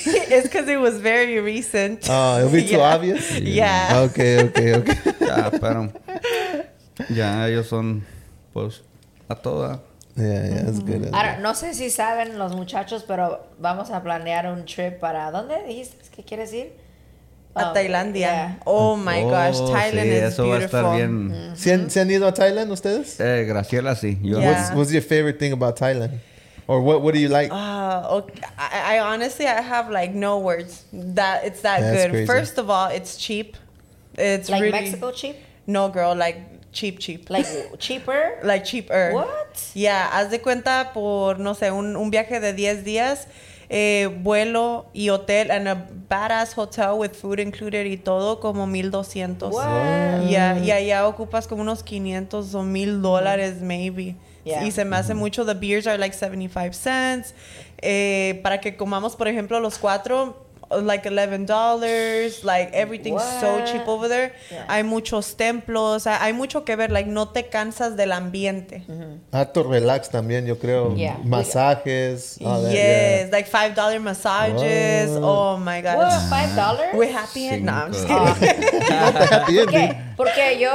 It's 0.30 0.44
because 0.48 0.68
it 0.68 0.78
was 0.80 1.00
very 1.00 1.40
recent. 1.40 2.06
Ah, 2.08 2.38
it'll 2.38 2.50
be 2.50 2.62
too 2.62 2.76
Yeah. 2.76 2.94
obvious. 2.94 3.40
Yeah. 3.40 4.02
Ok, 4.04 4.18
ok, 4.44 4.58
ok. 4.78 4.88
Ya, 5.20 5.50
pero 5.60 5.90
ya 7.10 7.46
ellos 7.48 7.66
son, 7.68 8.04
pues, 8.52 8.82
a 9.28 9.34
toda. 9.34 9.80
Yeah, 10.16 10.46
yeah, 10.48 10.62
that's 10.64 10.80
good. 10.80 11.08
Ahora, 11.12 11.38
no 11.40 11.54
sé 11.54 11.74
si 11.74 11.90
saben 11.90 12.38
los 12.38 12.54
muchachos, 12.54 13.04
pero 13.06 13.48
vamos 13.58 13.90
a 13.90 14.00
planear 14.02 14.46
un 14.46 14.64
trip 14.64 15.00
para... 15.00 15.30
¿Dónde 15.32 15.56
dijiste 15.66 15.96
que 16.14 16.22
quieres 16.22 16.52
ir? 16.52 16.72
A 17.56 17.68
Um, 17.68 17.74
Tailandia. 17.74 18.20
yeah. 18.20 18.58
Oh 18.64 18.96
my 18.96 19.22
gosh, 19.22 19.56
Oh, 19.60 19.72
Thailand 19.72 20.06
sí, 20.10 20.16
is 20.16 20.22
eso 20.34 20.48
va 20.48 20.56
a 20.56 20.58
beautiful. 20.58 20.80
estar 20.80 20.96
bien. 20.96 21.28
good. 21.28 21.56
¿Se 21.56 21.72
han, 21.72 21.90
se 21.90 22.00
han 22.00 22.10
ido 22.10 22.26
a 22.28 22.32
Thailand 22.34 22.70
ustedes? 22.70 23.18
Eh, 23.20 23.44
Graciela 23.46 23.94
sí. 23.96 24.18
Yo, 24.22 24.40
Yeah. 24.40 24.50
What's, 24.50 24.74
what's 24.76 24.92
your 24.92 25.02
favorite 25.02 25.38
thing 25.38 25.52
about 25.52 25.76
Thailand? 25.78 26.20
Or 26.66 26.80
what, 26.80 27.02
what 27.02 27.14
do 27.14 27.20
you 27.20 27.28
like? 27.28 27.50
Uh, 27.52 28.08
okay. 28.22 28.40
I, 28.58 28.96
I 28.96 28.98
honestly 29.00 29.46
I 29.46 29.60
have 29.60 29.90
like 29.90 30.12
no 30.14 30.38
words. 30.38 30.84
That 30.92 31.44
it's 31.44 31.60
that 31.62 31.80
That's 31.80 32.02
good. 32.04 32.10
crazy. 32.10 32.26
First 32.26 32.58
of 32.58 32.70
all, 32.70 32.88
it's 32.88 33.16
cheap. 33.16 33.56
It's 34.16 34.48
Like 34.48 34.62
really 34.62 34.72
Mexico 34.72 35.10
cheap? 35.10 35.36
no 35.66 35.88
girl 35.88 36.14
like 36.14 36.36
cheap 36.72 36.98
cheap 37.00 37.28
Like 37.30 37.46
cheaper? 37.78 38.38
like 38.42 38.64
cheaper. 38.64 39.12
What? 39.12 39.70
Yeah, 39.74 40.08
haz 40.12 40.30
de 40.30 40.38
cuenta 40.40 40.90
por 40.94 41.38
no 41.38 41.54
sé 41.54 41.70
un, 41.72 41.96
un 41.96 42.10
viaje 42.10 42.40
de 42.40 42.52
10 42.52 42.84
días. 42.84 43.26
Eh, 43.70 44.08
vuelo 44.22 44.86
y 44.92 45.08
hotel 45.08 45.50
and 45.50 45.66
a 45.66 45.74
badass 46.08 46.52
hotel 46.54 46.98
with 46.98 47.12
food 47.14 47.40
included 47.40 47.86
y 47.86 47.96
todo 47.96 48.38
como 48.38 48.66
1200 48.66 49.52
What? 49.52 50.28
Yeah, 50.28 50.58
y 50.58 50.70
allá 50.70 51.06
ocupas 51.08 51.46
como 51.48 51.62
unos 51.62 51.82
500 51.82 52.54
o 52.54 52.62
1000 52.62 53.00
dólares 53.02 53.60
maybe. 53.62 54.16
Yeah. 54.44 54.66
Y 54.66 54.70
se 54.70 54.84
me 54.84 54.96
hace 54.96 55.14
mucho. 55.14 55.44
The 55.44 55.54
beers 55.54 55.86
are 55.86 55.98
like 55.98 56.14
75 56.14 56.74
cents. 56.74 57.34
Eh, 57.78 58.40
para 58.42 58.60
que 58.60 58.76
comamos, 58.76 59.16
por 59.16 59.28
ejemplo, 59.28 59.58
los 59.60 59.78
cuatro, 59.78 60.46
like 60.82 61.06
11 61.06 61.46
dollars. 61.46 62.44
Like 62.44 62.70
everything's 62.72 63.22
so 63.40 63.64
cheap 63.64 63.86
over 63.86 64.08
there. 64.08 64.32
Yeah. 64.50 64.66
Hay 64.68 64.82
muchos 64.82 65.36
templos. 65.36 66.06
hay- 66.06 66.32
mucho 66.32 66.64
que 66.64 66.76
ver. 66.76 66.90
Like 66.90 67.08
no 67.08 67.28
te 67.28 67.48
cansas 67.48 67.96
del 67.96 68.12
ambiente. 68.12 68.82
Harto 69.32 69.62
relax 69.62 70.10
también, 70.10 70.46
yo 70.46 70.56
creo. 70.58 70.94
Yeah. 70.96 71.16
Masajes. 71.24 72.38
all 72.44 72.62
that, 72.62 72.72
yes, 72.72 73.32
like 73.32 73.46
five 73.46 73.74
dollar 73.74 74.00
massages. 74.00 75.10
Oh 75.12 75.56
my 75.56 75.80
god. 75.80 75.98
What? 75.98 76.28
Five 76.28 76.54
dollars? 76.56 76.94
We're 76.94 77.12
happy. 77.12 77.50
No, 77.60 77.72
I'm 77.72 77.92
just 77.92 78.06
kidding. 78.06 78.80
yeah. 78.82 79.10
Happy 79.10 79.56
¿Por 79.56 79.66
qué? 79.70 79.84
ending. 79.84 80.14
Porque 80.16 80.58
yo 80.58 80.70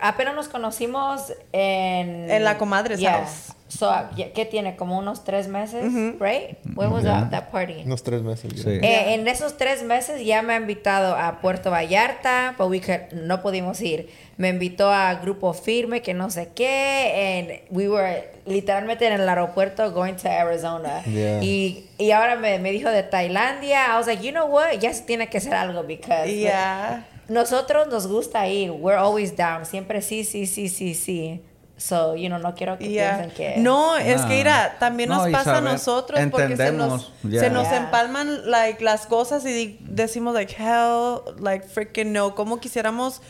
apenas 0.00 0.34
nos 0.34 0.48
conocimos 0.48 1.32
en... 1.52 2.30
En 2.30 2.44
la 2.44 2.54
house. 2.54 3.54
So, 3.68 3.92
¿qué 4.34 4.46
tiene? 4.46 4.76
Como 4.76 4.98
unos 4.98 5.24
tres 5.24 5.46
meses, 5.46 5.84
right? 6.18 6.56
When 6.74 6.90
was 6.90 7.02
Yeah. 7.04 7.20
that, 7.20 7.30
that 7.30 7.50
party? 7.50 7.82
Unos 7.84 8.02
tres 8.02 8.22
meses. 8.22 8.50
Sí. 8.62 8.70
Eh, 8.82 9.12
en 9.14 9.28
esos 9.28 9.58
tres 9.58 9.82
meses 9.82 10.24
ya 10.24 10.40
me 10.40 10.54
ha 10.54 10.56
invitado 10.56 11.14
a 11.14 11.40
Puerto 11.42 11.70
Vallarta, 11.70 12.54
but 12.56 12.70
we 12.70 12.80
could- 12.80 13.12
no 13.12 13.42
pudimos 13.42 13.80
ir. 13.82 14.08
Me 14.38 14.48
invitó 14.48 14.90
a 14.90 15.14
Grupo 15.16 15.52
Firme, 15.52 16.00
que 16.00 16.14
no 16.14 16.30
sé 16.30 16.48
qué, 16.54 17.60
and 17.70 17.76
we 17.76 17.88
were 17.88 18.30
literalmente 18.46 19.06
en 19.06 19.12
el 19.20 19.28
aeropuerto 19.28 19.92
going 19.92 20.14
to 20.14 20.28
Arizona. 20.28 21.02
Yeah. 21.04 21.42
Y, 21.42 21.88
y 21.98 22.10
ahora 22.12 22.36
me, 22.36 22.58
me 22.58 22.72
dijo 22.72 22.88
de 22.88 23.02
Tailandia. 23.02 23.92
I 23.92 23.96
was 23.98 24.06
like, 24.06 24.22
you 24.24 24.32
know 24.32 24.46
what? 24.46 24.78
Ya 24.80 24.94
se 24.94 25.02
tiene 25.02 25.28
que 25.28 25.38
hacer 25.38 25.52
algo 25.54 25.82
because 25.82 26.26
Yeah. 26.34 27.04
nosotros 27.28 27.88
nos 27.88 28.06
gusta 28.06 28.48
ir. 28.48 28.70
We're 28.70 28.96
always 28.98 29.36
down. 29.36 29.66
Siempre 29.66 30.00
sí, 30.00 30.24
sí, 30.24 30.46
sí, 30.46 30.70
sí, 30.70 30.94
sí. 30.94 31.42
So, 31.78 32.16
you 32.16 32.28
know, 32.28 32.38
no 32.38 32.54
quiero 32.56 32.76
que 32.76 32.88
Yeah. 32.90 33.18
piensen 33.18 33.30
que... 33.36 33.54
No, 33.60 33.96
es 33.96 34.20
que 34.22 34.34
mira, 34.34 34.76
también 34.80 35.08
No, 35.08 35.18
nos 35.18 35.28
pasa 35.32 35.58
a 35.58 35.60
nosotros 35.60 36.20
porque 36.30 36.56
se 36.56 36.72
nos, 36.72 37.12
yeah. 37.22 37.40
se 37.40 37.50
nos 37.50 37.68
Yeah. 37.68 37.76
empalman 37.84 38.50
like 38.50 38.82
las 38.82 39.06
cosas 39.06 39.46
y 39.46 39.78
decimos 39.82 40.34
like 40.34 40.52
hell, 40.58 41.20
like 41.40 41.66
freaking 41.68 42.12
no, 42.12 42.34
como 42.34 42.58
quisiéramos 42.58 43.22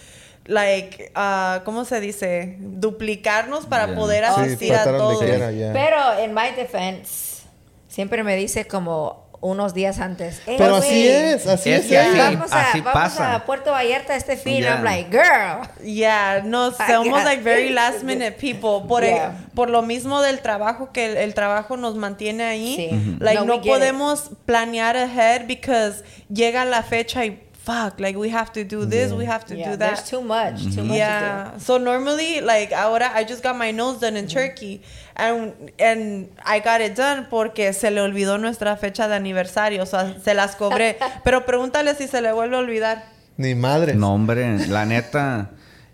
like 0.47 1.13
ah, 1.15 1.61
¿cómo 1.67 1.85
se 1.85 2.01
dice? 2.01 2.57
duplicarnos 2.59 3.67
para 3.67 3.87
Yeah. 3.89 3.95
poder 3.97 4.25
Sí, 4.25 4.41
asistir 4.41 4.75
a 4.75 4.85
todos. 4.85 5.19
Pero 5.21 6.19
en 6.19 6.33
my 6.33 6.51
defense, 6.57 7.43
siempre 7.89 8.25
me 8.25 8.35
dice 8.35 8.67
como 8.67 9.28
unos 9.41 9.73
días 9.73 10.01
antes. 10.01 10.43
"Hey, 10.47 10.57
Pero 10.59 10.77
güey, 10.79 10.89
así 10.89 11.09
es, 11.09 11.47
así 11.47 11.71
Es 11.71 11.81
es. 11.83 11.87
que 11.87 11.93
ya, 11.95 12.09
así- 12.09 12.19
vamos 12.37 12.53
a, 12.53 12.61
así 12.71 12.81
vamos 12.81 12.93
pasa. 12.93 13.35
a 13.37 13.45
Puerto 13.47 13.71
Vallarta 13.71 14.17
este 14.17 14.37
fin. 14.37 14.59
Yeah. 14.63 14.75
I'm 14.77 14.85
like, 14.85 15.11
girl. 15.11 15.69
Yeah, 15.85 16.43
no, 16.45 16.73
somos 16.73 17.23
like 17.25 17.43
very 17.43 17.71
last 17.71 18.03
minute 18.03 18.33
people. 18.33 18.87
Por, 18.89 19.05
Yeah. 19.05 19.33
por 19.55 19.71
lo 19.71 19.83
mismo 19.83 20.21
del 20.23 20.41
trabajo 20.41 20.91
que 20.93 21.07
el, 21.13 21.17
el 21.19 21.35
trabajo 21.35 21.77
nos 21.77 21.95
mantiene 21.95 22.43
ahí. 22.45 22.77
Sí. 22.77 22.89
Ujú. 22.97 23.25
Like 23.25 23.39
No, 23.41 23.45
no, 23.47 23.55
it. 23.57 23.67
podemos 23.67 24.31
planear 24.45 24.97
ahead 24.97 25.47
because 25.47 26.03
llega 26.29 26.65
la 26.65 26.83
fecha 26.83 27.25
y 27.25 27.41
fuck, 27.69 28.01
like 28.01 28.17
we 28.17 28.31
have 28.31 28.51
to 28.53 28.65
do 28.65 28.87
this, 28.87 29.13
we 29.13 29.27
have 29.27 29.45
to 29.45 29.55
Yeah, 29.55 29.71
do 29.73 29.77
there's 29.77 30.01
that. 30.01 30.09
too 30.11 30.23
much, 30.23 30.63
too 30.75 30.83
much 30.85 30.89
to 30.89 30.95
Yeah. 30.97 31.59
So 31.59 31.77
normally, 31.79 32.41
like 32.41 32.73
ahora, 32.73 33.11
I 33.15 33.25
just 33.25 33.43
got 33.43 33.57
my 33.57 33.71
nose 33.73 34.01
done 34.01 34.17
in 34.17 34.27
Turkey, 34.27 34.81
and 35.17 35.53
and 35.79 36.29
I 36.45 36.61
got 36.61 36.81
it 36.81 36.95
done 36.97 37.27
porque 37.29 37.73
se 37.75 37.91
le 37.91 38.01
olvidó 38.01 38.39
nuestra 38.39 38.77
fecha 38.77 39.07
de 39.09 39.15
aniversario, 39.17 39.83
o 39.83 39.87
sea, 39.87 40.15
se 40.25 40.33
las 40.35 40.57
cobré. 40.57 40.97
Pero 41.25 41.45
pregúntale 41.45 41.95
si 41.95 42.07
se 42.09 42.23
le 42.23 42.33
vuelve 42.33 42.57
a 42.57 42.61
olvidar. 42.61 43.05
Ni 43.37 43.55
madre. 43.55 43.95
No, 43.95 44.15
hombre, 44.15 44.67
la 44.69 44.87
neta. 44.87 45.51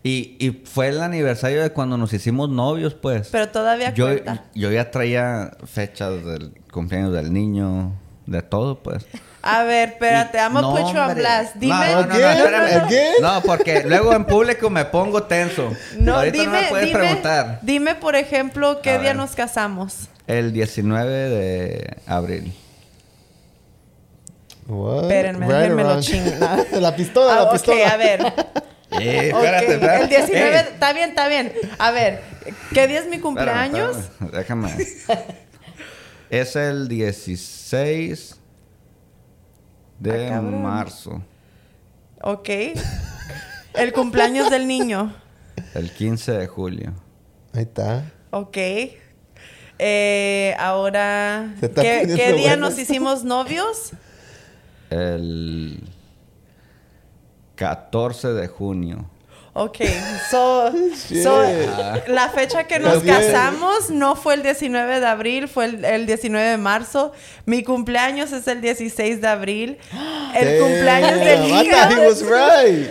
Y, 0.07 0.37
y 0.39 0.51
fue 0.65 0.89
el 0.89 1.01
aniversario 1.01 1.63
de 1.63 1.71
cuando 1.71 1.97
nos 1.97 2.13
hicimos 2.13 2.51
novios, 2.51 2.95
pues. 2.95 3.29
Pero 3.33 3.49
todavía 3.49 3.93
yo, 3.95 4.05
cuenta. 4.07 4.45
yo 4.55 4.71
ya 4.71 4.91
traía 4.91 5.57
fechas 5.67 6.25
del 6.25 6.53
cumpleaños 6.71 7.13
del 7.15 7.33
niño, 7.33 7.93
de 8.27 8.43
todo, 8.43 8.83
pues. 8.83 9.07
A 9.47 9.63
ver, 9.65 9.91
espérate, 9.91 10.39
gonna 10.39 10.61
No, 10.63 10.71
put 10.75 10.93
you 10.95 10.99
on 10.99 11.15
blast. 11.15 11.55
Dime, 11.57 11.75
No, 11.75 12.01
no, 12.07 12.07
no, 12.07 12.15
espérame. 12.31 12.85
again. 12.87 13.13
No, 13.21 13.43
porque 13.43 13.83
luego 13.85 14.15
en 14.15 14.25
público 14.25 14.71
me 14.71 14.87
pongo 14.87 15.23
tenso. 15.25 15.71
No, 15.99 16.17
Ahorita 16.17 16.39
dime, 16.39 16.47
no 16.47 16.63
me 16.63 16.69
puedes 16.69 16.87
dime, 16.87 16.99
preguntar. 16.99 17.59
dime, 17.61 17.95
por 17.95 18.17
ejemplo, 18.17 18.81
qué 18.81 18.91
A 18.93 18.99
día 18.99 19.11
ver. 19.11 19.17
nos 19.17 19.33
casamos. 19.33 20.09
El 20.27 20.55
19 20.55 21.11
de 21.13 21.97
abril. 22.07 22.55
What? 24.67 25.03
Espérenme, 25.03 25.47
Right 25.47 25.59
déjenme 25.59 25.85
lo 25.85 26.01
chingo. 26.01 26.31
la 26.81 26.97
pistola, 26.97 27.33
Ah, 27.33 27.37
la 27.37 27.43
ok, 27.45 27.53
pistola. 27.53 27.89
a 27.91 27.97
ver. 27.97 28.21
Eh, 29.01 29.33
Ok, 29.35 29.43
espérate, 29.43 29.73
espérate. 29.75 30.03
El 30.05 30.09
19, 30.09 30.49
Ey, 30.57 30.65
está 30.73 30.93
bien, 30.93 31.09
está 31.09 31.27
bien. 31.29 31.53
A 31.79 31.91
ver, 31.91 32.23
¿qué 32.73 32.87
día 32.87 33.01
es 33.01 33.07
mi 33.07 33.17
espérame, 33.17 33.23
cumpleaños? 33.23 33.97
espérame, 33.97 34.31
Déjame. 34.33 34.73
es 36.31 36.55
el 36.55 36.87
16 36.87 38.37
de 39.99 40.29
Ah, 40.29 40.41
marzo. 40.41 41.23
Ok. 42.23 42.49
El 43.75 43.93
cumpleaños 43.93 44.51
del 44.51 44.67
niño. 44.67 45.15
El 45.75 45.91
15 45.91 46.33
de 46.33 46.47
julio. 46.47 46.95
Ahí 47.53 47.63
está. 47.63 48.11
Ok. 48.31 48.57
Eh, 49.79 50.55
ahora, 50.59 51.55
¿qué, 51.61 52.07
día 52.07 52.33
bueno 52.33 52.69
nos 52.69 52.79
hicimos 52.79 53.25
novios? 53.25 53.91
El 54.91 55.83
14 57.57 58.29
de 58.35 58.47
junio. 58.47 59.11
Ok, 59.57 59.79
so, 60.33 60.73
so, 61.23 61.45
la 62.09 62.29
fecha 62.29 62.65
que 62.65 62.81
nos 62.81 63.05
casamos 63.05 63.89
no 63.89 64.17
fue 64.17 64.35
el 64.35 64.43
19 64.43 64.99
de 64.99 65.07
abril, 65.07 65.47
fue 65.47 65.67
el, 65.67 65.85
el 65.85 66.07
19 66.07 66.45
de 66.45 66.57
marzo. 66.57 67.13
Mi 67.47 67.63
cumpleaños 67.63 68.33
es 68.33 68.49
el 68.49 68.61
16 68.61 69.21
de 69.21 69.29
abril. 69.29 69.79
El 70.35 70.59
Damn, 70.59 70.69
cumpleaños 70.69 71.21
del 71.21 71.43
niño. 71.43 71.73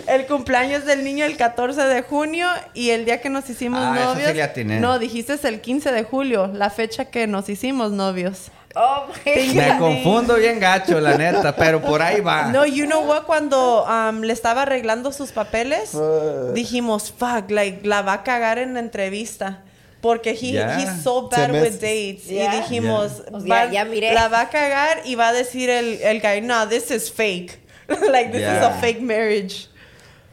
El 0.08 0.26
cumpleaños 0.26 0.86
del 0.86 1.04
niño 1.04 1.26
el 1.26 1.36
14 1.36 1.82
de 1.82 2.00
junio 2.00 2.48
y 2.72 2.90
el 2.90 3.04
día 3.04 3.20
que 3.20 3.28
nos 3.28 3.48
hicimos 3.50 3.80
Ah, 3.82 4.14
sí 4.16 4.22
novios. 4.22 4.80
No, 4.80 4.98
dijiste 4.98 5.34
es 5.34 5.44
el 5.44 5.60
15 5.60 5.92
de 5.92 6.04
julio, 6.04 6.46
la 6.46 6.70
fecha 6.70 7.04
que 7.06 7.26
nos 7.26 7.50
hicimos 7.50 7.92
novios. 7.92 8.50
Oh 8.76 9.06
my 9.24 9.54
Me 9.54 9.78
confundo 9.78 10.34
bien 10.36 10.58
gacho, 10.58 11.00
la 11.00 11.16
neta, 11.16 11.54
pero 11.54 11.80
por 11.80 12.02
ahí 12.02 12.20
va. 12.20 12.50
No, 12.50 12.66
you 12.66 12.86
know 12.86 13.02
what? 13.06 13.22
Cuando 13.24 13.84
um, 13.84 14.22
le 14.22 14.32
estaba 14.32 14.62
arreglando 14.62 15.12
sus 15.12 15.30
papeles, 15.30 15.90
Fuck. 15.90 16.54
dijimos, 16.54 17.12
fuck, 17.12 17.50
like, 17.50 17.86
la 17.86 18.02
va 18.02 18.14
a 18.14 18.22
cagar 18.24 18.58
en 18.58 18.74
la 18.74 18.80
entrevista. 18.80 19.60
Porque 20.00 20.32
he, 20.32 20.52
Yeah. 20.52 20.78
he's 20.80 21.02
so 21.02 21.28
bad 21.30 21.50
me- 21.50 21.62
with 21.62 21.80
dates. 21.80 22.26
Yeah. 22.26 22.52
Y 22.52 22.60
dijimos, 22.60 23.22
Yeah. 23.44 23.66
va- 23.66 23.70
ya 23.72 23.84
miré. 23.84 24.12
la 24.12 24.28
va 24.28 24.42
a 24.42 24.48
cagar 24.50 25.00
y 25.06 25.14
va 25.14 25.28
a 25.28 25.32
decir 25.32 25.70
el, 25.70 26.00
el 26.02 26.20
guy, 26.20 26.40
no, 26.42 26.68
this 26.68 26.90
is 26.90 27.10
fake. 27.10 27.58
like 28.10 28.30
this 28.32 28.42
is 28.42 28.62
a 28.62 28.76
fake 28.80 29.00
marriage. 29.00 29.68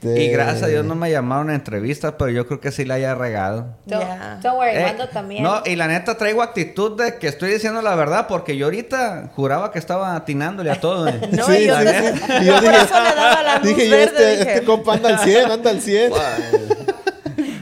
Y 0.04 0.30
gracias 0.30 0.64
a 0.64 0.68
Dios 0.68 0.84
no 0.84 0.96
me 0.96 1.12
llamaron 1.12 1.50
a 1.52 1.54
entrevistas, 1.56 2.16
pero 2.18 2.32
yo 2.32 2.48
creo 2.48 2.60
que 2.60 2.72
sí 2.72 2.86
la 2.86 2.96
haya 2.96 3.14
regado. 3.14 3.76
Don't, 3.86 4.04
Yeah. 4.04 4.40
don't 4.42 4.58
worry, 4.58 4.76
Eh, 4.76 4.84
Mando 4.84 5.08
también. 5.10 5.44
No, 5.44 5.62
y 5.64 5.76
la 5.76 5.88
neta 5.88 6.18
traigo 6.18 6.42
actitud 6.42 6.98
de 6.98 7.18
que 7.20 7.28
estoy 7.28 7.52
diciendo 7.52 7.82
la 7.84 7.94
verdad, 7.96 8.26
porque 8.28 8.58
yo 8.58 8.66
ahorita 8.66 9.30
juraba 9.36 9.72
que 9.72 9.78
estaba 9.80 10.16
atinándole 10.16 10.72
a 10.72 10.80
todo. 10.80 11.08
eh. 11.08 11.20
No, 11.32 11.46
sí, 11.46 11.68
yo- 11.68 11.78
sí, 11.80 11.86
sí. 11.88 12.34
Y 12.42 12.46
yo 12.46 12.54
Por 12.54 12.62
dije, 12.64 12.76
eso 12.78 13.04
le 13.04 13.16
daba 13.16 13.44
la 13.44 13.56
luz 13.60 13.68
dije 13.68 13.90
yo, 13.90 13.96
verde, 13.96 14.06
este, 14.16 14.38
dije. 14.38 14.54
este 14.54 14.66
compa 14.66 14.94
anda 14.94 15.10
al 15.10 15.20
100, 15.20 15.52
anda 15.52 15.70
al 15.70 15.82
100. 15.82 16.14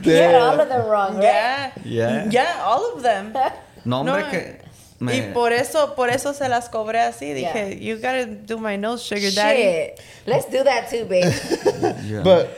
You 0.01 0.13
had 0.15 0.35
all 0.35 0.59
of 0.59 0.69
them 0.69 0.87
wrong, 0.87 1.17
right? 1.17 1.71
Yeah. 1.83 2.23
Yeah. 2.23 2.25
Yeah, 2.29 2.63
all 2.65 2.81
of 2.95 3.03
them. 3.03 3.33
No, 3.85 3.99
hombre, 3.99 4.21
No, 4.23 4.29
que... 4.31 4.61
Y 5.02 5.32
por 5.34 5.54
eso, 5.54 5.95
por 5.95 6.10
eso 6.10 6.34
se 6.34 6.50
las 6.50 6.68
cobré 6.70 7.00
así. 7.00 7.34
Dije, 7.34 7.80
you 7.82 7.95
gotta 7.97 8.26
do 8.26 8.58
my 8.58 8.76
nose, 8.78 9.02
sugar 9.04 9.32
daddy. 9.32 9.64
Shit. 9.64 10.00
Let's 10.26 10.45
do 10.52 10.64
that 10.64 10.89
too, 10.89 11.06
babe. 11.06 11.32
Yeah. 12.06 12.22
But 12.24 12.50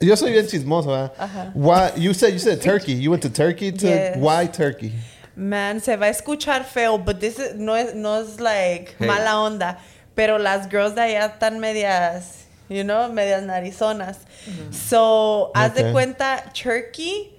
yo 0.00 0.14
soy 0.14 0.32
bien 0.32 0.46
chismoso, 0.46 0.88
¿verdad? 0.88 1.52
Why 1.54 1.92
you 1.96 2.12
said 2.12 2.32
you 2.34 2.38
said 2.38 2.60
Turkey. 2.60 2.92
You 2.92 3.10
went 3.10 3.22
to 3.22 3.30
Turkey 3.30 3.72
to 3.72 3.86
Yes. 3.88 4.16
why 4.18 4.46
Turkey? 4.46 4.92
Man, 5.34 5.80
se 5.80 5.96
va 5.96 6.06
a 6.06 6.10
escuchar 6.10 6.64
feo, 6.64 6.98
but 6.98 7.20
this 7.20 7.38
is, 7.38 7.54
no 7.54 7.74
es, 7.74 7.94
no 7.94 8.20
es 8.20 8.38
like 8.40 8.94
Hey. 8.98 9.06
mala 9.06 9.38
onda. 9.40 9.78
Pero 10.14 10.36
las 10.38 10.66
girls 10.68 10.94
de 10.94 11.00
allá 11.02 11.26
están 11.38 11.58
medias, 11.60 12.44
you 12.68 12.82
know, 12.84 13.08
medias 13.12 13.42
narizonas. 13.44 14.16
So, 14.72 15.52
haz 15.54 15.74
de 15.74 15.82
Okay. 15.82 15.92
cuenta, 15.92 16.52
Turkey 16.52 17.30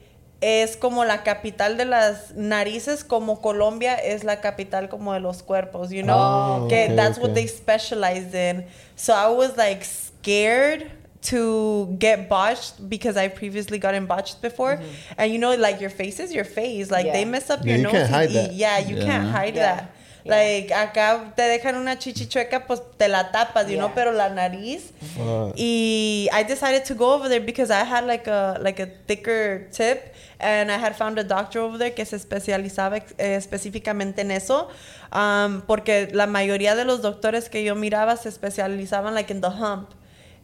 es 0.42 0.78
como 0.78 1.04
la 1.04 1.24
capital 1.24 1.76
de 1.78 1.86
las 1.86 2.34
narices, 2.36 3.04
como 3.04 3.42
Colombia 3.42 3.96
es 3.96 4.24
la 4.24 4.40
capital 4.40 4.88
como 4.90 5.14
de 5.14 5.20
los 5.20 5.44
cuerpos, 5.44 5.90
you 5.92 6.02
know? 6.04 6.18
Oh, 6.18 6.68
que 6.70 6.86
okay, 6.86 6.96
that's 6.96 7.18
what 7.20 7.34
they 7.34 7.48
specialize 7.48 8.34
in. 8.34 8.66
So 8.96 9.14
I 9.14 9.28
was 9.30 9.58
like 9.58 9.84
scared 9.84 10.92
to 11.22 11.88
get 12.00 12.30
botched 12.30 12.88
because 12.88 13.18
I 13.18 13.28
previously 13.28 13.78
gotten 13.78 14.06
botched 14.06 14.42
before. 14.42 14.80
And 15.18 15.32
you 15.34 15.38
know, 15.38 15.54
like 15.56 15.82
your 15.82 15.90
face 15.90 16.20
is 16.22 16.34
your 16.34 16.46
face. 16.46 16.90
Like 16.90 17.06
Yeah. 17.08 17.12
they 17.14 17.26
mess 17.26 17.50
up 17.50 17.60
Yeah, 17.66 17.72
your 17.72 17.78
you 17.78 17.84
nose. 17.84 17.92
can't 17.92 18.10
hide 18.10 18.30
that. 18.32 18.54
Yeah, 18.54 18.78
you 18.80 18.96
can't 18.98 19.28
hide 19.30 19.56
Yeah. 19.56 19.76
that. 19.76 19.92
Yeah. 20.30 20.38
Like 20.38 20.74
acá 20.74 21.34
te 21.36 21.42
dejan 21.44 21.76
una 21.76 21.98
chichichueca, 21.98 22.66
pues 22.68 22.82
te 22.98 23.08
la 23.08 23.32
tapas, 23.32 23.68
you 23.70 23.78
know, 23.78 23.92
pero 23.94 24.12
la 24.12 24.30
nariz. 24.30 24.92
Uh, 25.18 25.52
Y 25.56 26.30
I 26.32 26.44
decided 26.44 26.84
to 26.86 26.96
go 26.96 27.14
over 27.14 27.28
there 27.30 27.40
because 27.42 27.72
I 27.72 27.84
had 27.84 28.06
like 28.06 28.28
a 28.30 28.58
like 28.62 28.80
a 28.82 28.88
thicker 29.08 29.68
tip 29.72 30.14
and 30.40 30.72
I 30.72 30.78
had 30.78 30.96
found 30.96 31.18
a 31.20 31.24
doctor 31.24 31.60
over 31.62 31.78
there 31.78 31.92
que 31.94 32.06
se 32.06 32.16
especializaba 32.16 32.98
ex- 32.98 33.14
eh, 33.18 33.36
específicamente 33.36 34.22
en 34.22 34.32
eso. 34.32 34.70
Um, 35.12 35.62
porque 35.62 36.10
la 36.14 36.28
mayoría 36.28 36.76
de 36.76 36.86
los 36.86 37.02
doctores 37.02 37.50
que 37.50 37.64
yo 37.64 37.76
miraba 37.76 38.16
se 38.16 38.30
especializaban 38.30 39.16
like 39.16 39.32
in 39.34 39.42
the 39.42 39.50
hump 39.50 39.90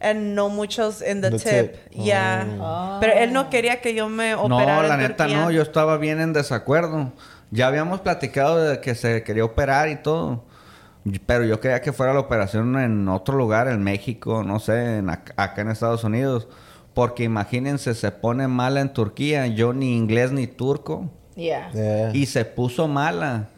and 0.00 0.34
no 0.34 0.48
muchos 0.50 1.00
in 1.00 1.20
the, 1.22 1.30
The 1.30 1.38
tip. 1.38 1.72
tip. 1.88 1.92
Yeah. 2.04 2.44
Oh. 2.60 2.98
Pero 3.00 3.12
él 3.14 3.32
no 3.32 3.48
quería 3.48 3.80
que 3.80 3.94
yo 3.94 4.08
me 4.08 4.32
No, 4.32 4.42
operara 4.56 4.88
la 4.88 4.94
en 4.94 5.00
neta 5.00 5.24
Turquía. 5.24 5.36
no, 5.40 5.50
yo 5.50 5.62
estaba 5.62 5.96
bien 5.96 6.20
en 6.20 6.32
desacuerdo. 6.34 7.12
Ya 7.50 7.66
habíamos 7.68 8.00
platicado 8.00 8.58
de 8.58 8.80
que 8.80 8.94
se 8.94 9.22
quería 9.22 9.44
operar 9.44 9.88
y 9.88 9.96
todo. 9.96 10.44
Pero 11.26 11.44
yo 11.44 11.60
quería 11.60 11.80
que 11.80 11.92
fuera 11.92 12.12
la 12.12 12.20
operación 12.20 12.76
en 12.80 13.08
otro 13.08 13.36
lugar, 13.36 13.68
en 13.68 13.82
México, 13.84 14.42
no 14.42 14.58
sé, 14.58 14.98
en 14.98 15.06
ac- 15.06 15.32
acá 15.36 15.62
en 15.62 15.68
Estados 15.68 16.02
Unidos. 16.02 16.48
Porque 16.94 17.22
imagínense, 17.24 17.94
se 17.94 18.10
pone 18.10 18.48
mala 18.48 18.80
en 18.80 18.92
Turquía, 18.92 19.46
yo 19.46 19.72
ni 19.72 19.96
inglés 19.96 20.32
ni 20.32 20.46
turco. 20.48 21.08
Yeah. 21.36 21.70
yeah. 21.72 22.10
Y 22.12 22.26
se 22.26 22.44
puso 22.44 22.88
mala. 22.88 23.50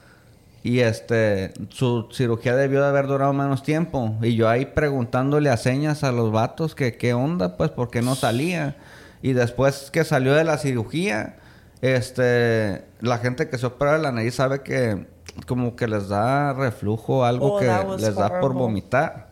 Y 0.63 0.81
este, 0.81 1.55
su 1.71 2.09
cirugía 2.13 2.55
debió 2.57 2.83
de 2.83 2.89
haber 2.89 3.07
durado 3.07 3.33
menos 3.33 3.63
tiempo. 3.63 4.17
Y 4.21 4.35
yo 4.35 4.49
ahí 4.51 4.67
preguntándole 4.67 5.49
a 5.49 5.57
señas 5.57 6.05
a 6.05 6.13
los 6.13 6.31
vatos 6.33 6.75
que 6.75 6.97
qué 6.99 7.15
onda, 7.15 7.57
pues, 7.57 7.71
porque 7.71 8.03
no 8.03 8.15
salía. 8.17 8.77
Y 9.23 9.33
después 9.33 9.91
que 9.91 10.05
salió 10.05 10.35
de 10.35 10.45
la 10.45 10.59
cirugía, 10.59 11.37
este, 11.83 12.85
la 13.01 13.19
gente 13.19 13.49
que 13.49 13.59
se 13.59 13.67
opera 13.67 13.93
de 13.93 13.99
la 13.99 14.13
nariz 14.13 14.35
sabe 14.37 14.63
que 14.63 15.07
como 15.47 15.77
que 15.77 15.87
les 15.87 16.09
da 16.09 16.53
reflujo, 16.53 17.25
algo 17.25 17.55
Oh, 17.57 17.59
que 17.59 17.67
les 17.99 18.15
da 18.17 18.41
por 18.41 18.55
vomitar. 18.55 19.29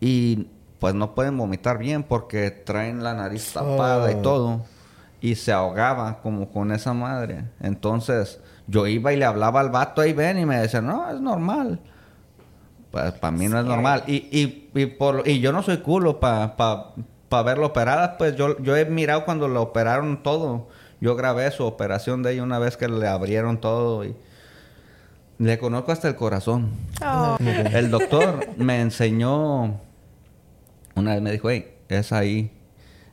Y 0.00 0.48
pues 0.78 0.94
no 0.94 1.14
pueden 1.14 1.36
vomitar 1.36 1.78
bien 1.78 2.02
porque 2.02 2.50
traen 2.50 3.02
la 3.02 3.14
nariz 3.14 3.52
tapada 3.52 4.10
y 4.12 4.16
Oh. 4.16 4.22
todo. 4.22 4.60
Y 5.20 5.34
se 5.34 5.50
ahogaba 5.52 6.20
como 6.22 6.50
con 6.50 6.70
esa 6.72 6.92
madre. 6.94 7.44
Entonces 7.60 8.40
yo 8.66 8.86
iba 8.86 9.12
y 9.12 9.16
le 9.16 9.24
hablaba 9.24 9.60
al 9.60 9.70
vato 9.70 10.00
ahí 10.02 10.12
ven 10.12 10.38
y 10.38 10.46
me 10.46 10.58
decía, 10.60 10.80
no, 10.80 11.10
es 11.10 11.20
normal. 11.20 11.80
Pues 12.92 13.12
para 13.12 13.30
mí 13.36 13.48
no 13.48 13.58
es 13.58 13.66
normal. 13.66 14.04
Y, 14.06 14.16
y, 14.30 14.70
y, 14.74 14.86
por, 14.86 15.26
y 15.26 15.40
yo 15.40 15.52
no 15.52 15.62
soy 15.62 15.78
culo 15.78 16.20
para 16.20 16.56
pa, 16.56 16.94
pa 17.28 17.42
verla 17.42 17.66
operada. 17.66 18.16
Pues 18.16 18.36
yo, 18.36 18.58
yo 18.60 18.76
he 18.76 18.84
mirado 18.84 19.24
cuando 19.24 19.48
la 19.48 19.60
operaron 19.60 20.22
todo. 20.22 20.68
Yo 21.00 21.14
grabé 21.16 21.50
su 21.50 21.64
operación 21.64 22.22
de 22.22 22.32
ella 22.32 22.42
una 22.42 22.58
vez 22.58 22.76
que 22.76 22.88
le 22.88 23.06
abrieron 23.06 23.60
todo 23.60 24.04
y 24.04 24.16
le 25.38 25.58
conozco 25.58 25.92
hasta 25.92 26.08
el 26.08 26.16
corazón. 26.16 26.72
Oh. 27.04 27.36
El 27.40 27.90
doctor 27.92 28.46
me 28.56 28.80
enseñó, 28.80 29.80
una 30.94 31.12
vez 31.14 31.22
me 31.22 31.30
dijo, 31.30 31.50
hey, 31.50 31.72
es 31.88 32.12
ahí, 32.12 32.50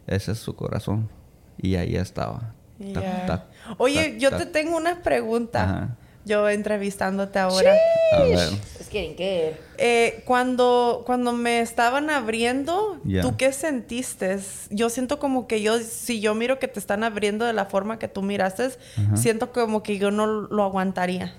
ese 0.07 0.31
es 0.31 0.39
su 0.39 0.55
corazón. 0.55 1.09
Y 1.57 1.75
ahí 1.75 1.95
estaba. 1.95 2.53
Ta, 2.93 3.01
Yeah. 3.01 3.25
ta, 3.25 3.45
Oye, 3.77 4.11
ta, 4.11 4.17
yo 4.17 4.35
te 4.35 4.45
tengo 4.47 4.75
una 4.75 5.01
pregunta. 5.01 5.63
Ajá. 5.63 5.95
Yo 6.25 6.49
entrevistándote 6.49 7.37
ahora. 7.39 7.73
A 8.13 8.23
ver. 8.23 8.49
Getting 8.95 9.15
good. 9.17 9.57
Eh, 9.77 10.23
cuando, 10.25 11.03
cuando 11.05 11.33
me 11.33 11.59
estaban 11.59 12.09
abriendo, 12.09 12.97
Ya. 13.03 13.21
¿tú 13.21 13.35
qué 13.35 13.51
sentiste? 13.51 14.39
Yo 14.69 14.89
siento 14.89 15.19
como 15.19 15.47
que 15.47 15.61
yo, 15.61 15.77
si 15.79 16.21
yo 16.21 16.33
miro 16.33 16.59
que 16.59 16.69
te 16.69 16.79
están 16.79 17.03
abriendo 17.03 17.43
de 17.43 17.51
la 17.51 17.65
forma 17.65 17.99
que 17.99 18.07
tú 18.07 18.21
miraste, 18.21 18.69
siento 19.15 19.51
como 19.51 19.83
que 19.83 19.97
yo 19.97 20.11
no 20.11 20.25
lo 20.27 20.63
aguantaría. 20.63 21.33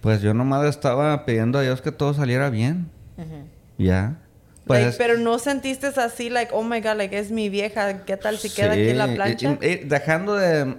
Pues 0.00 0.22
yo 0.22 0.32
nomás 0.32 0.64
estaba 0.66 1.26
pidiendo 1.26 1.58
a 1.58 1.62
Dios 1.62 1.82
que 1.82 1.92
todo 1.92 2.14
saliera 2.14 2.48
bien. 2.48 2.88
Ya. 3.76 4.16
Pues 4.66 4.80
Like, 4.80 4.90
es- 4.90 4.96
pero 4.96 5.18
no 5.18 5.38
sentiste 5.38 5.88
así, 5.88 6.30
like, 6.30 6.50
oh 6.54 6.62
my 6.64 6.80
god, 6.80 6.96
like, 6.96 7.16
es 7.16 7.30
mi 7.30 7.48
vieja, 7.50 8.04
¿qué 8.04 8.16
tal 8.16 8.38
si 8.38 8.50
queda 8.50 8.72
aquí 8.72 8.88
en 8.88 8.98
la 8.98 9.06
Sí, 9.08 9.14
plancha? 9.14 9.58
y- 9.60 9.66
y 9.66 9.76
dejando 9.84 10.34
de 10.34 10.76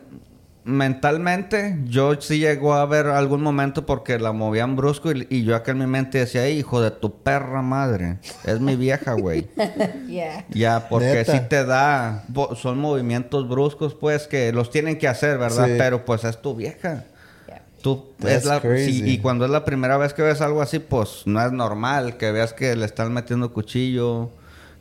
mentalmente, 0.68 1.78
yo 1.86 2.20
sí 2.20 2.40
llegó 2.40 2.74
a 2.74 2.82
haber 2.82 3.08
algún 3.08 3.42
momento 3.42 3.86
porque 3.86 4.20
la 4.20 4.34
movían 4.34 4.76
brusco 4.76 5.12
y, 5.12 5.26
y 5.30 5.44
yo 5.44 5.56
acá 5.56 5.72
en 5.72 5.78
mi 5.80 5.88
mente 5.88 6.20
decía, 6.20 6.46
"Ey, 6.46 6.60
hijo 6.60 6.82
de 6.82 6.92
tu 6.92 7.24
perra 7.24 7.62
madre, 7.62 8.18
es 8.44 8.60
mi 8.60 8.76
vieja, 8.76 9.14
güey. 9.14 9.48
Yeah. 10.08 10.46
Ya, 10.50 10.88
porque 10.90 11.26
sí 11.26 11.40
te 11.50 11.66
da, 11.66 12.24
son 12.56 12.80
movimientos 12.80 13.48
bruscos, 13.48 13.94
pues, 13.94 14.28
que 14.28 14.52
los 14.54 14.70
tienen 14.70 14.98
que 14.98 15.08
hacer, 15.08 15.38
¿verdad? 15.38 15.66
Sí. 15.66 15.74
Pero 15.78 16.06
pues 16.06 16.24
es 16.24 16.42
tu 16.42 16.56
vieja. 16.56 17.04
Yeah. 17.48 17.62
Tú, 17.82 18.06
es 18.26 18.46
la, 18.46 18.62
sí, 18.62 19.04
y 19.06 19.18
cuando 19.20 19.46
es 19.46 19.52
la 19.52 19.66
primera 19.66 19.98
vez 19.98 20.14
que 20.14 20.22
ves 20.22 20.42
algo 20.42 20.62
así, 20.62 20.80
pues 20.80 21.24
no 21.26 21.46
es 21.46 21.52
normal 21.52 22.18
que 22.18 22.32
veas 22.32 22.54
que 22.54 22.76
le 22.76 22.86
están 22.86 23.14
metiendo 23.14 23.54
cuchillo, 23.54 24.30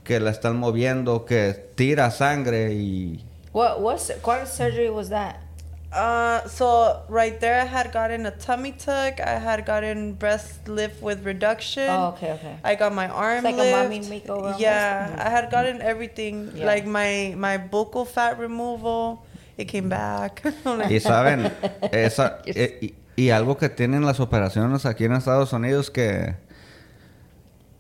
que 0.05 0.20
la 0.20 0.30
están 0.30 0.57
moviendo, 0.57 1.24
que 1.24 1.53
tira 1.74 2.11
sangre 2.11 2.74
y... 2.74 3.24
What 3.53 3.80
what's 3.80 4.12
what 4.22 4.47
surgery 4.47 4.91
was 4.91 5.09
that? 5.09 5.45
Uh, 5.93 6.47
so 6.49 7.03
right 7.09 7.41
there, 7.41 7.61
I 7.61 7.64
had 7.64 7.93
gotten 7.93 8.26
a 8.26 8.30
tummy 8.32 8.72
tuck. 8.72 9.20
I 9.20 9.39
had 9.39 9.64
gotten 9.64 10.14
breast 10.14 10.68
lift 10.68 11.01
with 11.03 11.24
reduction. 11.24 11.89
Oh, 11.89 12.09
okay, 12.09 12.32
okay. 12.32 12.57
I 12.64 12.74
got 12.74 12.93
my 12.93 13.09
arm 13.09 13.45
like 13.45 13.55
a 13.55 13.59
lift. 13.59 13.76
mommy 13.76 14.01
makeover 14.01 14.43
almost? 14.43 14.61
Yeah, 14.61 15.14
I 15.18 15.30
had 15.30 15.51
gotten 15.51 15.80
everything. 15.80 16.51
Yeah. 16.55 16.66
Like 16.66 16.87
my 16.87 17.34
my 17.39 17.57
buccal 17.57 18.07
fat 18.07 18.39
removal, 18.39 19.24
it 19.57 19.68
came 19.68 19.89
back. 19.89 20.43
Like, 20.64 20.91
Y 20.91 21.01
saben, 21.01 21.51
esa, 21.93 22.43
eh, 22.45 22.78
y, 22.82 22.95
y 23.16 23.30
algo 23.30 23.57
que 23.57 23.68
tienen 23.68 24.05
las 24.05 24.20
operaciones 24.20 24.84
aquí 24.87 25.05
en 25.05 25.12
Estados 25.12 25.53
Unidos 25.53 25.91
que 25.91 26.34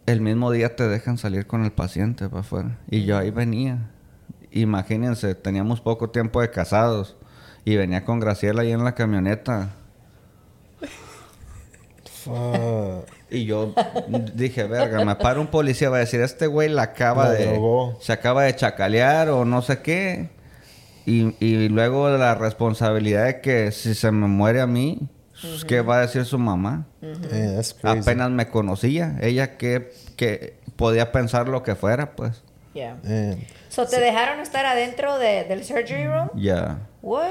el 0.06 0.20
mismo 0.20 0.52
día 0.52 0.74
te 0.76 0.86
dejan 0.88 1.18
salir 1.18 1.46
con 1.46 1.64
el 1.64 1.72
paciente 1.72 2.28
para 2.28 2.40
afuera. 2.40 2.78
Y 2.88 3.04
yo 3.04 3.18
ahí 3.18 3.30
venía. 3.30 3.90
Imagínense, 4.52 5.34
teníamos 5.34 5.80
poco 5.80 6.08
tiempo 6.08 6.40
de 6.40 6.50
casados 6.50 7.16
y 7.66 7.76
venía 7.76 8.04
con 8.04 8.20
Graciela 8.20 8.62
ahí 8.62 8.70
en 8.70 8.84
la 8.84 8.94
camioneta. 8.94 9.74
Fuck. 12.24 13.10
Y 13.28 13.44
yo 13.44 13.74
dije, 14.34 14.64
verga, 14.64 15.04
me 15.04 15.16
para 15.16 15.40
un 15.40 15.48
policía, 15.48 15.90
va 15.90 15.96
a 15.96 16.00
decir, 16.00 16.20
este 16.20 16.46
güey 16.46 16.68
la 16.68 16.82
acaba 16.82 17.24
La 17.24 17.30
de... 17.32 17.46
drogó. 17.46 17.98
Se 18.00 18.12
acaba 18.12 18.44
de 18.44 18.54
chacalear 18.54 19.30
o 19.30 19.44
no 19.44 19.62
sé 19.62 19.80
qué. 19.80 20.30
Y, 21.06 21.34
y 21.44 21.68
luego 21.68 22.08
la 22.10 22.36
responsabilidad 22.36 23.26
de 23.26 23.40
que 23.40 23.72
si 23.72 23.96
se 23.96 24.12
me 24.12 24.28
muere 24.28 24.60
a 24.60 24.68
mí, 24.68 25.08
pues, 25.40 25.64
¿qué 25.64 25.80
va 25.80 25.98
a 25.98 26.00
decir 26.02 26.24
su 26.24 26.38
mamá? 26.38 26.86
Yeah, 27.00 27.56
that's 27.56 27.74
crazy. 27.74 27.98
Apenas 27.98 28.30
me 28.30 28.48
conocía. 28.48 29.18
Ella 29.20 29.56
que, 29.56 29.92
que 30.14 30.56
podía 30.76 31.10
pensar 31.10 31.48
lo 31.48 31.64
que 31.64 31.74
fuera, 31.74 32.14
pues. 32.14 32.42
Yeah. 32.74 32.96
Damn. 33.02 33.40
So 33.76 33.84
te 33.86 34.00
dejaron 34.00 34.40
estar 34.40 34.64
adentro 34.64 35.18
de, 35.18 35.44
del 35.44 35.62
surgery 35.62 36.06
room? 36.06 36.30
Ya. 36.34 36.78
What? 37.02 37.28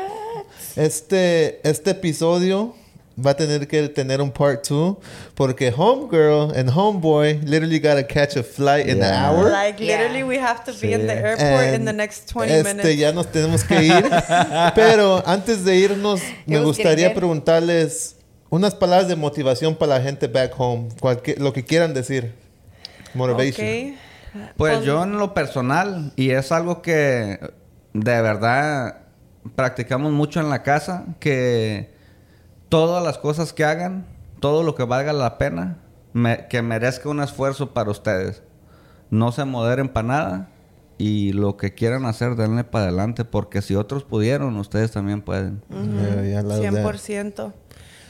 Este, 0.76 1.60
este 1.68 1.90
episodio 1.90 2.76
va 3.18 3.32
a 3.32 3.36
tener 3.36 3.68
que 3.68 3.90
tener 3.90 4.22
un 4.22 4.30
part 4.30 4.62
two 4.64 5.00
porque 5.34 5.72
homegirl 5.76 6.56
and 6.56 6.70
homeboy 6.70 7.40
literally 7.46 7.80
gotta 7.80 8.06
catch 8.06 8.36
a 8.38 8.44
flight 8.44 8.86
in 8.88 9.02
an 9.02 9.10
Yeah. 9.10 9.28
hour. 9.32 9.50
Like 9.50 9.84
Yeah. 9.84 9.98
literally 9.98 10.22
we 10.24 10.38
have 10.38 10.64
to 10.66 10.72
be 10.80 10.94
in 10.94 11.08
the 11.08 11.14
Sí. 11.16 11.20
airport 11.24 11.68
in 11.70 11.74
And 11.76 11.88
the 11.88 11.94
next 11.94 12.30
20 12.32 12.54
este, 12.54 12.76
minutes. 12.76 12.96
ya 13.00 13.12
nos 13.12 13.26
tenemos 13.32 13.64
que 13.64 13.82
ir. 13.82 14.04
Pero 14.76 15.24
antes 15.26 15.66
de 15.66 15.76
irnos, 15.78 16.22
me 16.46 16.60
gustaría 16.60 17.12
preguntarles 17.16 18.18
unas 18.52 18.76
palabras 18.76 19.08
de 19.08 19.16
motivación 19.16 19.76
para 19.76 19.98
la 19.98 20.02
gente 20.04 20.28
back 20.28 20.54
home. 20.56 20.90
Cualquier, 21.00 21.42
lo 21.42 21.52
que 21.54 21.64
quieran 21.66 21.96
decir. 21.96 22.36
Motivation. 23.16 23.54
Okay. 23.66 23.98
Pues 24.58 24.84
yo 24.84 25.04
en 25.04 25.18
lo 25.18 25.34
personal, 25.34 26.12
y 26.16 26.32
es 26.32 26.52
algo 26.52 26.82
que 26.82 27.40
de 27.94 28.22
verdad 28.22 28.98
practicamos 29.56 30.12
mucho 30.12 30.40
en 30.40 30.50
la 30.50 30.64
casa, 30.64 31.06
que 31.20 31.94
todas 32.70 33.04
las 33.04 33.18
cosas 33.18 33.54
que 33.54 33.64
hagan, 33.64 34.06
todo 34.40 34.64
lo 34.64 34.76
que 34.76 34.84
valga 34.84 35.14
la 35.14 35.38
pena, 35.38 35.78
me- 36.14 36.48
que 36.48 36.62
merezca 36.62 37.10
un 37.10 37.22
esfuerzo 37.22 37.74
para 37.74 37.92
ustedes. 37.92 38.42
No 39.10 39.32
se 39.32 39.46
moderen 39.46 39.90
para 39.90 40.08
nada 40.08 40.50
y 40.98 41.32
lo 41.34 41.58
que 41.58 41.74
quieran 41.74 42.06
hacer, 42.06 42.36
denle 42.36 42.64
para 42.64 42.86
adelante, 42.86 43.24
porque 43.26 43.62
si 43.62 43.76
otros 43.76 44.04
pudieron, 44.04 44.56
ustedes 44.58 44.92
también 44.92 45.22
pueden. 45.22 45.62
Yeah, 45.70 46.22
yeah, 46.24 46.40
I 46.40 46.44
love 46.44 46.62
that. 46.62 46.72
100%. 46.74 47.54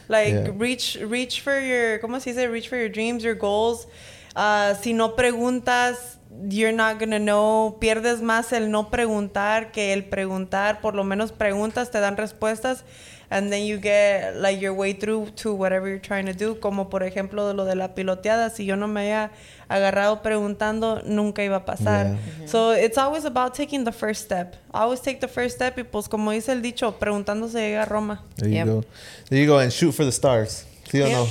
Like 0.08 0.32
Yeah. 0.32 0.52
reach 0.58 1.00
reach 1.10 1.42
for 1.42 1.60
your 1.60 2.00
¿cómo 2.00 2.20
se 2.20 2.30
dice? 2.32 2.48
Reach 2.48 2.70
for 2.70 2.78
your 2.78 2.92
dreams, 2.92 3.24
your 3.24 3.36
goals. 3.38 3.88
Uh, 4.36 4.76
si 4.82 4.94
no 4.94 5.16
preguntas, 5.16 6.15
you're 6.50 6.72
not 6.76 7.00
gonna 7.00 7.20
know. 7.20 7.78
Pierdes 7.80 8.22
más 8.22 8.52
el 8.54 8.70
no 8.72 8.90
preguntar 8.90 9.72
que 9.72 9.94
el 9.94 10.06
preguntar. 10.06 10.82
Por 10.82 10.96
lo 10.96 11.04
menos 11.04 11.32
preguntas, 11.32 11.92
te 11.92 12.00
dan 12.00 12.18
respuestas. 12.18 12.84
And 13.32 13.52
then 13.52 13.66
you 13.66 13.80
get 13.80 14.36
like 14.36 14.60
your 14.62 14.74
way 14.74 14.94
through 14.94 15.32
to 15.38 15.52
whatever 15.56 15.88
you're 15.90 16.00
trying 16.00 16.28
to 16.28 16.34
do. 16.34 16.60
Como 16.60 16.90
por 16.90 17.02
ejemplo 17.02 17.48
de 17.48 17.56
lo 17.56 17.66
de 17.66 17.76
la 17.76 17.96
piloteada. 17.96 18.52
Si 18.52 18.66
yo 18.66 18.76
no 18.76 18.88
me 18.88 19.02
había 19.02 19.32
agarrado 19.68 20.22
preguntando, 20.22 21.02
nunca 21.06 21.44
iba 21.44 21.58
a 21.58 21.66
pasar. 21.66 22.18
Yeah. 22.42 22.48
So 22.48 22.74
it's 22.74 23.00
always 23.00 23.26
about 23.26 23.56
taking 23.56 23.84
the 23.84 23.92
first 23.92 24.24
step. 24.26 24.56
Always 24.72 25.02
take 25.02 25.22
the 25.22 25.28
first 25.28 25.56
step. 25.56 25.76
Y 25.80 25.84
pues 25.84 26.08
como 26.08 26.32
dice 26.32 26.52
el 26.52 26.62
dicho, 26.62 27.00
preguntando 27.00 27.48
se 27.50 27.60
llega 27.62 27.82
a 27.82 27.86
Roma. 27.86 28.24
There 28.36 28.48
you 28.50 28.58
Yep. 28.58 28.68
go. 28.68 28.84
There 29.30 29.42
you 29.42 29.48
go, 29.48 29.58
and 29.58 29.72
shoot 29.72 29.94
for 29.94 30.06
the 30.06 30.12
stars. 30.12 30.66
See 30.90 31.02
or 31.02 31.08
Yep. 31.08 31.12
no? 31.12 31.28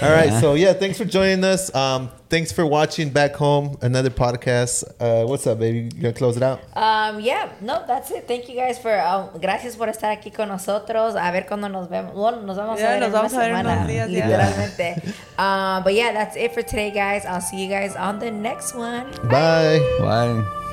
All 0.00 0.12
right. 0.12 0.32
So 0.40 0.54
yeah, 0.54 0.74
thanks 0.74 0.96
for 0.98 1.04
joining 1.04 1.42
us. 1.42 1.74
Um, 1.74 2.10
thanks 2.28 2.52
for 2.52 2.64
watching 2.64 3.08
back 3.10 3.34
home 3.34 3.76
another 3.82 4.10
podcast. 4.10 4.84
Uh, 5.00 5.26
what's 5.26 5.44
up, 5.46 5.58
baby? 5.58 5.88
You 5.96 6.02
gonna 6.02 6.12
close 6.12 6.36
it 6.36 6.42
out? 6.42 6.60
Um, 6.76 7.18
yeah, 7.20 7.48
no, 7.60 7.82
that's 7.86 8.10
it. 8.12 8.28
Thank 8.28 8.48
you 8.48 8.54
guys 8.54 8.78
for, 8.78 8.92
um, 9.00 9.30
gracias 9.40 9.74
por 9.76 9.88
estar 9.88 10.12
aquí 10.16 10.30
con 10.32 10.48
nosotros. 10.48 11.16
A 11.16 11.32
ver 11.32 11.46
cuando 11.48 11.68
nos 11.68 11.88
vemos. 11.88 12.14
Bueno, 12.14 12.42
nos 12.42 12.56
vamos 12.58 12.78
Yeah, 12.78 12.90
a 12.90 12.90
ver 12.92 13.00
nos 13.00 13.06
en 13.08 13.12
vamos 13.12 13.32
una 13.32 13.40
a 13.42 13.46
ver 13.48 13.56
semana, 13.56 13.74
unos 13.76 13.88
días, 13.88 14.08
yeah. 14.10 14.26
literalmente. 14.28 15.14
um, 15.38 15.82
but 15.82 15.94
yeah, 15.94 16.12
that's 16.12 16.36
it 16.36 16.52
for 16.52 16.62
today, 16.62 16.90
guys. 16.92 17.24
I'll 17.26 17.40
see 17.40 17.56
you 17.64 17.68
guys 17.68 17.96
on 17.96 18.18
the 18.20 18.30
next 18.30 18.74
one. 18.76 19.10
Bye. 19.28 19.80
Bye. 20.00 20.67